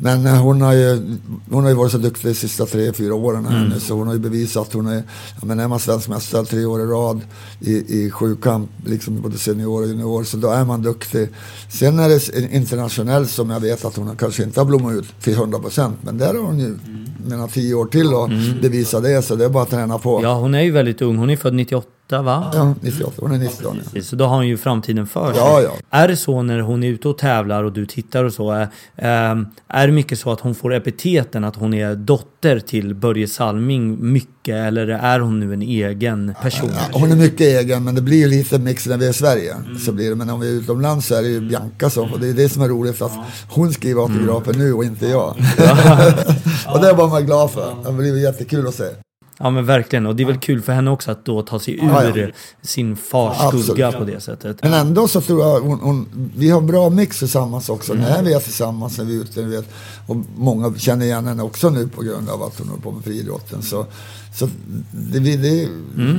Men 0.00 0.26
eh, 0.26 0.42
hon 0.42 0.60
har, 0.60 0.72
ju, 0.72 1.18
hon 1.50 1.62
har 1.62 1.70
ju 1.70 1.76
varit 1.76 1.92
så 1.92 1.98
duktig 1.98 2.30
de 2.30 2.34
sista 2.34 2.66
tre, 2.66 2.92
fyra 2.92 3.14
åren 3.14 3.46
här 3.46 3.56
mm. 3.56 3.68
nu, 3.68 3.80
så 3.80 3.94
hon 3.94 4.06
har 4.06 4.14
ju 4.14 4.20
bevisat 4.20 4.68
att 4.68 4.72
hon 4.72 4.86
är, 4.86 5.02
ja, 5.40 5.46
men 5.46 5.60
är 5.60 5.68
man 5.68 5.80
svensk 5.80 6.08
mästare 6.08 6.44
tre 6.44 6.64
år 6.64 6.80
i 6.80 6.84
rad 6.84 7.20
i, 7.60 7.72
i 7.72 8.10
sjukamp, 8.10 8.70
liksom 8.86 9.22
både 9.22 9.38
senior 9.38 9.82
och 9.82 9.88
junior, 9.88 10.24
så 10.24 10.36
då 10.36 10.48
är 10.48 10.64
man 10.64 10.82
duktig. 10.82 11.28
Sen 11.68 11.98
är 11.98 12.08
det 12.08 12.54
internationellt 12.54 13.30
som 13.30 13.50
jag 13.50 13.60
vet 13.60 13.84
att 13.84 13.96
hon 13.96 14.16
kanske 14.16 14.42
inte 14.42 14.60
har 14.60 14.64
blommat 14.64 14.94
ut 14.94 15.20
till 15.20 15.34
100 15.34 15.58
procent, 15.58 15.98
men 16.02 16.18
där 16.18 16.34
har 16.34 16.42
hon 16.42 16.58
ju 16.58 16.66
mm. 16.66 16.80
menar, 17.26 17.48
tio 17.48 17.74
år 17.74 17.86
till 17.86 18.14
och 18.14 18.28
mm. 18.28 18.60
bevisa 18.60 19.00
det, 19.00 19.22
så 19.22 19.36
det 19.36 19.44
är 19.44 19.48
bara 19.48 19.62
att 19.62 19.70
träna 19.70 19.98
på. 19.98 20.20
Ja, 20.22 20.34
hon 20.34 20.54
är 20.54 20.62
ju 20.62 20.70
väldigt 20.70 21.02
ung, 21.02 21.16
hon 21.16 21.30
är 21.30 21.36
född 21.36 21.54
98 21.54 21.95
va? 22.08 22.50
Ja, 22.54 22.74
98. 22.80 23.12
Hon 23.18 23.32
är 23.32 23.38
19. 23.38 23.80
Ja. 23.92 24.02
Så 24.02 24.16
då 24.16 24.24
har 24.24 24.36
hon 24.36 24.48
ju 24.48 24.56
framtiden 24.56 25.06
för 25.06 25.32
sig. 25.32 25.42
Ja, 25.42 25.60
ja. 25.60 25.72
Är 25.90 26.08
det 26.08 26.16
så 26.16 26.42
när 26.42 26.60
hon 26.60 26.82
är 26.82 26.88
ute 26.88 27.08
och 27.08 27.18
tävlar 27.18 27.64
och 27.64 27.72
du 27.72 27.86
tittar 27.86 28.24
och 28.24 28.32
så, 28.32 28.50
är, 28.50 28.68
ehm, 28.96 29.46
är 29.68 29.86
det 29.86 29.92
mycket 29.92 30.18
så 30.18 30.32
att 30.32 30.40
hon 30.40 30.54
får 30.54 30.74
epiteten 30.74 31.44
att 31.44 31.56
hon 31.56 31.74
är 31.74 31.94
dotter 31.94 32.60
till 32.60 32.94
Börje 32.94 33.28
Salming 33.28 34.12
mycket 34.12 34.54
eller 34.54 34.88
är 34.88 35.20
hon 35.20 35.40
nu 35.40 35.52
en 35.54 35.62
egen 35.62 36.34
person? 36.42 36.70
Ja, 36.74 36.98
hon 36.98 37.12
är 37.12 37.16
mycket 37.16 37.40
egen, 37.40 37.84
men 37.84 37.94
det 37.94 38.02
blir 38.02 38.18
ju 38.18 38.28
lite 38.28 38.58
mix 38.58 38.86
när 38.86 38.96
vi 38.96 39.06
är 39.06 39.10
i 39.10 39.12
Sverige. 39.12 39.56
Så 39.84 39.92
blir 39.92 40.10
det. 40.10 40.16
Men 40.16 40.30
om 40.30 40.40
vi 40.40 40.48
är 40.48 40.52
utomlands 40.52 41.06
så 41.06 41.14
är 41.14 41.22
det 41.22 41.28
ju 41.28 41.40
Bianca 41.40 41.90
som, 41.90 42.12
och 42.12 42.20
det 42.20 42.28
är 42.28 42.34
det 42.34 42.48
som 42.48 42.62
är 42.62 42.68
roligt, 42.68 43.02
att 43.02 43.12
hon 43.48 43.72
skriver 43.72 44.02
autografer 44.02 44.54
nu 44.54 44.72
och 44.72 44.84
inte 44.84 45.06
jag. 45.06 45.28
och 46.68 46.80
det 46.80 46.92
var 46.92 47.08
man 47.08 47.26
glad 47.26 47.50
för. 47.50 47.74
Det 47.86 47.92
blir 47.92 48.22
jättekul 48.22 48.66
att 48.66 48.74
se. 48.74 49.05
Ja 49.38 49.50
men 49.50 49.66
verkligen, 49.66 50.06
och 50.06 50.16
det 50.16 50.22
är 50.22 50.26
väl 50.26 50.38
kul 50.38 50.62
för 50.62 50.72
henne 50.72 50.90
också 50.90 51.10
att 51.10 51.24
då 51.24 51.42
ta 51.42 51.58
sig 51.58 51.74
ur 51.74 51.88
Ja, 51.88 52.16
ja. 52.16 52.28
sin 52.62 52.96
fars 52.96 53.64
skugga 53.64 53.92
på 53.92 54.04
det 54.04 54.20
sättet. 54.20 54.62
Men 54.62 54.72
ändå 54.72 55.08
så 55.08 55.20
tror 55.20 55.40
jag 55.40 55.60
hon, 55.60 55.80
hon, 55.80 56.30
vi 56.36 56.50
har 56.50 56.60
bra 56.60 56.90
mix 56.90 57.18
tillsammans 57.18 57.68
också. 57.68 57.94
När 57.94 58.22
vi 58.22 58.32
är 58.32 58.40
tillsammans, 58.40 58.98
när 58.98 59.04
vi 59.04 59.16
är 59.16 59.20
ute, 59.20 59.42
vet. 59.42 59.68
Och 60.06 60.16
många 60.36 60.74
känner 60.74 61.06
igen 61.06 61.26
henne 61.26 61.42
också 61.42 61.70
nu 61.70 61.88
på 61.88 62.02
grund 62.02 62.30
av 62.30 62.42
att 62.42 62.58
hon 62.58 62.68
håller 62.68 62.82
på 62.82 62.90
med 62.90 63.04
friidrotten. 63.04 63.62
Så, 63.62 63.86
så 64.36 64.48
det, 64.90 65.20
vi, 65.20 65.36
det, 65.36 65.68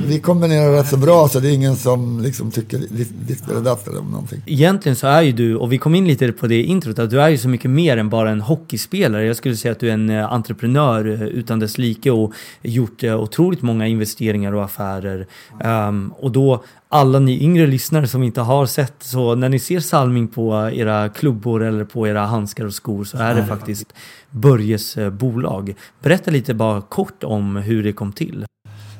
vi 0.06 0.20
kombinerar 0.20 0.72
rätt 0.72 0.86
så 0.88 0.96
bra 0.96 1.28
så 1.28 1.40
det 1.40 1.48
är 1.48 1.52
ingen 1.52 1.76
som 1.76 2.20
liksom 2.20 2.50
tycker 2.50 2.78
ditt 3.26 3.48
eller 3.50 3.60
datt 3.60 3.88
eller 3.88 4.00
någonting. 4.00 4.42
Egentligen 4.46 4.96
så 4.96 5.06
är 5.06 5.22
ju 5.22 5.32
du, 5.32 5.56
och 5.56 5.72
vi 5.72 5.78
kom 5.78 5.94
in 5.94 6.08
lite 6.08 6.32
på 6.32 6.46
det 6.46 6.54
i 6.54 6.64
introt, 6.64 6.98
att 6.98 7.10
du 7.10 7.20
är 7.20 7.28
ju 7.28 7.38
så 7.38 7.48
mycket 7.48 7.70
mer 7.70 7.96
än 7.96 8.08
bara 8.08 8.30
en 8.30 8.40
hockeyspelare. 8.40 9.26
Jag 9.26 9.36
skulle 9.36 9.56
säga 9.56 9.72
att 9.72 9.80
du 9.80 9.88
är 9.88 9.94
en 9.94 10.10
eh, 10.10 10.32
entreprenör 10.32 11.06
eh, 11.06 11.22
utan 11.22 11.58
dess 11.58 11.78
like 11.78 12.10
och 12.10 12.32
gjort 12.62 13.04
eh, 13.04 13.20
otroligt 13.20 13.62
många 13.62 13.86
investeringar 13.86 14.52
och 14.52 14.64
affärer. 14.64 15.26
Um, 15.64 16.12
och 16.18 16.32
då 16.32 16.64
alla 16.88 17.18
ni 17.18 17.42
yngre 17.42 17.66
lyssnare 17.66 18.08
som 18.08 18.22
inte 18.22 18.40
har 18.40 18.66
sett, 18.66 18.94
så 19.00 19.34
när 19.34 19.48
ni 19.48 19.58
ser 19.58 19.80
Salming 19.80 20.28
på 20.28 20.70
era 20.74 21.08
klubbor 21.08 21.62
eller 21.62 21.84
på 21.84 22.08
era 22.08 22.26
handskar 22.26 22.64
och 22.64 22.74
skor 22.74 23.04
så 23.04 23.18
är 23.18 23.34
det 23.34 23.46
faktiskt 23.46 23.92
Börjes 24.30 24.96
eh, 24.96 25.10
bolag. 25.10 25.74
Berätta 26.02 26.30
lite 26.30 26.54
bara 26.54 26.80
kort 26.80 27.24
om 27.24 27.56
hur 27.56 27.82
det 27.82 27.92
kom 27.92 28.12
till. 28.12 28.46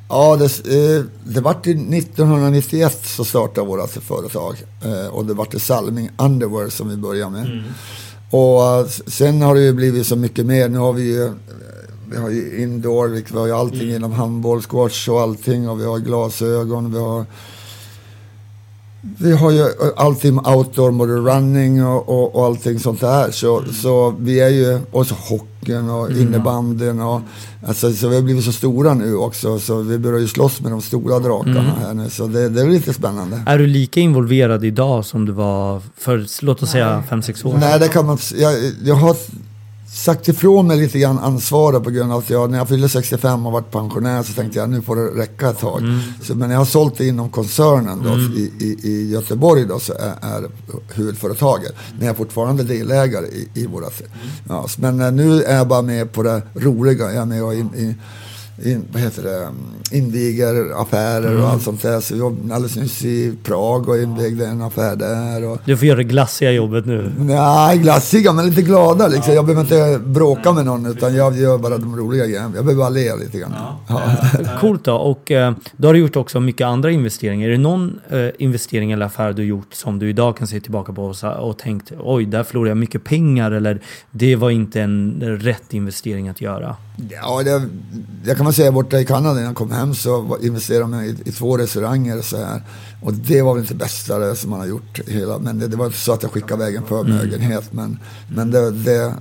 Ja, 0.09 0.37
det, 0.37 0.45
eh, 0.45 1.05
det 1.25 1.41
vart 1.41 1.67
ju 1.67 1.73
1991 1.73 3.05
så 3.05 3.25
startade 3.25 3.67
vårt 3.67 3.91
företag. 3.91 4.55
Eh, 4.85 5.15
och 5.15 5.25
det 5.25 5.35
det 5.51 5.61
Salming 5.61 6.11
Underwear 6.19 6.69
som 6.69 6.89
vi 6.89 6.97
började 6.97 7.31
med. 7.31 7.63
Och 8.31 8.65
eh, 8.65 8.87
sen 9.07 9.43
har 9.43 9.55
det 9.55 9.61
ju 9.61 9.73
blivit 9.73 10.07
så 10.07 10.17
mycket 10.17 10.47
mer. 10.47 10.69
Nu 10.69 10.79
har 10.79 10.93
vi 10.93 11.03
ju, 11.03 11.33
vi 12.11 12.17
har 12.17 12.31
ju 12.31 12.63
indoor, 12.63 13.09
vi 13.09 13.39
har 13.39 13.47
ju 13.47 13.53
allting 13.53 13.95
inom 13.95 14.13
handboll, 14.13 14.63
squash 14.63 15.11
och 15.11 15.21
allting. 15.21 15.69
Och 15.69 15.81
vi 15.81 15.85
har 15.85 15.99
glasögon, 15.99 16.93
vi 16.93 16.99
har 16.99 17.27
vi 19.01 19.33
har 19.33 19.51
ju 19.51 19.65
allting 19.97 20.35
med 20.35 20.47
outdoor, 20.47 20.91
både 20.93 21.13
running 21.13 21.85
och, 21.85 22.09
och, 22.09 22.35
och 22.37 22.45
allting 22.45 22.79
sånt 22.79 23.01
där. 23.01 23.31
Så, 23.31 23.65
så 23.83 24.15
vi 24.21 24.41
är 24.41 24.49
ju, 24.49 24.81
och 24.91 25.07
så 25.07 25.15
hockeyn 25.15 25.91
och 25.91 26.11
innebandyn 26.11 27.01
och, 27.01 27.21
alltså, 27.67 27.93
så 27.93 28.09
vi 28.09 28.15
har 28.15 28.23
blivit 28.23 28.45
så 28.45 28.53
stora 28.53 28.95
nu 28.95 29.17
också. 29.17 29.59
Så 29.59 29.81
vi 29.81 29.99
börjar 29.99 30.21
ju 30.21 30.29
slåss 30.29 30.61
med 30.61 30.73
de 30.73 30.83
stora 30.83 31.19
drakarna 31.19 31.75
här 31.81 31.95
nu. 31.95 32.11
Så 32.11 32.27
det, 32.27 32.49
det 32.49 32.61
är 32.61 32.67
lite 32.67 32.95
spännande. 32.95 33.43
Är 33.47 33.59
du 33.59 33.67
lika 33.67 34.01
involverad 34.01 34.65
idag 34.65 35.05
som 35.05 35.25
du 35.27 35.33
var 35.33 35.83
för, 35.97 36.45
låt 36.45 36.63
oss 36.63 36.71
säga, 36.71 37.03
5-6 37.11 37.31
år 37.31 37.51
sedan? 37.51 37.61
Nej, 37.61 37.79
det 37.79 37.89
kan 37.89 38.07
man 38.07 38.19
jag, 38.37 38.55
jag 38.85 38.95
har 38.95 39.17
sagt 39.99 40.29
ifrån 40.29 40.67
mig 40.67 40.77
lite 40.77 40.99
grann 40.99 41.19
ansvaret 41.19 41.85
på 41.85 41.91
grund 41.91 42.13
av 42.13 42.19
att 42.19 42.31
jag, 42.31 42.51
när 42.51 42.59
jag 42.59 42.69
fyllde 42.69 42.89
65 42.89 43.47
och 43.47 43.53
varit 43.53 43.71
pensionär 43.71 44.23
så 44.23 44.33
tänkte 44.33 44.59
jag 44.59 44.71
nu 44.71 44.83
får 44.83 44.97
det 44.97 45.23
räcka 45.23 45.51
ett 45.51 45.59
tag. 45.59 45.83
Så, 46.23 46.35
men 46.35 46.51
jag 46.51 46.59
har 46.59 46.65
sålt 46.65 46.99
det 46.99 47.07
inom 47.07 47.31
koncernen 47.31 48.03
då, 48.05 48.11
i, 48.39 48.53
i, 48.59 48.89
i 48.89 49.11
Göteborg 49.11 49.65
då, 49.65 49.79
så 49.79 49.93
är, 49.93 50.15
är 50.21 50.51
huvudföretaget. 50.95 51.73
Men 51.97 52.07
jag 52.07 52.13
är 52.13 52.17
fortfarande 52.17 52.63
delägare 52.63 53.27
i, 53.27 53.49
i 53.55 53.67
vårat. 53.67 54.03
Ja, 54.49 54.67
men 54.79 55.01
eh, 55.01 55.13
nu 55.13 55.43
är 55.43 55.57
jag 55.57 55.69
bara 55.69 55.83
med 55.83 56.13
på 56.13 56.23
det 56.23 56.43
roliga. 56.55 57.05
Jag 57.05 57.23
är 57.23 57.27
med 57.27 57.45
och 57.45 57.55
in, 57.55 57.75
i, 57.75 57.95
in, 58.65 58.85
vad 58.93 59.03
heter 59.03 59.23
det, 59.23 59.49
inviger 59.97 60.83
affärer 60.83 61.43
och 61.43 61.49
allt 61.49 61.63
sånt 61.63 61.83
där. 61.83 62.01
Så 62.01 62.15
vi 62.15 62.21
var 62.21 62.31
alldeles 62.31 62.77
nyss 62.77 63.05
i 63.05 63.35
Prag 63.43 63.89
och 63.89 63.99
invigde 63.99 64.47
en 64.47 64.63
affär 64.63 64.97
där. 64.97 65.45
Och, 65.45 65.59
Du 65.65 65.77
får 65.77 65.89
göra 65.89 65.97
det 65.97 66.05
glassiga 66.05 66.53
jobbet 66.53 66.87
nu. 66.87 67.13
Nej, 67.19 67.79
glassiga 67.79 68.33
men 68.33 68.47
lite 68.47 68.63
glada 68.63 69.09
liksom. 69.09 69.35
Jag 69.35 69.47
behöver 69.47 69.63
inte 69.63 70.09
bråka 70.09 70.53
med 70.53 70.67
någon 70.67 70.87
utan 70.87 71.15
jag 71.15 71.37
gör 71.37 71.59
bara 71.59 71.79
de 71.79 71.97
roliga 71.97 72.27
grejerna. 72.27 72.53
Jag 72.55 72.65
behöver 72.65 72.75
bara 72.75 72.89
le 72.89 73.17
lite 73.17 73.39
grann. 73.39 73.55
Ja. 73.89 74.03
Coolt 74.61 74.85
då. 74.85 74.95
Och 74.95 75.31
eh, 75.31 75.55
då 75.77 75.89
har 75.89 75.93
du 75.95 76.01
gjort 76.01 76.17
också 76.17 76.41
mycket 76.41 76.65
andra 76.67 76.91
investeringar. 76.91 77.49
Är 77.49 77.53
det 77.53 77.59
någon 77.59 78.01
eh, 78.11 78.29
investering 78.39 78.93
eller 78.93 79.07
affär 79.07 79.33
du 79.33 79.45
gjort 79.45 79.75
som 79.75 79.99
du 79.99 80.09
idag 80.09 80.37
kan 80.37 80.47
se 80.47 80.61
tillbaka 80.61 80.93
på 80.93 81.05
och, 81.05 81.49
och 81.49 81.59
tänkt 81.59 81.93
oj, 82.01 82.27
där 82.27 82.43
förlorade 82.43 82.71
jag 82.71 82.77
mycket 82.77 83.05
pengar 83.05 83.51
eller 83.51 83.81
det 84.11 84.37
var 84.37 84.51
inte 84.51 84.81
en 84.81 85.21
rätt 85.41 85.75
investering 85.75 86.29
att 86.29 86.41
göra? 86.41 86.77
Ja, 87.11 87.43
det, 87.45 87.63
jag 88.25 88.37
kan 88.37 88.47
man 88.49 88.53
säga 88.53 88.73
borta 88.73 89.01
i 89.01 89.05
Kanada 89.05 89.35
när 89.35 89.43
jag 89.43 89.55
kom 89.55 89.71
hem 89.71 89.95
så 89.95 90.37
investerade 90.43 90.87
man 90.87 91.05
i, 91.05 91.17
i 91.25 91.33
två 91.33 91.57
restauranger 91.57 92.19
och 92.19 92.25
så 92.25 92.37
här. 92.37 92.63
Och 93.03 93.15
det 93.15 93.43
var 93.43 93.55
väl 93.55 93.63
inte 93.63 93.75
det 93.75 93.79
bästa 93.79 94.35
som 94.35 94.51
man 94.51 94.61
har 94.61 94.67
gjort 94.67 95.01
hela. 95.07 95.39
Men 95.39 95.59
det, 95.59 95.69
det 95.69 95.77
var 95.77 95.87
inte 95.87 95.99
så 95.99 96.13
att 96.13 96.23
jag 96.23 96.33
skickade 96.33 96.63
iväg 96.63 96.75
en 96.75 96.87
förmögenhet. 96.87 97.73
Men, 97.73 97.99
men 98.35 98.51
det, 98.51 98.71
det, 98.71 99.15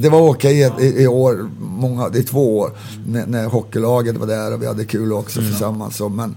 det 0.00 0.08
var 0.08 0.30
okej 0.30 0.72
i, 0.78 1.02
i 1.02 1.06
år, 1.06 1.50
många, 1.60 2.10
i 2.14 2.22
två 2.22 2.58
år. 2.58 2.70
När, 3.06 3.26
när 3.26 3.46
hockeylaget 3.46 4.16
var 4.16 4.26
där 4.26 4.54
och 4.54 4.62
vi 4.62 4.66
hade 4.66 4.84
kul 4.84 5.12
också 5.12 5.40
tillsammans. 5.40 5.96
Så, 5.96 6.08
men 6.08 6.36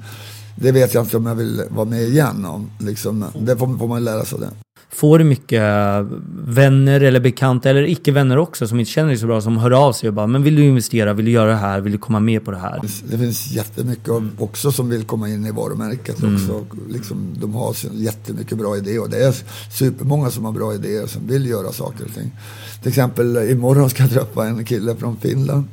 det 0.55 0.71
vet 0.71 0.93
jag 0.93 1.03
inte 1.03 1.17
om 1.17 1.25
jag 1.25 1.35
vill 1.35 1.63
vara 1.69 1.85
med 1.85 2.03
igen 2.03 2.45
om. 2.45 2.71
Liksom, 2.79 3.25
det 3.39 3.57
får, 3.57 3.77
får 3.77 3.87
man 3.87 4.03
lära 4.03 4.25
sig 4.25 4.35
av 4.35 4.41
det. 4.41 4.51
Får 4.91 5.19
du 5.19 5.25
mycket 5.25 5.61
eh, 5.61 6.17
vänner 6.45 7.01
eller 7.01 7.19
bekanta 7.19 7.69
eller 7.69 7.83
icke-vänner 7.89 8.37
också 8.37 8.67
som 8.67 8.79
inte 8.79 8.91
känner 8.91 9.07
dig 9.09 9.17
så 9.17 9.27
bra 9.27 9.41
som 9.41 9.57
hör 9.57 9.71
av 9.71 9.93
sig 9.93 10.09
och 10.09 10.13
bara 10.13 10.27
men 10.27 10.43
vill 10.43 10.55
du 10.55 10.63
investera, 10.63 11.13
vill 11.13 11.25
du 11.25 11.31
göra 11.31 11.49
det 11.49 11.55
här, 11.55 11.81
vill 11.81 11.91
du 11.91 11.97
komma 11.97 12.19
med 12.19 12.45
på 12.45 12.51
det 12.51 12.57
här? 12.57 12.81
Det 13.11 13.17
finns 13.17 13.51
jättemycket 13.51 14.09
också 14.37 14.71
som 14.71 14.89
vill 14.89 15.03
komma 15.03 15.29
in 15.29 15.45
i 15.45 15.51
varumärket 15.51 16.15
också. 16.15 16.65
Liksom, 16.89 17.17
de 17.41 17.53
har 17.53 17.75
jättemycket 17.93 18.57
bra 18.57 18.77
idéer 18.77 19.01
och 19.01 19.09
det 19.09 19.23
är 19.23 19.35
supermånga 19.71 20.29
som 20.29 20.45
har 20.45 20.51
bra 20.51 20.73
idéer 20.73 21.07
som 21.07 21.27
vill 21.27 21.45
göra 21.45 21.71
saker 21.71 22.05
och 22.05 22.13
ting. 22.13 22.31
Till 22.79 22.89
exempel 22.89 23.37
imorgon 23.37 23.89
ska 23.89 24.03
jag 24.03 24.11
träffa 24.11 24.45
en 24.47 24.65
kille 24.65 24.95
från 24.95 25.17
Finland 25.17 25.63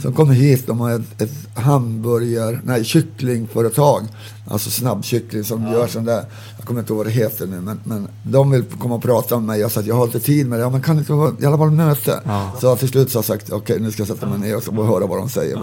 som 0.00 0.12
kommer 0.12 0.34
hit. 0.34 0.66
De 0.66 0.80
har 0.80 0.90
ett, 0.90 1.22
ett 1.22 1.58
hamburgare, 1.58 2.60
nej 2.64 2.84
kycklingföretag. 2.84 4.02
Alltså 4.50 4.70
snabbkyckling 4.70 5.44
som 5.44 5.62
gör 5.72 5.86
sån 5.86 6.04
där. 6.04 6.24
Kommer 6.68 6.80
inte 6.80 6.92
ihåg 6.92 6.96
vad 6.96 7.06
det 7.06 7.10
heter 7.10 7.46
nu 7.46 7.60
men, 7.60 7.80
men 7.84 8.08
de 8.22 8.50
vill 8.50 8.64
komma 8.78 8.94
och 8.94 9.02
prata 9.02 9.36
med 9.36 9.44
mig. 9.44 9.60
Jag 9.60 9.70
sa 9.70 9.80
att 9.80 9.86
jag 9.86 9.94
har 9.94 10.04
inte 10.04 10.20
tid 10.20 10.46
med 10.46 10.58
det. 10.58 10.62
Ja 10.62 10.70
men 10.70 10.82
kan 10.82 10.98
inte 10.98 11.12
vara 11.12 11.32
i 11.40 11.46
alla 11.46 11.58
fall 11.58 11.70
möte? 11.70 12.20
Så 12.60 12.76
till 12.76 12.88
slut 12.88 13.10
så 13.10 13.18
har 13.18 13.20
jag 13.20 13.24
sagt 13.24 13.52
okej 13.52 13.80
nu 13.80 13.90
ska 13.90 14.00
jag 14.00 14.08
sätta 14.08 14.26
mig 14.26 14.38
ner 14.38 14.56
och 14.56 14.62
så 14.62 14.72
jag 14.76 14.84
höra 14.84 15.06
vad 15.06 15.18
de 15.18 15.28
säger. 15.28 15.58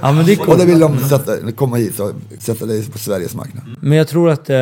Ja, 0.00 0.12
men 0.12 0.26
det 0.26 0.32
är 0.32 0.50
Och 0.50 0.58
då 0.58 0.64
vill 0.64 0.78
de 0.78 0.98
sätta, 0.98 1.52
komma 1.52 1.76
hit 1.76 2.00
och 2.00 2.12
sätta 2.38 2.66
dig 2.66 2.90
på 2.90 2.98
Sveriges 2.98 3.34
marknad. 3.34 3.64
Men 3.80 3.98
jag 3.98 4.08
tror 4.08 4.30
att 4.30 4.50
eh, 4.50 4.56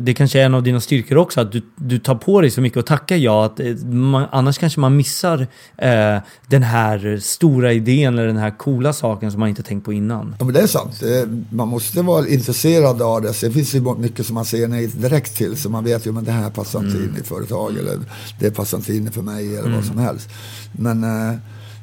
det 0.00 0.14
kanske 0.16 0.40
är 0.40 0.44
en 0.44 0.54
av 0.54 0.62
dina 0.62 0.80
styrkor 0.80 1.18
också, 1.18 1.40
att 1.40 1.52
du, 1.52 1.62
du 1.76 1.98
tar 1.98 2.14
på 2.14 2.40
dig 2.40 2.50
så 2.50 2.60
mycket 2.60 2.78
och 2.78 2.86
tackar 2.86 3.16
ja. 3.16 3.44
Att, 3.44 3.60
eh, 3.60 3.66
man, 3.86 4.26
annars 4.32 4.58
kanske 4.58 4.80
man 4.80 4.96
missar 4.96 5.46
eh, 5.76 6.18
den 6.46 6.62
här 6.62 7.18
stora 7.22 7.72
idén 7.72 8.14
eller 8.14 8.26
den 8.26 8.36
här 8.36 8.58
coola 8.58 8.92
saken 8.92 9.30
som 9.30 9.40
man 9.40 9.48
inte 9.48 9.62
tänkt 9.62 9.84
på 9.84 9.92
innan. 9.92 10.34
Ja 10.38 10.44
men 10.44 10.54
det 10.54 10.60
är 10.60 10.66
sant. 10.66 11.02
Man 11.50 11.68
måste 11.68 12.02
vara 12.02 12.28
intresserad 12.28 13.02
av 13.02 13.22
det. 13.22 13.32
Sen 13.32 13.52
finns 13.52 13.72
det 13.72 13.80
mycket 13.98 14.26
som 14.26 14.34
man 14.34 14.44
säger 14.44 14.68
nej 14.78 14.86
direkt 14.86 15.36
till. 15.36 15.56
Så 15.56 15.70
man 15.70 15.84
vet 15.84 16.06
ju 16.06 16.18
att 16.18 16.24
det 16.24 16.32
här 16.32 16.50
passar 16.50 16.78
inte 16.78 16.98
in 16.98 17.16
i 17.20 17.22
företag. 17.22 17.76
Eller 17.76 17.98
det 18.40 18.50
passar 18.50 18.78
inte 18.78 18.94
in 18.94 19.12
för 19.12 19.22
mig 19.22 19.56
eller 19.56 19.70
vad 19.70 19.84
som 19.84 19.98
helst. 19.98 20.28
Men, 20.72 21.04
eh, 21.04 21.38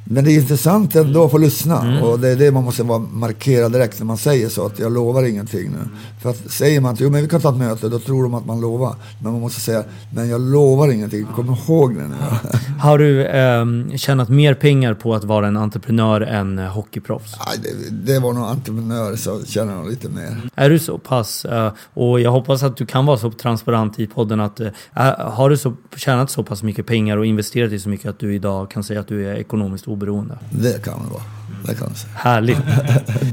men 0.08 0.24
det 0.24 0.32
är 0.32 0.36
intressant 0.36 0.95
ändå 0.95 1.26
att 1.26 1.32
få 1.32 1.38
lyssna. 1.38 2.01
Och 2.03 2.20
det 2.20 2.30
är 2.30 2.36
det 2.36 2.51
man 2.51 2.64
måste 2.64 2.84
vara 2.84 2.99
markera 2.99 3.70
direkt 3.70 3.99
när 3.99 4.06
man 4.06 4.18
säger 4.18 4.49
så. 4.49 4.66
Att 4.66 4.80
jag 4.80 4.91
lovar 4.91 5.24
ingenting 5.24 5.72
nu. 5.72 5.89
För 6.22 6.30
att 6.30 6.51
säger 6.51 6.82
man 6.82 6.93
att 6.93 6.99
jo, 6.99 7.10
men 7.10 7.22
vi 7.22 7.28
kan 7.28 7.41
ta 7.41 7.49
ett 7.49 7.58
möte. 7.58 7.89
Då 7.89 7.99
tror 7.99 8.24
de 8.24 8.34
att 8.34 8.45
man 8.45 8.62
lovar. 8.62 8.95
Men 9.20 9.32
man 9.32 9.41
måste 9.41 9.62
säga 9.62 9.84
men 10.16 10.30
jag 10.30 10.41
lovar 10.41 10.91
ingenting. 10.91 11.26
Kom 11.36 11.45
ihåg 11.49 11.95
det 11.95 12.08
nu. 12.08 12.16
Har 12.80 12.97
du 12.97 13.26
eh, 13.26 13.97
tjänat 13.97 14.30
mer 14.30 14.53
pengar 14.53 14.93
på 14.93 15.16
att 15.16 15.24
vara 15.24 15.47
en 15.47 15.58
entreprenör 15.58 16.22
än 16.22 16.60
eh, 16.60 16.66
hockeyproffs? 16.66 17.36
Nej, 17.47 17.58
det, 17.64 18.14
det 18.14 18.20
var 18.20 18.34
nog 18.34 18.43
entreprenör 18.43 19.16
så 19.16 19.45
känner 19.45 19.74
jag 19.74 19.89
lite 19.89 20.10
mer. 20.10 20.38
Är 20.56 20.70
du 20.70 20.80
så 20.80 20.97
pass, 20.97 21.45
eh, 21.45 21.74
och 21.93 22.20
jag 22.20 22.32
hoppas 22.32 22.64
att 22.64 22.78
du 22.78 22.86
kan 22.86 23.06
vara 23.06 23.18
så 23.18 23.32
transparent 23.32 23.99
i 23.99 24.08
podden, 24.08 24.39
att 24.39 24.60
eh, 24.60 24.70
har 25.18 25.49
du 25.49 25.58
så, 25.58 25.74
tjänat 25.95 26.32
så 26.32 26.43
pass 26.43 26.64
mycket 26.64 26.86
pengar 26.86 27.18
och 27.18 27.26
investerat 27.26 27.72
i 27.72 27.80
så 27.80 27.89
mycket 27.89 28.10
att 28.10 28.20
du 28.20 28.36
idag 28.36 28.72
kan 28.72 28.84
säga 28.84 28.99
att 28.99 29.08
du 29.08 29.30
är 29.30 29.36
ekonomiskt 29.36 29.88
oberoende? 29.95 30.37
Det 30.49 30.83
kan 30.83 30.99
det 31.05 31.13
vara. 31.13 31.23
Det 31.67 31.75
kan 31.75 31.95
säga. 31.95 32.13
Härligt. 32.15 32.57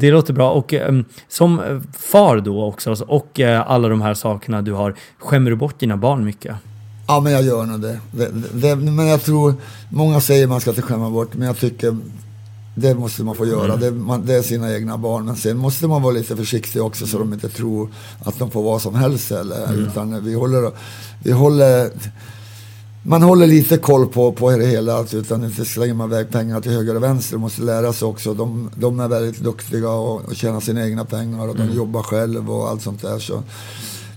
Det 0.01 0.11
låter 0.11 0.33
bra. 0.33 0.51
Och 0.51 0.75
eh, 0.75 1.03
som 1.29 1.61
eh, 1.61 1.81
far 1.99 2.41
då 2.41 2.65
också, 2.65 3.05
och 3.07 3.41
eh, 3.41 3.71
alla 3.71 3.89
de 3.89 4.03
här 4.03 4.15
sakerna 4.15 4.63
du 4.63 4.73
har, 4.73 4.95
skämmer 5.19 5.51
du 5.51 5.57
bort 5.57 5.81
dina 5.81 5.97
barn 5.97 6.25
mycket? 6.25 6.57
Ja, 7.07 7.21
men 7.21 7.33
jag 7.33 7.43
gör 7.43 7.67
nog 7.67 7.81
det. 7.81 8.01
det, 8.13 8.29
det 8.53 8.77
men 8.77 9.07
jag 9.07 9.23
tror, 9.23 9.55
många 9.91 10.21
säger 10.21 10.47
man 10.47 10.61
ska 10.61 10.71
inte 10.71 10.83
skämma 10.83 11.11
bort, 11.11 11.35
men 11.35 11.47
jag 11.47 11.59
tycker 11.59 11.97
det 12.75 12.95
måste 12.95 13.23
man 13.23 13.35
få 13.35 13.47
göra. 13.47 13.77
Det, 13.77 13.91
man, 13.91 14.27
det 14.27 14.35
är 14.35 14.43
sina 14.43 14.75
egna 14.75 14.99
barn. 14.99 15.25
Men 15.25 15.37
sen 15.37 15.57
måste 15.57 15.87
man 15.87 16.03
vara 16.03 16.13
lite 16.13 16.37
försiktig 16.37 16.83
också 16.83 17.07
så 17.07 17.19
de 17.19 17.33
inte 17.33 17.49
tror 17.49 17.89
att 18.25 18.39
de 18.39 18.51
får 18.51 18.63
vad 18.63 18.83
som 18.83 18.95
helst. 18.95 19.33
Eller, 19.33 19.75
Utan 19.75 20.25
vi 20.25 20.35
håller, 20.35 20.71
vi 21.23 21.33
håller 21.33 21.91
man 23.03 23.23
håller 23.23 23.47
lite 23.47 23.79
koll 23.79 24.07
på, 24.07 24.33
på 24.33 24.51
det 24.51 24.67
hela, 24.67 25.05
utan 25.13 25.45
inte 25.45 25.65
slänger 25.65 25.95
man 25.95 26.13
iväg 26.13 26.31
pengar 26.31 26.61
till 26.61 26.73
höger 26.73 26.97
och 26.97 27.03
vänster. 27.03 27.37
Man 27.37 27.41
måste 27.41 27.63
lära 27.63 27.93
sig 27.93 28.09
också. 28.09 28.35
De, 28.35 28.71
de 28.75 29.01
är 29.01 29.09
väldigt 29.09 29.41
duktiga 29.41 29.91
och, 29.91 30.25
och 30.25 30.37
tjänar 30.37 30.61
sina 30.61 30.87
egna 30.87 31.05
pengar 31.05 31.49
och 31.49 31.57
de 31.57 31.73
jobbar 31.73 32.03
själv 32.03 32.51
och 32.51 32.69
allt 32.69 32.83
sånt 32.83 33.03
där. 33.03 33.19
Så 33.19 33.43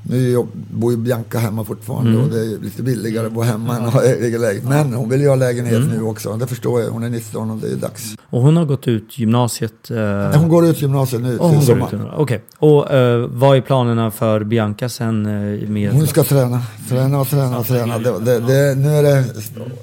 nu 0.09 0.45
bor 0.71 0.91
ju 0.91 0.97
Bianca 0.97 1.37
hemma 1.39 1.63
fortfarande 1.63 2.11
Mm. 2.11 2.23
och 2.23 2.29
det 2.29 2.39
är 2.39 2.59
lite 2.63 2.83
billigare 2.83 3.27
att 3.27 3.33
bo 3.33 3.41
hemma 3.41 3.77
än 3.77 3.85
att 3.85 3.93
ha 3.93 4.03
egen 4.03 4.41
lägenhet. 4.41 4.69
Men 4.69 4.93
hon 4.93 5.09
vill 5.09 5.21
ju 5.21 5.27
ha 5.27 5.35
lägenhet 5.35 5.75
Mm. 5.77 5.89
nu 5.89 6.01
också. 6.03 6.37
Det 6.37 6.47
förstår 6.47 6.81
jag. 6.81 6.89
Hon 6.89 7.03
är 7.03 7.09
19 7.09 7.51
och 7.51 7.57
det 7.57 7.67
är 7.71 7.75
dags. 7.75 8.15
Och 8.29 8.41
hon 8.41 8.57
har 8.57 8.65
gått 8.65 8.87
ut 8.87 9.19
gymnasiet. 9.19 9.91
Eh, 9.91 9.95
Nej, 9.97 10.37
Hon 10.37 10.49
går 10.49 10.65
ut 10.65 10.81
gymnasiet 10.81 11.21
nu 11.21 11.37
hon 11.37 11.57
till 11.57 11.65
sommaren. 11.67 12.07
Okej. 12.17 12.43
Och 12.57 12.91
eh, 12.91 13.27
vad 13.31 13.57
är 13.57 13.61
planerna 13.61 14.11
för 14.11 14.43
Bianca 14.43 14.89
sen 14.89 15.25
eh, 15.25 15.69
med... 15.69 15.91
Hon 15.91 16.07
ska 16.07 16.23
träna, 16.23 16.61
träna 16.89 17.19
och 17.21 17.27
träna 17.27 17.59
och 17.59 17.65
träna. 17.67 17.97
Det, 17.99 18.19
det, 18.19 18.39
det, 18.39 18.75
nu 18.75 18.89
är 18.89 19.03
det, 19.03 19.23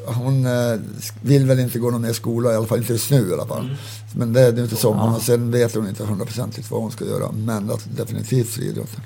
hon 0.06 0.46
eh, 0.46 0.80
vill 1.22 1.46
väl 1.46 1.58
inte 1.60 1.78
gå 1.78 1.90
någon 1.90 2.02
mer 2.02 2.12
skola, 2.12 2.52
i 2.52 2.56
alla 2.56 2.66
fall 2.66 2.78
inte 2.78 2.92
just 2.92 3.10
nu 3.10 3.28
i 3.30 3.32
alla 3.32 3.46
fall. 3.46 3.70
Men 4.16 4.32
det 4.32 4.40
är 4.40 4.52
nu 4.52 4.66
till 4.68 4.76
sommaren 4.76 5.14
och 5.14 5.22
sen 5.22 5.50
vet 5.50 5.74
hon 5.74 5.88
inte 5.88 6.04
hundraprocentigt 6.04 6.70
vad 6.70 6.80
hon 6.82 6.90
ska 6.90 7.04
göra. 7.04 7.32
Men 7.32 7.70
definitivt 7.96 8.48
friidrotten. 8.48 9.00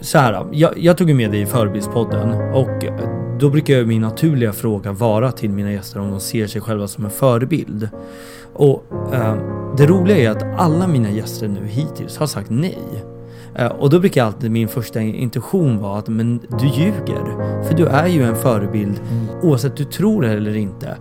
Så 0.00 0.18
här, 0.18 0.46
jag, 0.52 0.78
jag 0.78 0.96
tog 0.96 1.14
med 1.14 1.30
dig 1.30 1.40
i 1.40 1.46
Förebildspodden 1.46 2.30
och 2.54 2.84
då 3.40 3.50
brukar 3.50 3.74
ju 3.74 3.86
min 3.86 4.00
naturliga 4.00 4.52
fråga 4.52 4.92
vara 4.92 5.32
till 5.32 5.50
mina 5.50 5.72
gäster 5.72 6.00
om 6.00 6.10
de 6.10 6.20
ser 6.20 6.46
sig 6.46 6.60
själva 6.60 6.88
som 6.88 7.04
en 7.04 7.10
förebild. 7.10 7.88
Och 8.52 8.84
eh, 9.12 9.34
det 9.76 9.86
roliga 9.86 10.16
är 10.16 10.30
att 10.30 10.60
alla 10.60 10.86
mina 10.86 11.10
gäster 11.10 11.48
nu 11.48 11.66
hittills 11.66 12.16
har 12.18 12.26
sagt 12.26 12.50
nej. 12.50 12.78
Eh, 13.54 13.66
och 13.66 13.90
då 13.90 14.00
brukar 14.00 14.24
alltid 14.24 14.50
min 14.50 14.68
första 14.68 15.00
intention 15.00 15.78
vara 15.78 15.98
att 15.98 16.08
men 16.08 16.38
du 16.38 16.66
ljuger. 16.66 17.62
För 17.68 17.74
du 17.74 17.86
är 17.86 18.06
ju 18.06 18.22
en 18.22 18.36
förebild 18.36 19.00
oavsett 19.42 19.76
du 19.76 19.84
tror 19.84 20.22
det 20.22 20.28
eller 20.28 20.56
inte. 20.56 20.96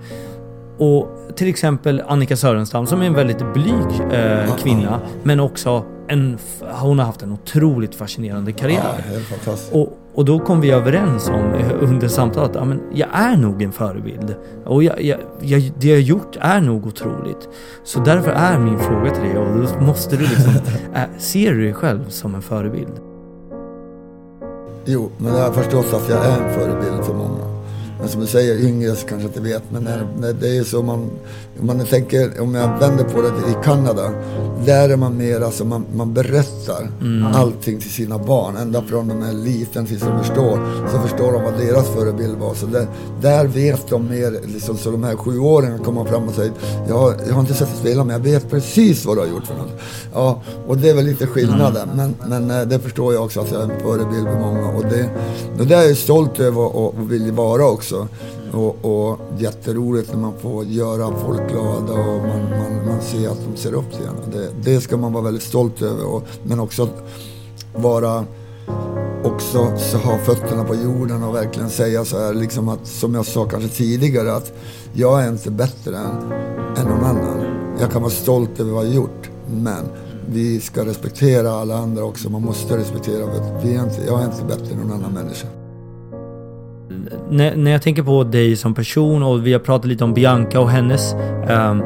Och 0.78 1.08
till 1.36 1.48
exempel 1.48 2.04
Annika 2.08 2.38
Sörenstam 2.38 2.88
som 2.88 3.02
är 3.02 3.06
en 3.06 3.14
väldigt 3.14 3.54
blyg 3.54 4.12
eh, 4.12 4.56
kvinna 4.56 5.00
men 5.24 5.40
också 5.40 5.84
en, 6.10 6.38
hon 6.60 7.00
har 7.00 7.06
haft 7.06 7.22
en 7.22 7.32
otroligt 7.32 7.96
fascinerande 7.96 8.52
karriär. 8.52 9.04
fantastiskt. 9.30 9.74
Och, 9.74 9.98
och 10.14 10.26
då 10.26 10.40
kom 10.40 10.62
vi 10.62 10.72
överens 10.72 11.28
om 11.28 11.54
eh, 11.54 11.84
under 11.84 12.08
samtalet 12.08 12.56
att 12.56 12.68
men 12.68 12.82
jag 12.94 13.10
är 13.14 13.38
nog 13.38 13.62
en 13.62 13.72
förebild. 13.72 14.36
Och 14.66 14.84
jag, 14.84 15.02
jag, 15.02 15.20
jag, 15.42 15.72
det 15.80 15.88
jag 15.88 16.02
gjort 16.02 16.38
är 16.40 16.62
nog 16.62 16.88
otroligt. 16.88 17.50
Så 17.84 18.00
därför 18.00 18.32
är 18.32 18.60
min 18.60 18.80
fråga 18.80 19.12
till 19.12 19.24
dig, 19.24 19.38
och 19.38 19.58
då 19.58 19.86
måste 19.86 20.18
du 20.18 20.24
liksom, 20.24 20.54
äh, 20.96 21.02
ser 21.18 21.52
du 21.52 21.64
dig 21.64 21.74
själv 21.74 22.10
som 22.10 22.36
en 22.36 22.42
förebild? 22.42 22.94
Jo, 24.86 25.12
men 25.18 25.36
jag 25.36 25.44
har 25.44 25.54
förstått 25.54 25.94
att 25.94 26.10
jag 26.10 26.26
är 26.26 26.42
en 26.42 26.54
förebild 26.54 27.06
för 27.06 27.14
många. 27.14 27.50
Men 28.00 28.08
som 28.08 28.22
du 28.22 28.28
säger, 28.28 28.68
yngre 28.68 28.96
kanske 28.96 29.28
inte 29.28 29.42
vet. 29.42 29.64
Men 29.72 29.84
när, 29.84 30.08
när 30.20 30.34
det 30.34 30.58
är 30.58 30.64
så 30.64 30.84
man, 30.84 31.10
man 31.62 31.86
tänker, 31.86 32.42
om 32.42 32.56
jag 32.56 32.80
vänder 32.80 33.04
på 33.04 33.22
det 33.22 33.28
i 33.28 33.56
Kanada. 33.64 34.12
Där 34.66 34.90
är 34.90 34.96
man 34.96 35.18
mer, 35.18 35.42
alltså 35.42 35.66
man, 35.66 35.86
man 35.96 36.14
berättar 36.14 36.90
allting 37.34 37.80
till 37.80 37.90
sina 37.90 38.18
barn. 38.18 38.58
Ända 38.58 38.82
från 38.82 39.08
de 39.08 39.24
är 39.24 39.34
liten 39.34 39.86
tills 39.86 40.02
de 40.02 40.24
förstår. 40.24 40.60
Så 40.92 41.00
förstår 41.00 41.32
de 41.32 41.44
vad 41.44 41.58
deras 41.58 41.88
förebild 41.88 42.38
var. 42.38 42.54
Så 42.54 42.66
där, 42.66 42.88
där 43.22 43.46
vet 43.46 43.90
de 43.90 44.10
mer, 44.10 44.40
liksom, 44.54 44.78
så 44.78 44.92
de 44.92 45.04
här 45.04 45.16
sjuåringarna 45.16 45.84
kommer 45.84 46.06
fram 46.06 46.28
och 46.28 46.34
säger 46.34 46.52
jag, 46.88 47.14
jag 47.28 47.34
har 47.34 47.42
inte 47.42 47.54
sett 47.54 47.68
dig 47.68 47.78
spela 47.78 48.04
men 48.04 48.14
jag 48.14 48.24
vet 48.24 48.50
precis 48.50 49.06
vad 49.06 49.18
du 49.18 49.22
har 49.22 49.28
gjort 49.28 49.48
för 49.48 49.56
något. 49.56 49.82
Ja, 50.14 50.42
och 50.68 50.78
det 50.78 50.90
är 50.90 50.94
väl 50.94 51.06
lite 51.06 51.28
skillnaden. 51.28 51.90
Men, 51.96 52.16
men 52.28 52.52
eh, 52.52 52.68
det 52.68 52.80
förstår 52.80 53.14
jag 53.14 53.24
också 53.24 53.42
att 53.42 53.52
jag 53.52 53.62
är 53.62 53.74
en 53.74 53.80
förebild 53.80 54.28
för 54.28 54.40
många. 54.40 54.68
Och 54.68 54.84
det, 54.84 55.10
och 55.60 55.68
det 55.68 55.76
är 55.76 55.88
jag 55.88 55.98
stolt 55.98 56.40
över 56.40 56.62
och, 56.62 56.86
och 56.86 57.12
vill 57.12 57.32
vara 57.32 57.66
också. 57.66 58.08
Och, 58.54 58.86
och 58.86 59.20
jätteroligt 59.38 60.14
när 60.14 60.20
man 60.20 60.34
får 60.42 60.66
göra 60.66 61.14
folk 61.26 61.52
glada 61.52 61.94
och 61.94 62.22
man, 62.22 62.50
man, 62.50 62.88
man 62.88 63.02
ser 63.02 63.30
att 63.30 63.40
de 63.52 63.58
ser 63.58 63.74
upp 63.74 63.92
till 63.92 64.06
en. 64.06 64.32
Det, 64.32 64.50
det 64.64 64.82
ska 64.82 64.98
man 64.98 65.14
vara 65.14 65.24
väldigt 65.24 65.44
stolt 65.44 65.82
över. 65.82 66.06
Och, 66.06 66.24
men 66.44 66.60
också 66.60 66.84
att 66.84 67.04
vara 67.76 68.26
också 69.24 69.78
så 69.78 69.98
ha 69.98 70.18
fötterna 70.18 70.64
på 70.64 70.76
jorden 70.76 71.24
och 71.24 71.36
verkligen 71.36 71.70
säga 71.70 72.06
så 72.06 72.20
här, 72.20 72.34
liksom 72.34 72.70
att, 72.70 72.88
som 72.88 73.16
jag 73.16 73.26
sa 73.26 73.46
kanske 73.46 73.70
tidigare, 73.70 74.36
att 74.36 74.54
jag 74.94 75.24
är 75.24 75.30
inte 75.30 75.52
bättre 75.52 75.98
än, 75.98 76.32
än 76.78 76.88
någon 76.88 77.04
annan. 77.04 77.46
Jag 77.80 77.92
kan 77.92 78.02
vara 78.02 78.12
stolt 78.12 78.60
över 78.60 78.72
vad 78.72 78.86
jag 78.86 78.90
har 78.90 78.96
gjort, 78.96 79.30
men 79.52 79.86
vi 80.26 80.62
ska 80.62 80.86
respektera 80.86 81.52
alla 81.52 81.78
andra 81.78 82.04
också. 82.04 82.30
Man 82.30 82.42
måste 82.42 82.78
respektera, 82.78 83.26
för 83.26 83.62
vi 83.64 83.76
är 83.76 83.84
inte, 83.84 84.06
jag 84.08 84.22
är 84.22 84.26
inte 84.26 84.44
bättre 84.44 84.74
än 84.74 84.80
någon 84.80 84.92
annan 84.92 85.14
människa 85.14 85.48
när, 87.30 87.56
när 87.56 87.72
jag 87.72 87.82
tänker 87.82 88.04
på 88.04 88.24
dig 88.24 88.56
som 88.56 88.74
person 88.74 89.24
och 89.24 89.48
vi 89.48 89.54
har 89.54 89.60
pratat 89.60 89.86
lite 89.86 90.04
om 90.04 90.14
Bianca 90.14 90.60
och 90.60 90.70
hennes 90.70 91.14
ehm, 91.50 91.82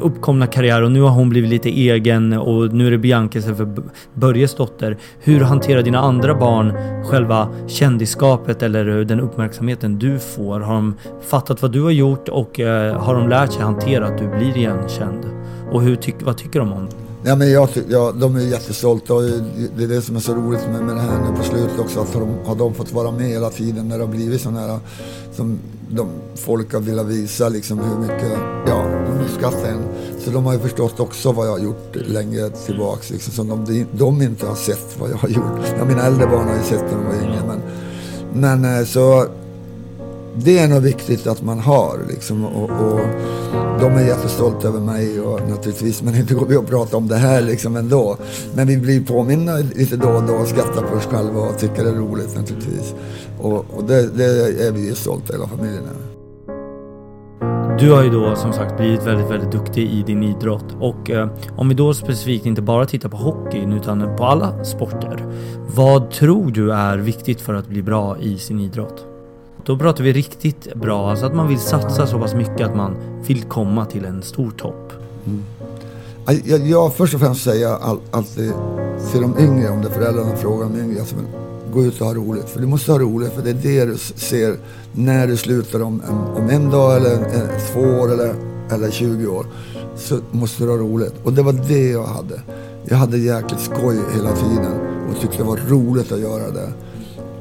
uppkomna 0.00 0.46
karriär 0.46 0.82
och 0.82 0.92
nu 0.92 1.00
har 1.00 1.10
hon 1.10 1.28
blivit 1.28 1.50
lite 1.50 1.68
egen 1.68 2.32
och 2.32 2.74
nu 2.74 2.86
är 2.86 2.90
det 2.90 2.98
Bianca 2.98 3.38
istället 3.38 3.58
för 3.58 3.68
Börjes 4.14 4.54
dotter. 4.54 4.96
Hur 5.20 5.40
hanterar 5.40 5.82
dina 5.82 5.98
andra 5.98 6.34
barn 6.34 6.72
själva 7.04 7.48
kändisskapet 7.66 8.62
eller 8.62 8.98
eh, 8.98 9.06
den 9.06 9.20
uppmärksamheten 9.20 9.98
du 9.98 10.18
får? 10.18 10.60
Har 10.60 10.74
de 10.74 10.94
fattat 11.28 11.62
vad 11.62 11.72
du 11.72 11.82
har 11.82 11.90
gjort 11.90 12.28
och 12.28 12.60
eh, 12.60 13.00
har 13.00 13.14
de 13.14 13.28
lärt 13.28 13.52
sig 13.52 13.62
hantera 13.62 14.06
att 14.06 14.18
du 14.18 14.28
blir 14.28 14.56
igenkänd? 14.56 15.26
Och 15.70 15.82
hur 15.82 15.96
tyck, 15.96 16.14
vad 16.20 16.36
tycker 16.36 16.60
de 16.60 16.72
om 16.72 16.86
det? 16.86 17.07
Ja, 17.28 17.36
men 17.36 17.50
jag, 17.50 17.68
ja, 17.88 18.12
de 18.12 18.36
är 18.36 18.40
jättestolta 18.40 19.14
och 19.14 19.22
det 19.76 19.84
är 19.84 19.88
det 19.88 20.02
som 20.02 20.16
är 20.16 20.20
så 20.20 20.34
roligt 20.34 20.68
med, 20.72 20.82
med 20.82 20.96
det 20.96 21.00
här 21.02 21.18
nu 21.18 21.36
på 21.36 21.42
slutet 21.42 21.78
också. 21.78 22.00
Att 22.00 22.14
har 22.14 22.20
de, 22.20 22.46
har 22.46 22.54
de 22.54 22.74
fått 22.74 22.92
vara 22.92 23.10
med 23.10 23.26
hela 23.26 23.50
tiden 23.50 23.88
när 23.88 23.98
det 23.98 24.04
har 24.04 24.10
blivit 24.10 24.40
sådana 24.40 24.60
här 24.60 24.78
som 25.32 25.58
de, 25.90 26.08
folk 26.34 26.72
har 26.72 26.80
velat 26.80 27.06
visa 27.06 27.48
liksom 27.48 27.78
hur 27.78 27.98
mycket, 27.98 28.38
ja, 28.66 28.84
de 29.06 29.24
uppskattar 29.24 29.68
en. 29.68 29.82
Så 30.24 30.30
de 30.30 30.46
har 30.46 30.52
ju 30.52 30.58
förstått 30.58 31.00
också 31.00 31.32
vad 31.32 31.46
jag 31.46 31.52
har 31.52 31.58
gjort 31.58 31.96
längre 31.96 32.50
tillbaks 32.50 33.10
liksom, 33.10 33.32
som 33.32 33.64
de, 33.64 33.86
de 33.92 34.22
inte 34.22 34.46
har 34.46 34.56
sett 34.56 34.96
vad 35.00 35.10
jag 35.10 35.16
har 35.16 35.28
gjort. 35.28 35.74
Ja, 35.78 35.84
mina 35.84 36.02
äldre 36.02 36.26
barn 36.26 36.48
har 36.48 36.56
ju 36.56 36.62
sett 36.62 36.82
när 36.82 36.94
de 36.94 37.04
var 37.04 37.14
yngre 37.14 37.42
men, 37.46 37.60
men 38.32 38.78
eh, 38.78 38.84
så 38.84 39.26
det 40.44 40.58
är 40.58 40.68
nog 40.68 40.82
viktigt 40.82 41.26
att 41.26 41.42
man 41.42 41.58
har 41.58 41.98
liksom, 42.08 42.44
och, 42.44 42.70
och 42.70 43.00
de 43.80 43.92
är 43.96 44.06
jättestolta 44.06 44.68
över 44.68 44.80
mig 44.80 45.20
och 45.20 45.48
naturligtvis, 45.48 46.02
men 46.02 46.14
inte 46.14 46.34
går 46.34 46.46
vi 46.46 46.56
och 46.56 46.66
prata 46.66 46.96
om 46.96 47.08
det 47.08 47.16
här 47.16 47.42
liksom 47.42 47.76
ändå. 47.76 48.16
Men 48.54 48.66
vi 48.66 48.76
blir 48.76 49.04
påminna 49.04 49.56
lite 49.56 49.96
då 49.96 50.08
och 50.08 50.22
då 50.22 50.34
och 50.34 50.48
skrattar 50.48 50.82
på 50.82 50.96
oss 50.96 51.06
själva 51.06 51.40
och 51.40 51.58
tycker 51.58 51.84
det 51.84 51.90
är 51.90 51.94
roligt 51.94 52.36
naturligtvis. 52.36 52.94
Och, 53.38 53.66
och 53.76 53.84
det, 53.84 54.16
det 54.16 54.24
är 54.66 54.72
vi 54.72 54.86
ju 54.86 54.94
stolta 54.94 55.32
hela 55.32 55.48
familjen 55.48 55.82
över. 55.82 56.08
Du 57.78 57.92
har 57.92 58.02
ju 58.02 58.10
då 58.10 58.36
som 58.36 58.52
sagt 58.52 58.76
blivit 58.76 59.06
väldigt, 59.06 59.30
väldigt 59.30 59.52
duktig 59.52 59.90
i 59.90 60.02
din 60.02 60.22
idrott 60.22 60.76
och 60.80 61.10
eh, 61.10 61.28
om 61.56 61.68
vi 61.68 61.74
då 61.74 61.94
specifikt 61.94 62.46
inte 62.46 62.62
bara 62.62 62.86
tittar 62.86 63.08
på 63.08 63.16
hockeyn 63.16 63.72
utan 63.72 64.16
på 64.16 64.24
alla 64.24 64.64
sporter. 64.64 65.24
Vad 65.74 66.10
tror 66.10 66.50
du 66.50 66.72
är 66.72 66.98
viktigt 66.98 67.40
för 67.40 67.54
att 67.54 67.68
bli 67.68 67.82
bra 67.82 68.18
i 68.18 68.38
sin 68.38 68.60
idrott? 68.60 69.06
Då 69.68 69.76
pratar 69.76 70.04
vi 70.04 70.12
riktigt 70.12 70.74
bra, 70.74 71.10
alltså 71.10 71.26
att 71.26 71.34
man 71.34 71.48
vill 71.48 71.58
satsa 71.58 72.06
så 72.06 72.18
pass 72.18 72.34
mycket 72.34 72.66
att 72.66 72.76
man 72.76 72.96
vill 73.26 73.42
komma 73.42 73.86
till 73.86 74.04
en 74.04 74.22
stor 74.22 74.50
topp. 74.50 74.92
Mm. 75.26 75.42
Jag, 76.26 76.40
jag, 76.44 76.66
jag 76.66 76.94
först 76.94 77.14
och 77.14 77.20
främst 77.20 77.44
säga 77.44 77.76
all, 77.76 77.98
alltid 78.10 78.52
till 79.12 79.20
de 79.20 79.38
yngre, 79.38 79.70
om 79.70 79.82
det 79.82 79.88
är 79.88 79.92
föräldrarna 79.92 80.36
frågar 80.36 80.68
de 80.68 80.80
yngre, 80.80 81.00
alltså, 81.00 81.16
gå 81.72 81.84
ut 81.84 82.00
och 82.00 82.06
ha 82.06 82.14
roligt. 82.14 82.48
För 82.48 82.60
du 82.60 82.66
måste 82.66 82.92
ha 82.92 82.98
roligt, 82.98 83.32
för 83.32 83.42
det 83.42 83.50
är 83.50 83.54
det 83.54 83.84
du 83.84 83.98
ser 83.98 84.56
när 84.92 85.26
du 85.26 85.36
slutar 85.36 85.82
om 85.82 86.02
en, 86.08 86.42
om 86.42 86.50
en 86.50 86.70
dag 86.70 86.96
eller 86.96 87.14
en, 87.14 87.48
två 87.72 87.80
år 87.80 88.12
eller, 88.12 88.34
eller 88.70 88.90
20 88.90 89.26
år. 89.26 89.46
Så 89.96 90.18
måste 90.30 90.64
du 90.64 90.70
ha 90.70 90.76
roligt. 90.76 91.14
Och 91.24 91.32
det 91.32 91.42
var 91.42 91.52
det 91.52 91.88
jag 91.90 92.04
hade. 92.04 92.40
Jag 92.84 92.96
hade 92.96 93.18
jäkligt 93.18 93.60
skoj 93.60 93.96
hela 94.14 94.32
tiden 94.32 94.72
och 95.10 95.20
tyckte 95.20 95.36
det 95.36 95.44
var 95.44 95.60
roligt 95.68 96.12
att 96.12 96.20
göra 96.20 96.50
det. 96.50 96.72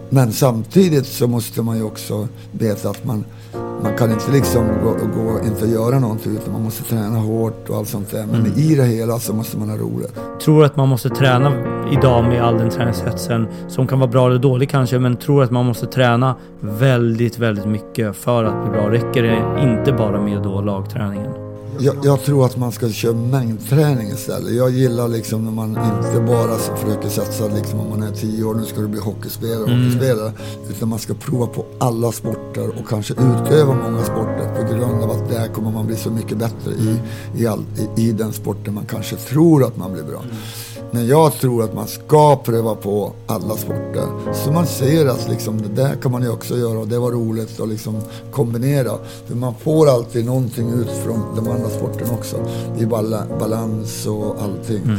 Men 0.09 0.31
samtidigt 0.31 1.05
så 1.05 1.27
måste 1.27 1.61
man 1.61 1.77
ju 1.77 1.83
också 1.83 2.27
veta 2.51 2.89
att 2.89 3.05
man, 3.05 3.25
man 3.83 3.97
kan 3.97 4.11
inte 4.11 4.31
liksom 4.31 4.67
gå, 4.83 5.21
gå 5.21 5.39
inte 5.45 5.65
göra 5.65 5.99
någonting 5.99 6.31
utan 6.31 6.53
man 6.53 6.63
måste 6.63 6.83
träna 6.83 7.19
hårt 7.19 7.69
och 7.69 7.77
allt 7.77 7.87
sånt 7.87 8.11
där. 8.11 8.25
Men 8.31 8.45
i 8.45 8.75
det 8.75 8.83
hela 8.83 9.19
så 9.19 9.33
måste 9.33 9.57
man 9.57 9.69
ha 9.69 9.77
roligt. 9.77 10.13
Tror 10.41 10.65
att 10.65 10.75
man 10.75 10.89
måste 10.89 11.09
träna 11.09 11.51
idag 11.91 12.23
med 12.23 12.43
all 12.43 12.57
den 12.57 12.69
träningshetsen 12.69 13.47
som 13.67 13.87
kan 13.87 13.99
vara 13.99 14.11
bra 14.11 14.27
eller 14.27 14.39
dålig 14.39 14.69
kanske, 14.69 14.99
men 14.99 15.15
tror 15.15 15.43
att 15.43 15.51
man 15.51 15.65
måste 15.65 15.85
träna 15.85 16.35
väldigt, 16.59 17.39
väldigt 17.39 17.67
mycket 17.67 18.15
för 18.15 18.43
att 18.43 18.63
bli 18.63 18.71
bra. 18.71 18.91
Räcker 18.91 19.23
det 19.23 19.61
inte 19.61 19.93
bara 19.93 20.21
med 20.21 20.43
då 20.43 20.61
lagträningen? 20.61 21.46
Jag, 21.79 21.95
jag 22.03 22.23
tror 22.23 22.45
att 22.45 22.57
man 22.57 22.71
ska 22.71 22.89
köra 22.89 23.13
mängdträning 23.13 24.07
istället. 24.07 24.53
Jag 24.55 24.69
gillar 24.71 25.07
liksom 25.07 25.45
när 25.45 25.51
man 25.51 25.69
inte 25.69 26.21
bara 26.27 26.57
försöker 26.57 27.09
satsa 27.09 27.47
liksom 27.47 27.79
om 27.79 27.89
man 27.89 28.03
är 28.03 28.11
tio 28.11 28.43
år, 28.43 28.55
nu 28.55 28.65
ska 28.65 28.81
du 28.81 28.87
bli 28.87 28.99
hockeyspelare, 28.99 29.63
Mm. 29.71 29.77
hockeyspelare. 29.85 30.31
Utan 30.69 30.89
man 30.89 30.99
ska 30.99 31.13
prova 31.13 31.47
på 31.47 31.65
alla 31.79 32.11
sporter 32.11 32.67
och 32.79 32.87
kanske 32.89 33.13
utöva 33.13 33.73
många 33.73 34.03
sporter 34.03 34.55
på 34.67 34.73
grund 34.73 35.03
av 35.03 35.11
att 35.11 35.29
där 35.29 35.47
kommer 35.47 35.71
man 35.71 35.87
bli 35.87 35.95
så 35.95 36.11
mycket 36.11 36.37
bättre 36.37 36.71
i, 36.71 36.99
i, 37.41 37.47
all, 37.47 37.63
i, 37.97 38.01
i 38.07 38.11
den 38.11 38.33
sporten 38.33 38.73
man 38.73 38.85
kanske 38.85 39.15
tror 39.15 39.63
att 39.63 39.77
man 39.77 39.93
blir 39.93 40.03
bra. 40.03 40.21
Men 40.91 41.07
jag 41.07 41.33
tror 41.33 41.63
att 41.63 41.73
man 41.73 41.87
ska 41.87 42.35
pröva 42.35 42.75
på 42.75 43.11
alla 43.27 43.55
sporter. 43.55 44.33
Så 44.33 44.51
man 44.51 44.67
ser 44.67 45.05
att 45.05 45.29
liksom, 45.29 45.61
det 45.61 45.81
där 45.81 45.95
kan 45.95 46.11
man 46.11 46.21
ju 46.21 46.29
också 46.29 46.57
göra 46.57 46.79
och 46.79 46.87
det 46.87 46.99
var 46.99 47.11
roligt 47.11 47.59
att 47.59 47.69
liksom 47.69 48.01
kombinera. 48.31 48.91
För 49.25 49.35
man 49.35 49.53
får 49.55 49.89
alltid 49.89 50.25
någonting 50.25 50.69
ut 50.69 50.89
från 51.05 51.35
de 51.35 51.51
andra 51.51 51.69
sporterna 51.69 52.13
också. 52.13 52.37
Det 52.77 52.83
är 52.83 53.39
balans 53.39 54.05
och 54.05 54.35
allting. 54.41 54.83
Mm. 54.83 54.97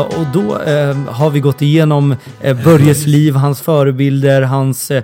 Och 0.00 0.26
då 0.32 0.58
eh, 0.58 0.96
har 0.96 1.30
vi 1.30 1.40
gått 1.40 1.62
igenom 1.62 2.16
eh, 2.40 2.64
Börjes 2.64 3.06
liv, 3.06 3.34
hans 3.34 3.60
förebilder, 3.60 4.42
hans 4.42 4.90
eh, 4.90 5.02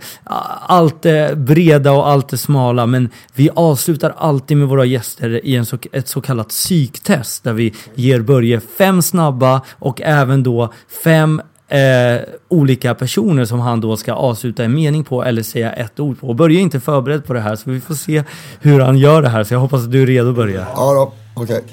allt 0.66 1.02
det 1.02 1.38
breda 1.38 1.92
och 1.92 2.08
allt 2.08 2.28
det 2.28 2.38
smala. 2.38 2.86
Men 2.86 3.10
vi 3.34 3.50
avslutar 3.54 4.14
alltid 4.16 4.56
med 4.56 4.68
våra 4.68 4.84
gäster 4.84 5.46
i 5.46 5.56
en 5.56 5.66
så, 5.66 5.78
ett 5.92 6.08
så 6.08 6.20
kallat 6.20 6.48
psyktest 6.48 7.44
där 7.44 7.52
vi 7.52 7.74
ger 7.94 8.20
Börje 8.20 8.60
fem 8.60 9.02
snabba 9.02 9.60
och 9.78 10.00
även 10.00 10.42
då 10.42 10.72
fem 11.04 11.42
eh, 11.68 12.20
olika 12.48 12.94
personer 12.94 13.44
som 13.44 13.60
han 13.60 13.80
då 13.80 13.96
ska 13.96 14.12
avsluta 14.12 14.64
en 14.64 14.74
mening 14.74 15.04
på 15.04 15.24
eller 15.24 15.42
säga 15.42 15.72
ett 15.72 16.00
ord 16.00 16.20
på. 16.20 16.34
Börje 16.34 16.58
är 16.58 16.62
inte 16.62 16.80
förberedd 16.80 17.24
på 17.24 17.32
det 17.32 17.40
här 17.40 17.56
så 17.56 17.70
vi 17.70 17.80
får 17.80 17.94
se 17.94 18.24
hur 18.60 18.80
han 18.80 18.98
gör 18.98 19.22
det 19.22 19.28
här. 19.28 19.44
Så 19.44 19.54
jag 19.54 19.60
hoppas 19.60 19.84
att 19.84 19.92
du 19.92 20.02
är 20.02 20.06
redo 20.06 20.32
Börje. 20.32 20.66
Ja 20.76 20.92
då, 20.94 21.12
okej. 21.34 21.64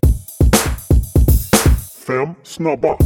Fem 2.07 2.27
snabba. 2.43 2.97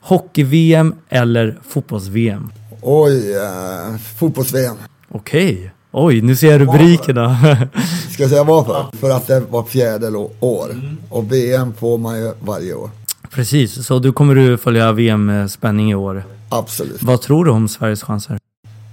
Hockey-VM 0.00 0.94
eller 1.08 1.58
fotbolls-VM? 1.68 2.50
Oj, 2.82 3.32
eh, 3.34 3.96
fotbolls-VM. 4.18 4.76
Okej. 5.10 5.70
Oj, 5.92 6.20
nu 6.22 6.36
ser 6.36 6.50
jag 6.50 6.60
rubrikerna. 6.60 7.36
Ska 8.12 8.22
jag 8.22 8.30
säga 8.30 8.44
varför? 8.44 8.86
För 8.96 9.10
att 9.10 9.26
det 9.26 9.40
var 9.40 9.62
fjärde 9.62 10.10
lo- 10.10 10.30
år. 10.40 10.68
Och 11.10 11.32
VM 11.32 11.72
får 11.74 11.98
man 11.98 12.18
ju 12.18 12.32
varje 12.40 12.74
år. 12.74 12.90
Precis, 13.30 13.86
så 13.86 13.98
du 13.98 14.12
kommer 14.12 14.34
du 14.34 14.58
följa 14.58 14.92
VM-spänning 14.92 15.90
i 15.90 15.94
år. 15.94 16.24
Absolut. 16.48 17.02
Vad 17.02 17.20
tror 17.20 17.44
du 17.44 17.50
om 17.50 17.68
Sveriges 17.68 18.02
chanser? 18.02 18.38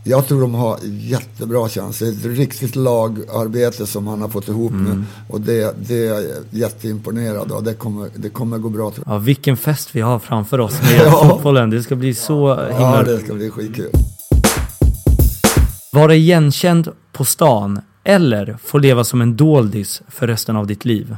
Jag 0.04 0.28
tror 0.28 0.42
de 0.42 0.54
har 0.54 0.78
jättebra 0.84 1.70
chans. 1.70 2.00
Det 2.00 2.06
är 2.06 2.10
ett 2.12 2.26
riktigt 2.38 2.76
lagarbete 2.76 3.86
som 3.88 4.08
han 4.08 4.22
har 4.22 4.30
fått 4.30 4.48
ihop 4.48 4.72
nu. 4.72 5.04
Och 5.30 5.42
det, 5.42 5.76
det 5.88 6.08
är 6.08 6.14
jag 6.14 6.24
jätteimponerad 6.52 7.52
av. 7.52 7.64
Det 7.64 7.74
kommer, 7.74 8.10
det 8.16 8.30
kommer 8.30 8.58
gå 8.58 8.70
bra 8.70 8.92
tror 8.92 9.04
jag. 9.08 9.16
Ja, 9.16 9.20
vilken 9.20 9.58
fest 9.58 9.90
vi 9.96 10.02
har 10.02 10.20
framför 10.20 10.60
oss 10.60 10.82
med 10.82 11.02
Ja. 11.06 11.30
fotbollen. 11.30 11.70
Det 11.70 11.84
ska 11.84 11.96
bli 11.96 12.14
så 12.14 12.48
Ja, 12.70 12.78
himla... 12.78 13.04
det 13.04 13.20
ska 13.20 13.34
bli 13.34 13.50
skitkul. 13.50 13.90
Vara 15.94 16.16
igenkänd 16.16 16.90
på 17.12 17.26
stan 17.26 17.82
eller 18.04 18.58
få 18.64 18.78
leva 18.78 19.04
som 19.04 19.22
en 19.22 19.36
doldis 19.36 20.02
för 20.10 20.28
resten 20.28 20.56
av 20.56 20.68
ditt 20.68 20.86
liv? 20.86 21.16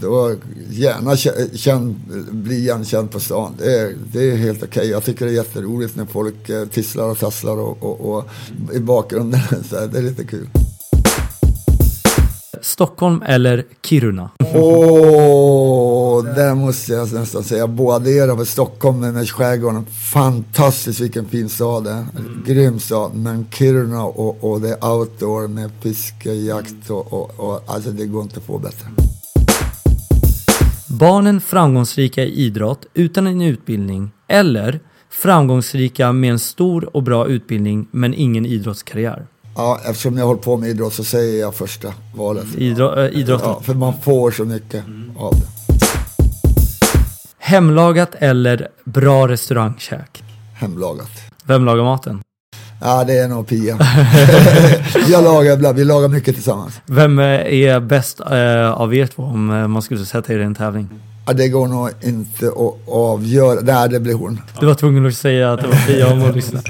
Då 0.00 0.34
gärna 0.70 1.14
kä- 1.14 1.56
känn, 1.56 1.96
bli 2.30 2.56
igenkänd 2.56 3.10
på 3.10 3.20
stan. 3.20 3.54
Det 3.58 3.80
är, 3.80 3.94
det 4.12 4.30
är 4.30 4.36
helt 4.36 4.62
okej. 4.62 4.90
Jag 4.90 5.04
tycker 5.04 5.26
det 5.26 5.32
är 5.32 5.34
jätteroligt 5.34 5.96
när 5.96 6.04
folk 6.04 6.48
eh, 6.48 6.64
tisslar 6.64 7.04
och 7.04 7.18
tasslar 7.18 7.56
och, 7.56 7.82
och, 7.82 8.00
och 8.14 8.24
i 8.74 8.78
bakgrunden. 8.78 9.40
Så 9.70 9.78
här, 9.78 9.86
det 9.86 9.98
är 9.98 10.02
lite 10.02 10.24
kul. 10.24 10.48
Stockholm 12.62 13.22
eller 13.22 13.64
Kiruna? 13.82 14.30
Åh, 14.54 16.24
där 16.24 16.54
måste 16.54 16.92
jag 16.92 17.12
nästan 17.12 17.44
säga 17.44 17.66
båda 17.66 18.04
för 18.36 18.44
Stockholm 18.44 19.00
med 19.00 19.30
skärgården. 19.30 19.86
Fantastiskt 20.12 21.00
vilken 21.00 21.24
fin 21.24 21.48
stad 21.48 21.84
det 21.84 21.90
är. 21.90 22.06
Grym 22.46 22.80
stad. 22.80 23.14
Men 23.14 23.46
Kiruna 23.50 24.04
och, 24.04 24.44
och 24.44 24.60
det 24.60 24.84
outdoor 24.84 25.48
med 25.48 25.70
fiske, 25.80 26.32
jakt 26.32 26.90
och, 26.90 27.12
och, 27.12 27.30
och 27.36 27.62
alltså 27.66 27.90
det 27.90 28.06
går 28.06 28.22
inte 28.22 28.36
att 28.36 28.46
få 28.46 28.58
bättre. 28.58 28.86
Barnen 30.88 31.40
framgångsrika 31.40 32.22
i 32.24 32.32
idrott 32.34 32.86
utan 32.94 33.26
en 33.26 33.40
utbildning 33.42 34.10
eller 34.28 34.80
framgångsrika 35.10 36.12
med 36.12 36.30
en 36.30 36.38
stor 36.38 36.96
och 36.96 37.02
bra 37.02 37.26
utbildning 37.26 37.88
men 37.90 38.14
ingen 38.14 38.46
idrottskarriär? 38.46 39.26
Ja, 39.56 39.80
eftersom 39.84 40.18
jag 40.18 40.26
håller 40.26 40.40
på 40.40 40.56
med 40.56 40.68
idrott 40.70 40.94
så 40.94 41.04
säger 41.04 41.40
jag 41.40 41.54
första 41.54 41.88
valet. 42.14 42.44
Idro- 42.44 43.04
äh, 43.04 43.18
idrotten. 43.20 43.48
Ja, 43.48 43.60
för 43.62 43.74
man 43.74 43.92
får 44.02 44.30
så 44.30 44.44
mycket 44.44 44.84
av 45.18 45.34
det. 45.34 45.46
Hemlagat 47.38 48.14
eller 48.18 48.68
bra 48.84 49.28
restaurangkäk? 49.28 50.22
Hemlagat. 50.54 51.10
Vem 51.44 51.64
lagar 51.64 51.84
maten? 51.84 52.22
Ja, 52.80 53.04
det 53.04 53.18
är 53.18 53.28
nog 53.28 53.46
Pia. 53.46 53.78
jag 55.08 55.24
lagar 55.24 55.54
ibland, 55.54 55.76
vi 55.76 55.84
lagar 55.84 56.08
mycket 56.08 56.34
tillsammans. 56.34 56.80
Vem 56.86 57.18
eh, 57.18 57.24
är 57.24 57.80
bäst 57.80 58.20
eh, 58.20 58.72
av 58.72 58.94
er 58.94 59.06
två 59.06 59.22
om 59.22 59.50
eh, 59.50 59.68
man 59.68 59.82
skulle 59.82 60.04
sätta 60.04 60.32
er 60.32 60.38
i 60.38 60.42
en 60.42 60.54
tävling? 60.54 60.88
Ja, 61.26 61.32
det 61.32 61.48
går 61.48 61.66
nog 61.68 61.90
inte 62.02 62.46
att 62.46 62.88
avgöra. 62.88 63.60
Nej, 63.62 63.88
det 63.88 64.00
blir 64.00 64.14
hon. 64.14 64.40
Du 64.60 64.66
var 64.66 64.74
tvungen 64.74 65.06
att 65.06 65.14
säga 65.14 65.52
att 65.52 65.60
det 65.60 65.66
var 65.66 65.86
Pia 65.86 66.12
om 66.12 66.22
att 66.22 66.34
lyssna. 66.34 66.60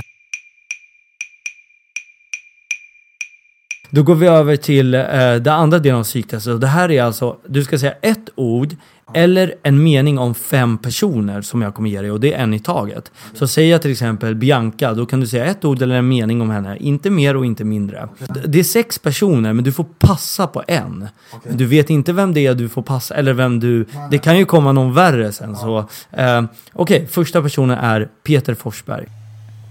Då 3.90 4.02
går 4.02 4.14
vi 4.14 4.26
över 4.26 4.56
till 4.56 4.94
eh, 4.94 5.00
den 5.34 5.48
andra 5.48 5.78
delen 5.78 5.98
av 5.98 6.04
psyktestet. 6.04 6.54
Och 6.54 6.60
det 6.60 6.66
här 6.66 6.90
är 6.90 7.02
alltså, 7.02 7.36
du 7.46 7.64
ska 7.64 7.78
säga 7.78 7.94
ett 8.02 8.28
ord 8.34 8.76
eller 9.14 9.54
en 9.62 9.82
mening 9.82 10.18
om 10.18 10.34
fem 10.34 10.78
personer 10.78 11.42
som 11.42 11.62
jag 11.62 11.74
kommer 11.74 11.90
ge 11.90 12.00
dig 12.00 12.10
och 12.10 12.20
det 12.20 12.34
är 12.34 12.38
en 12.38 12.54
i 12.54 12.58
taget. 12.58 13.10
Så 13.34 13.48
säger 13.48 13.70
jag 13.72 13.82
till 13.82 13.90
exempel 13.90 14.34
Bianca, 14.34 14.94
då 14.94 15.06
kan 15.06 15.20
du 15.20 15.26
säga 15.26 15.44
ett 15.44 15.64
ord 15.64 15.82
eller 15.82 15.94
en 15.94 16.08
mening 16.08 16.40
om 16.40 16.50
henne. 16.50 16.76
Inte 16.80 17.10
mer 17.10 17.36
och 17.36 17.46
inte 17.46 17.64
mindre. 17.64 18.08
Det 18.46 18.58
är 18.58 18.64
sex 18.64 18.98
personer 18.98 19.52
men 19.52 19.64
du 19.64 19.72
får 19.72 19.86
passa 19.98 20.46
på 20.46 20.62
en. 20.66 21.08
Du 21.50 21.66
vet 21.66 21.90
inte 21.90 22.12
vem 22.12 22.34
det 22.34 22.46
är 22.46 22.54
du 22.54 22.68
får 22.68 22.82
passa, 22.82 23.14
eller 23.14 23.32
vem 23.32 23.60
du... 23.60 23.86
Det 24.10 24.18
kan 24.18 24.38
ju 24.38 24.44
komma 24.44 24.72
någon 24.72 24.94
värre 24.94 25.32
sen 25.32 25.56
så... 25.56 25.78
Eh, 26.10 26.42
Okej, 26.72 27.06
första 27.10 27.42
personen 27.42 27.78
är 27.78 28.08
Peter 28.22 28.54
Forsberg. 28.54 29.06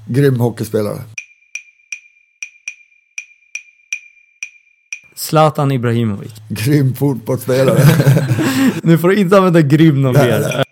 Grym 0.07 0.39
hockeyspelare. 0.39 0.97
Zlatan 5.30 5.72
Ibrahimovic. 5.72 6.32
Grym 6.50 6.96
fotbollsspelare. 6.96 7.80
Nu 8.84 8.98
får 8.98 9.10
du 9.10 9.16
inte 9.20 9.38
använda 9.38 9.62
grym 9.62 10.02
någon 10.02 10.14
Nej, 10.14 10.28
mer. 10.28 10.40
nej. 10.40 10.64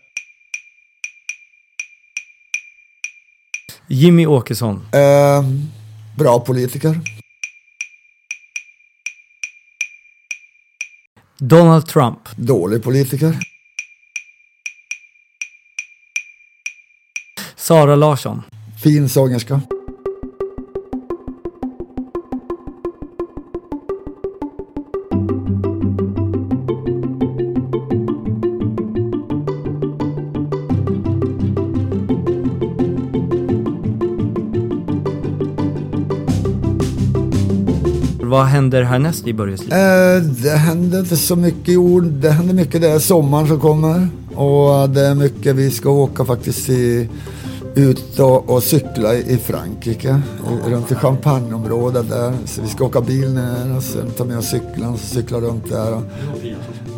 Jimmy 3.87 4.25
Åkesson. 4.25 4.85
eh, 4.93 5.43
bra 6.17 6.39
politiker. 6.39 6.99
Donald 11.39 11.85
Trump. 11.87 12.19
Dålig 12.35 12.83
politiker. 12.83 13.37
Sara 17.55 17.95
Larsson. 17.95 18.41
Fin 18.83 19.09
sångerska. 19.09 19.61
Vad 38.33 38.45
händer 38.45 38.83
härnäst 38.83 39.27
i 39.27 39.33
Börjes 39.33 39.61
liv? 39.61 39.73
Eh, 39.73 40.21
det 40.21 40.49
händer 40.49 40.99
inte 40.99 41.17
så 41.17 41.35
mycket 41.35 41.69
i 41.69 41.77
år. 41.77 42.01
Det 42.01 42.29
händer 42.29 42.53
mycket. 42.53 42.81
Det 42.81 42.89
är 42.89 42.99
sommaren 42.99 43.47
som 43.47 43.59
kommer. 43.59 44.07
Och 44.35 44.89
det 44.89 45.01
är 45.01 45.15
mycket. 45.15 45.55
Vi 45.55 45.71
ska 45.71 45.89
åka 45.89 46.25
faktiskt 46.25 46.69
i, 46.69 47.09
ut 47.75 48.19
och, 48.19 48.49
och 48.49 48.63
cykla 48.63 49.13
i 49.15 49.37
Frankrike, 49.37 50.21
runt 50.65 50.91
i 50.91 50.95
Champagneområdet 50.95 52.09
där. 52.09 52.33
Så 52.45 52.61
vi 52.61 52.67
ska 52.67 52.85
åka 52.85 53.01
bil 53.01 53.33
ner 53.33 53.77
och 53.77 53.83
sen 53.83 54.11
ta 54.17 54.25
med 54.25 54.37
oss 54.37 54.49
cykeln 54.49 54.85
och 54.85 54.99
cykla 54.99 55.37
runt 55.37 55.69
där. 55.69 55.93
Och, 55.93 56.03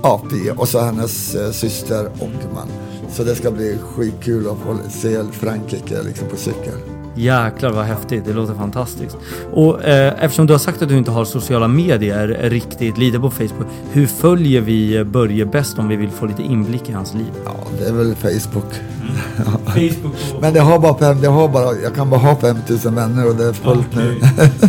ja, 0.03 0.21
Pia. 0.29 0.53
Och 0.53 0.67
så 0.67 0.79
hennes 0.79 1.35
eh, 1.35 1.51
syster 1.51 2.05
och 2.05 2.53
man. 2.53 2.67
Så 3.11 3.23
det 3.23 3.35
ska 3.35 3.51
bli 3.51 3.77
skitkul 3.95 4.47
att 4.47 4.57
få 4.57 4.89
se 4.89 5.23
Frankrike 5.31 6.03
liksom 6.03 6.27
på 6.27 6.37
cykel. 6.37 6.94
Jäklar 7.17 7.69
vad 7.71 7.85
häftigt, 7.85 8.25
det 8.25 8.33
låter 8.33 8.53
fantastiskt. 8.53 9.17
Och 9.53 9.83
eh, 9.83 10.13
eftersom 10.23 10.47
du 10.47 10.53
har 10.53 10.57
sagt 10.59 10.81
att 10.81 10.89
du 10.89 10.97
inte 10.97 11.11
har 11.11 11.25
sociala 11.25 11.67
medier 11.67 12.39
riktigt 12.49 12.97
lite 12.97 13.19
på 13.19 13.29
Facebook, 13.29 13.67
hur 13.91 14.07
följer 14.07 14.61
vi 14.61 15.03
Börje 15.03 15.45
bäst 15.45 15.79
om 15.79 15.87
vi 15.87 15.95
vill 15.95 16.09
få 16.09 16.25
lite 16.25 16.43
inblick 16.43 16.89
i 16.89 16.91
hans 16.91 17.13
liv? 17.13 17.25
Ja, 17.45 17.51
det 17.79 17.85
är 17.85 17.93
väl 17.93 18.15
Facebook. 18.15 18.73
Facebook 19.65 20.15
Men 20.41 20.53
det 20.53 20.59
har 20.59 20.79
bara, 20.79 20.97
fem, 20.97 21.21
det 21.21 21.27
har 21.27 21.47
bara, 21.47 21.75
jag 21.83 21.95
kan 21.95 22.09
bara 22.09 22.19
ha 22.19 22.35
5000 22.35 22.95
vänner 22.95 23.27
och 23.29 23.35
det 23.35 23.45
är 23.45 23.53
fullt 23.53 23.95
nu. 23.95 24.15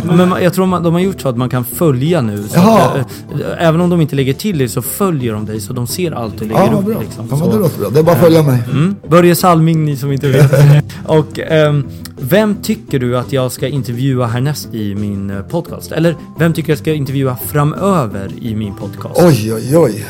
Men 0.17 0.43
jag 0.43 0.53
tror 0.53 0.65
man, 0.65 0.83
de 0.83 0.93
har 0.93 1.01
gjort 1.01 1.21
så 1.21 1.29
att 1.29 1.37
man 1.37 1.49
kan 1.49 1.65
följa 1.65 2.21
nu. 2.21 2.43
Så 2.43 2.55
Jaha. 2.59 2.79
att, 2.89 2.97
eh, 3.41 3.67
även 3.67 3.81
om 3.81 3.89
de 3.89 4.01
inte 4.01 4.15
lägger 4.15 4.33
till 4.33 4.57
dig 4.57 4.69
så 4.69 4.81
följer 4.81 5.33
de 5.33 5.45
dig 5.45 5.59
så 5.61 5.73
de 5.73 5.87
ser 5.87 6.11
allt 6.11 6.39
du 6.39 6.45
lägger 6.45 6.61
Ja, 6.61 6.77
upp. 6.79 6.85
bra. 6.85 6.99
Liksom. 6.99 7.27
Ja, 7.31 7.37
men 7.37 7.49
det 7.49 7.57
låter 7.57 7.79
bra. 7.79 7.89
Det 7.89 7.99
är 7.99 8.03
bara 8.03 8.15
att 8.15 8.21
följa 8.21 8.43
mig. 8.43 8.63
Mm. 8.71 8.95
Börje 9.09 9.35
Salming, 9.35 9.85
ni 9.85 9.97
som 9.97 10.11
inte 10.11 10.27
vet. 10.27 10.51
Och 11.05 11.39
ehm, 11.39 11.87
vem 12.19 12.55
tycker 12.61 12.99
du 12.99 13.17
att 13.17 13.33
jag 13.33 13.51
ska 13.51 13.67
intervjua 13.67 14.27
härnäst 14.27 14.73
i 14.73 14.95
min 14.95 15.29
eh, 15.29 15.41
podcast? 15.41 15.91
Eller 15.91 16.15
vem 16.39 16.53
tycker 16.53 16.71
jag 16.71 16.79
ska 16.79 16.93
intervjua 16.93 17.35
framöver 17.35 18.31
i 18.41 18.55
min 18.55 18.75
podcast? 18.75 19.21
Oj, 19.23 19.53
oj, 19.53 19.77
oj. 19.77 20.05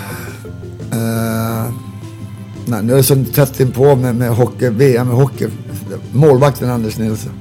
Eh, 0.91 1.74
nej, 2.66 2.84
nu 2.84 2.93
är 2.93 2.97
det 2.97 3.03
så 3.03 3.24
tätt 3.34 3.60
inpå 3.60 3.95
med, 3.95 4.16
med 4.16 4.30
hockey, 4.30 4.70
VM 4.70 5.10
i 5.10 5.14
hockey. 5.14 5.47
Målvakten 6.12 6.70
Anders 6.70 6.97
Nilsson. 6.97 7.32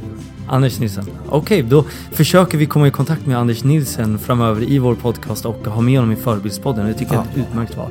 Anders 0.48 0.80
Nilsson. 0.80 1.04
Okej, 1.28 1.62
då 1.62 1.84
försöker 2.12 2.58
vi 2.58 2.66
komma 2.66 2.88
i 2.88 2.90
kontakt 2.90 3.26
med 3.26 3.38
Anders 3.38 3.64
Nilsson 3.64 4.18
framöver 4.18 4.62
i 4.62 4.78
vår 4.78 4.94
podcast 4.94 5.46
och 5.46 5.66
ha 5.66 5.80
med 5.80 5.98
honom 5.98 6.12
i 6.12 6.16
Förebildspodden. 6.16 6.86
Det 6.86 6.94
tycker 6.94 7.14
jag 7.14 7.24
är 7.24 7.28
ett 7.28 7.48
utmärkt 7.48 7.76
val. 7.76 7.90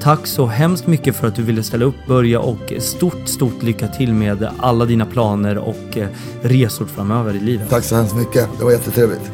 Tack 0.00 0.26
så 0.26 0.46
hemskt 0.46 0.86
mycket 0.86 1.16
för 1.16 1.28
att 1.28 1.34
du 1.34 1.42
ville 1.42 1.62
ställa 1.62 1.84
upp 1.84 2.06
Börja 2.08 2.40
och 2.40 2.72
stort, 2.78 3.28
stort 3.28 3.62
lycka 3.62 3.88
till 3.88 4.12
med 4.14 4.48
alla 4.58 4.84
dina 4.84 5.06
planer 5.06 5.58
och 5.58 5.96
eh, 5.96 6.08
resor 6.42 6.86
framöver 6.86 7.34
i 7.34 7.40
livet. 7.40 7.70
Tack 7.70 7.84
så 7.84 7.96
hemskt 7.96 8.16
mycket. 8.16 8.48
Det 8.58 8.64
var 8.64 8.72
jättetrevligt. 8.72 9.30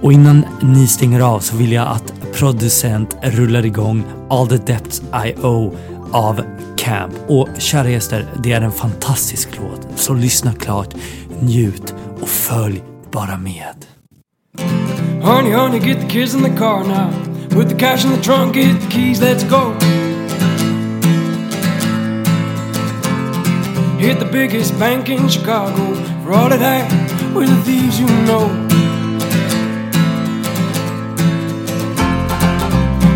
Och 0.00 0.12
innan 0.12 0.44
ni 0.62 0.86
stänger 0.86 1.20
av 1.20 1.40
så 1.40 1.56
vill 1.56 1.72
jag 1.72 1.88
att 1.88 2.14
producent 2.32 3.16
rullar 3.22 3.66
igång 3.66 4.04
All 4.30 4.48
the 4.48 4.56
Depths 4.56 5.02
I 5.26 5.34
Owe 5.42 5.76
av 6.12 6.42
Camp. 6.76 7.12
Och 7.28 7.48
kära 7.58 7.90
gäster, 7.90 8.26
det 8.42 8.52
är 8.52 8.60
en 8.60 8.72
fantastisk 8.72 9.48
låt. 9.60 9.98
Så 9.98 10.14
lyssna 10.14 10.52
klart, 10.52 10.94
njut 11.40 11.94
och 12.20 12.28
följ 12.28 12.82
bara 13.10 13.36
med. 13.36 13.74
Honey, 15.22 15.52
honey, 15.52 15.78
get 15.78 16.00
the 16.00 16.08
kids 16.08 16.34
in 16.34 16.42
the 16.42 16.50
car 16.50 16.84
now. 16.84 17.33
Put 17.54 17.68
the 17.68 17.76
cash 17.76 18.04
in 18.04 18.10
the 18.10 18.20
trunk, 18.20 18.54
get 18.54 18.80
the 18.80 18.88
keys, 18.88 19.20
let's 19.20 19.44
go. 19.44 19.74
Hit 23.96 24.18
the 24.18 24.28
biggest 24.28 24.76
bank 24.76 25.08
in 25.08 25.28
Chicago 25.28 25.94
for 26.24 26.32
all 26.32 26.52
it 26.52 26.58
had. 26.58 26.90
We're 27.32 27.46
the 27.46 27.54
thieves 27.62 28.00
you 28.00 28.08
know. 28.26 28.48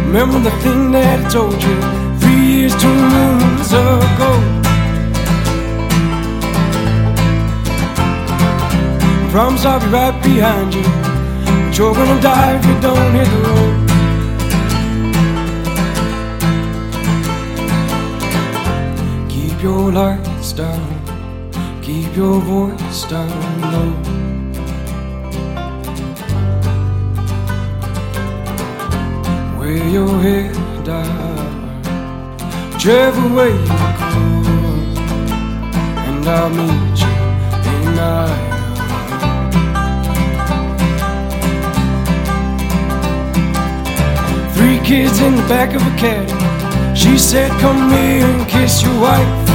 Remember 0.06 0.38
the 0.38 0.56
thing 0.62 0.92
that 0.92 1.26
I 1.26 1.28
told 1.28 1.60
you 1.60 1.76
three 2.20 2.46
years, 2.46 2.80
two 2.80 2.94
moons 2.94 3.72
ago. 3.72 4.30
Promise 9.32 9.64
I'll 9.64 9.80
be 9.80 9.86
right 9.86 10.22
behind 10.22 10.74
you. 10.74 10.84
But 10.84 11.76
you're 11.76 11.92
gonna 11.92 12.22
die 12.22 12.56
if 12.56 12.64
you 12.66 12.80
don't 12.80 13.14
hit 13.14 13.26
the 13.26 13.48
road. 13.48 13.87
Keep 19.58 19.64
your 19.64 19.90
lights 19.90 20.52
down, 20.52 21.82
keep 21.82 22.14
your 22.16 22.40
voice 22.42 23.04
down 23.10 23.60
low. 23.72 23.92
Wear 29.58 29.88
your 29.88 30.20
head 30.20 30.54
down, 30.84 31.82
whichever 32.72 33.34
way 33.34 33.50
you 33.50 33.66
go, 33.66 34.22
and 36.06 36.24
I'll 36.28 36.50
meet 36.50 37.00
you 37.02 37.14
in 37.74 37.98
Idaho. 37.98 38.54
Three 44.54 44.78
kids 44.86 45.18
in 45.20 45.34
the 45.34 45.42
back 45.48 45.74
of 45.74 45.82
a 45.82 45.90
caddy. 45.98 46.47
She 46.98 47.16
said, 47.16 47.50
Come 47.60 47.90
here 47.90 48.26
and 48.26 48.48
kiss 48.48 48.82
your 48.82 49.00
wife. 49.00 49.48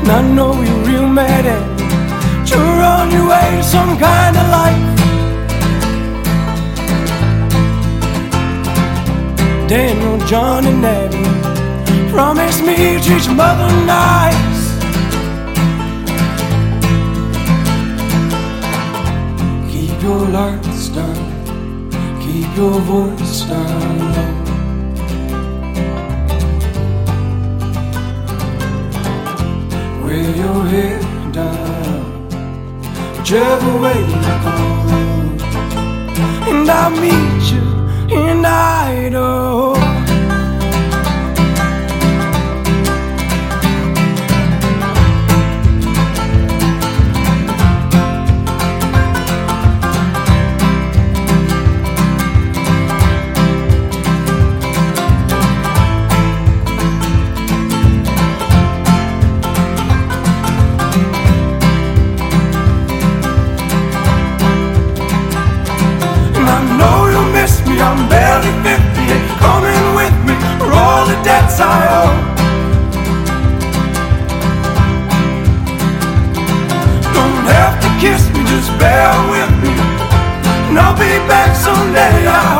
And 0.00 0.08
I 0.10 0.22
know 0.34 0.52
you're 0.62 0.84
real 0.88 1.06
mad 1.06 1.44
at 1.44 1.64
me. 1.76 1.84
You're 2.50 2.82
on 2.94 3.10
your 3.10 3.28
way 3.28 3.56
to 3.56 3.62
some 3.62 3.98
kind 3.98 4.36
of 4.42 4.46
life. 4.58 4.86
Daniel, 9.68 10.18
John, 10.26 10.64
and 10.66 10.82
Abby 10.84 12.10
promise 12.10 12.60
me 12.62 12.74
to 12.74 13.00
treat 13.04 13.24
your 13.26 13.34
mother 13.34 13.68
nice. 13.84 14.62
Keep 19.70 20.02
your 20.02 20.26
lights 20.26 20.88
down, 20.88 21.29
your 22.56 22.80
voice 22.80 23.42
down 23.42 23.98
low. 24.12 24.40
Wear 30.04 30.36
your 30.36 30.64
head 30.66 31.32
down, 31.32 32.28
whichever 33.18 33.72
way 33.82 34.00
you 34.00 34.20
go. 34.44 34.56
And 36.50 36.70
I'll 36.70 36.90
meet 36.90 37.52
you 37.52 37.66
in 38.18 38.44
Idaho. 38.44 39.89
Just 78.60 78.78
bear 78.78 79.10
with 79.30 79.50
me. 79.62 79.72
And 80.68 80.78
I'll 80.78 80.94
be 80.94 81.12
back 81.26 81.56
someday, 81.56 82.26
I 82.26 82.59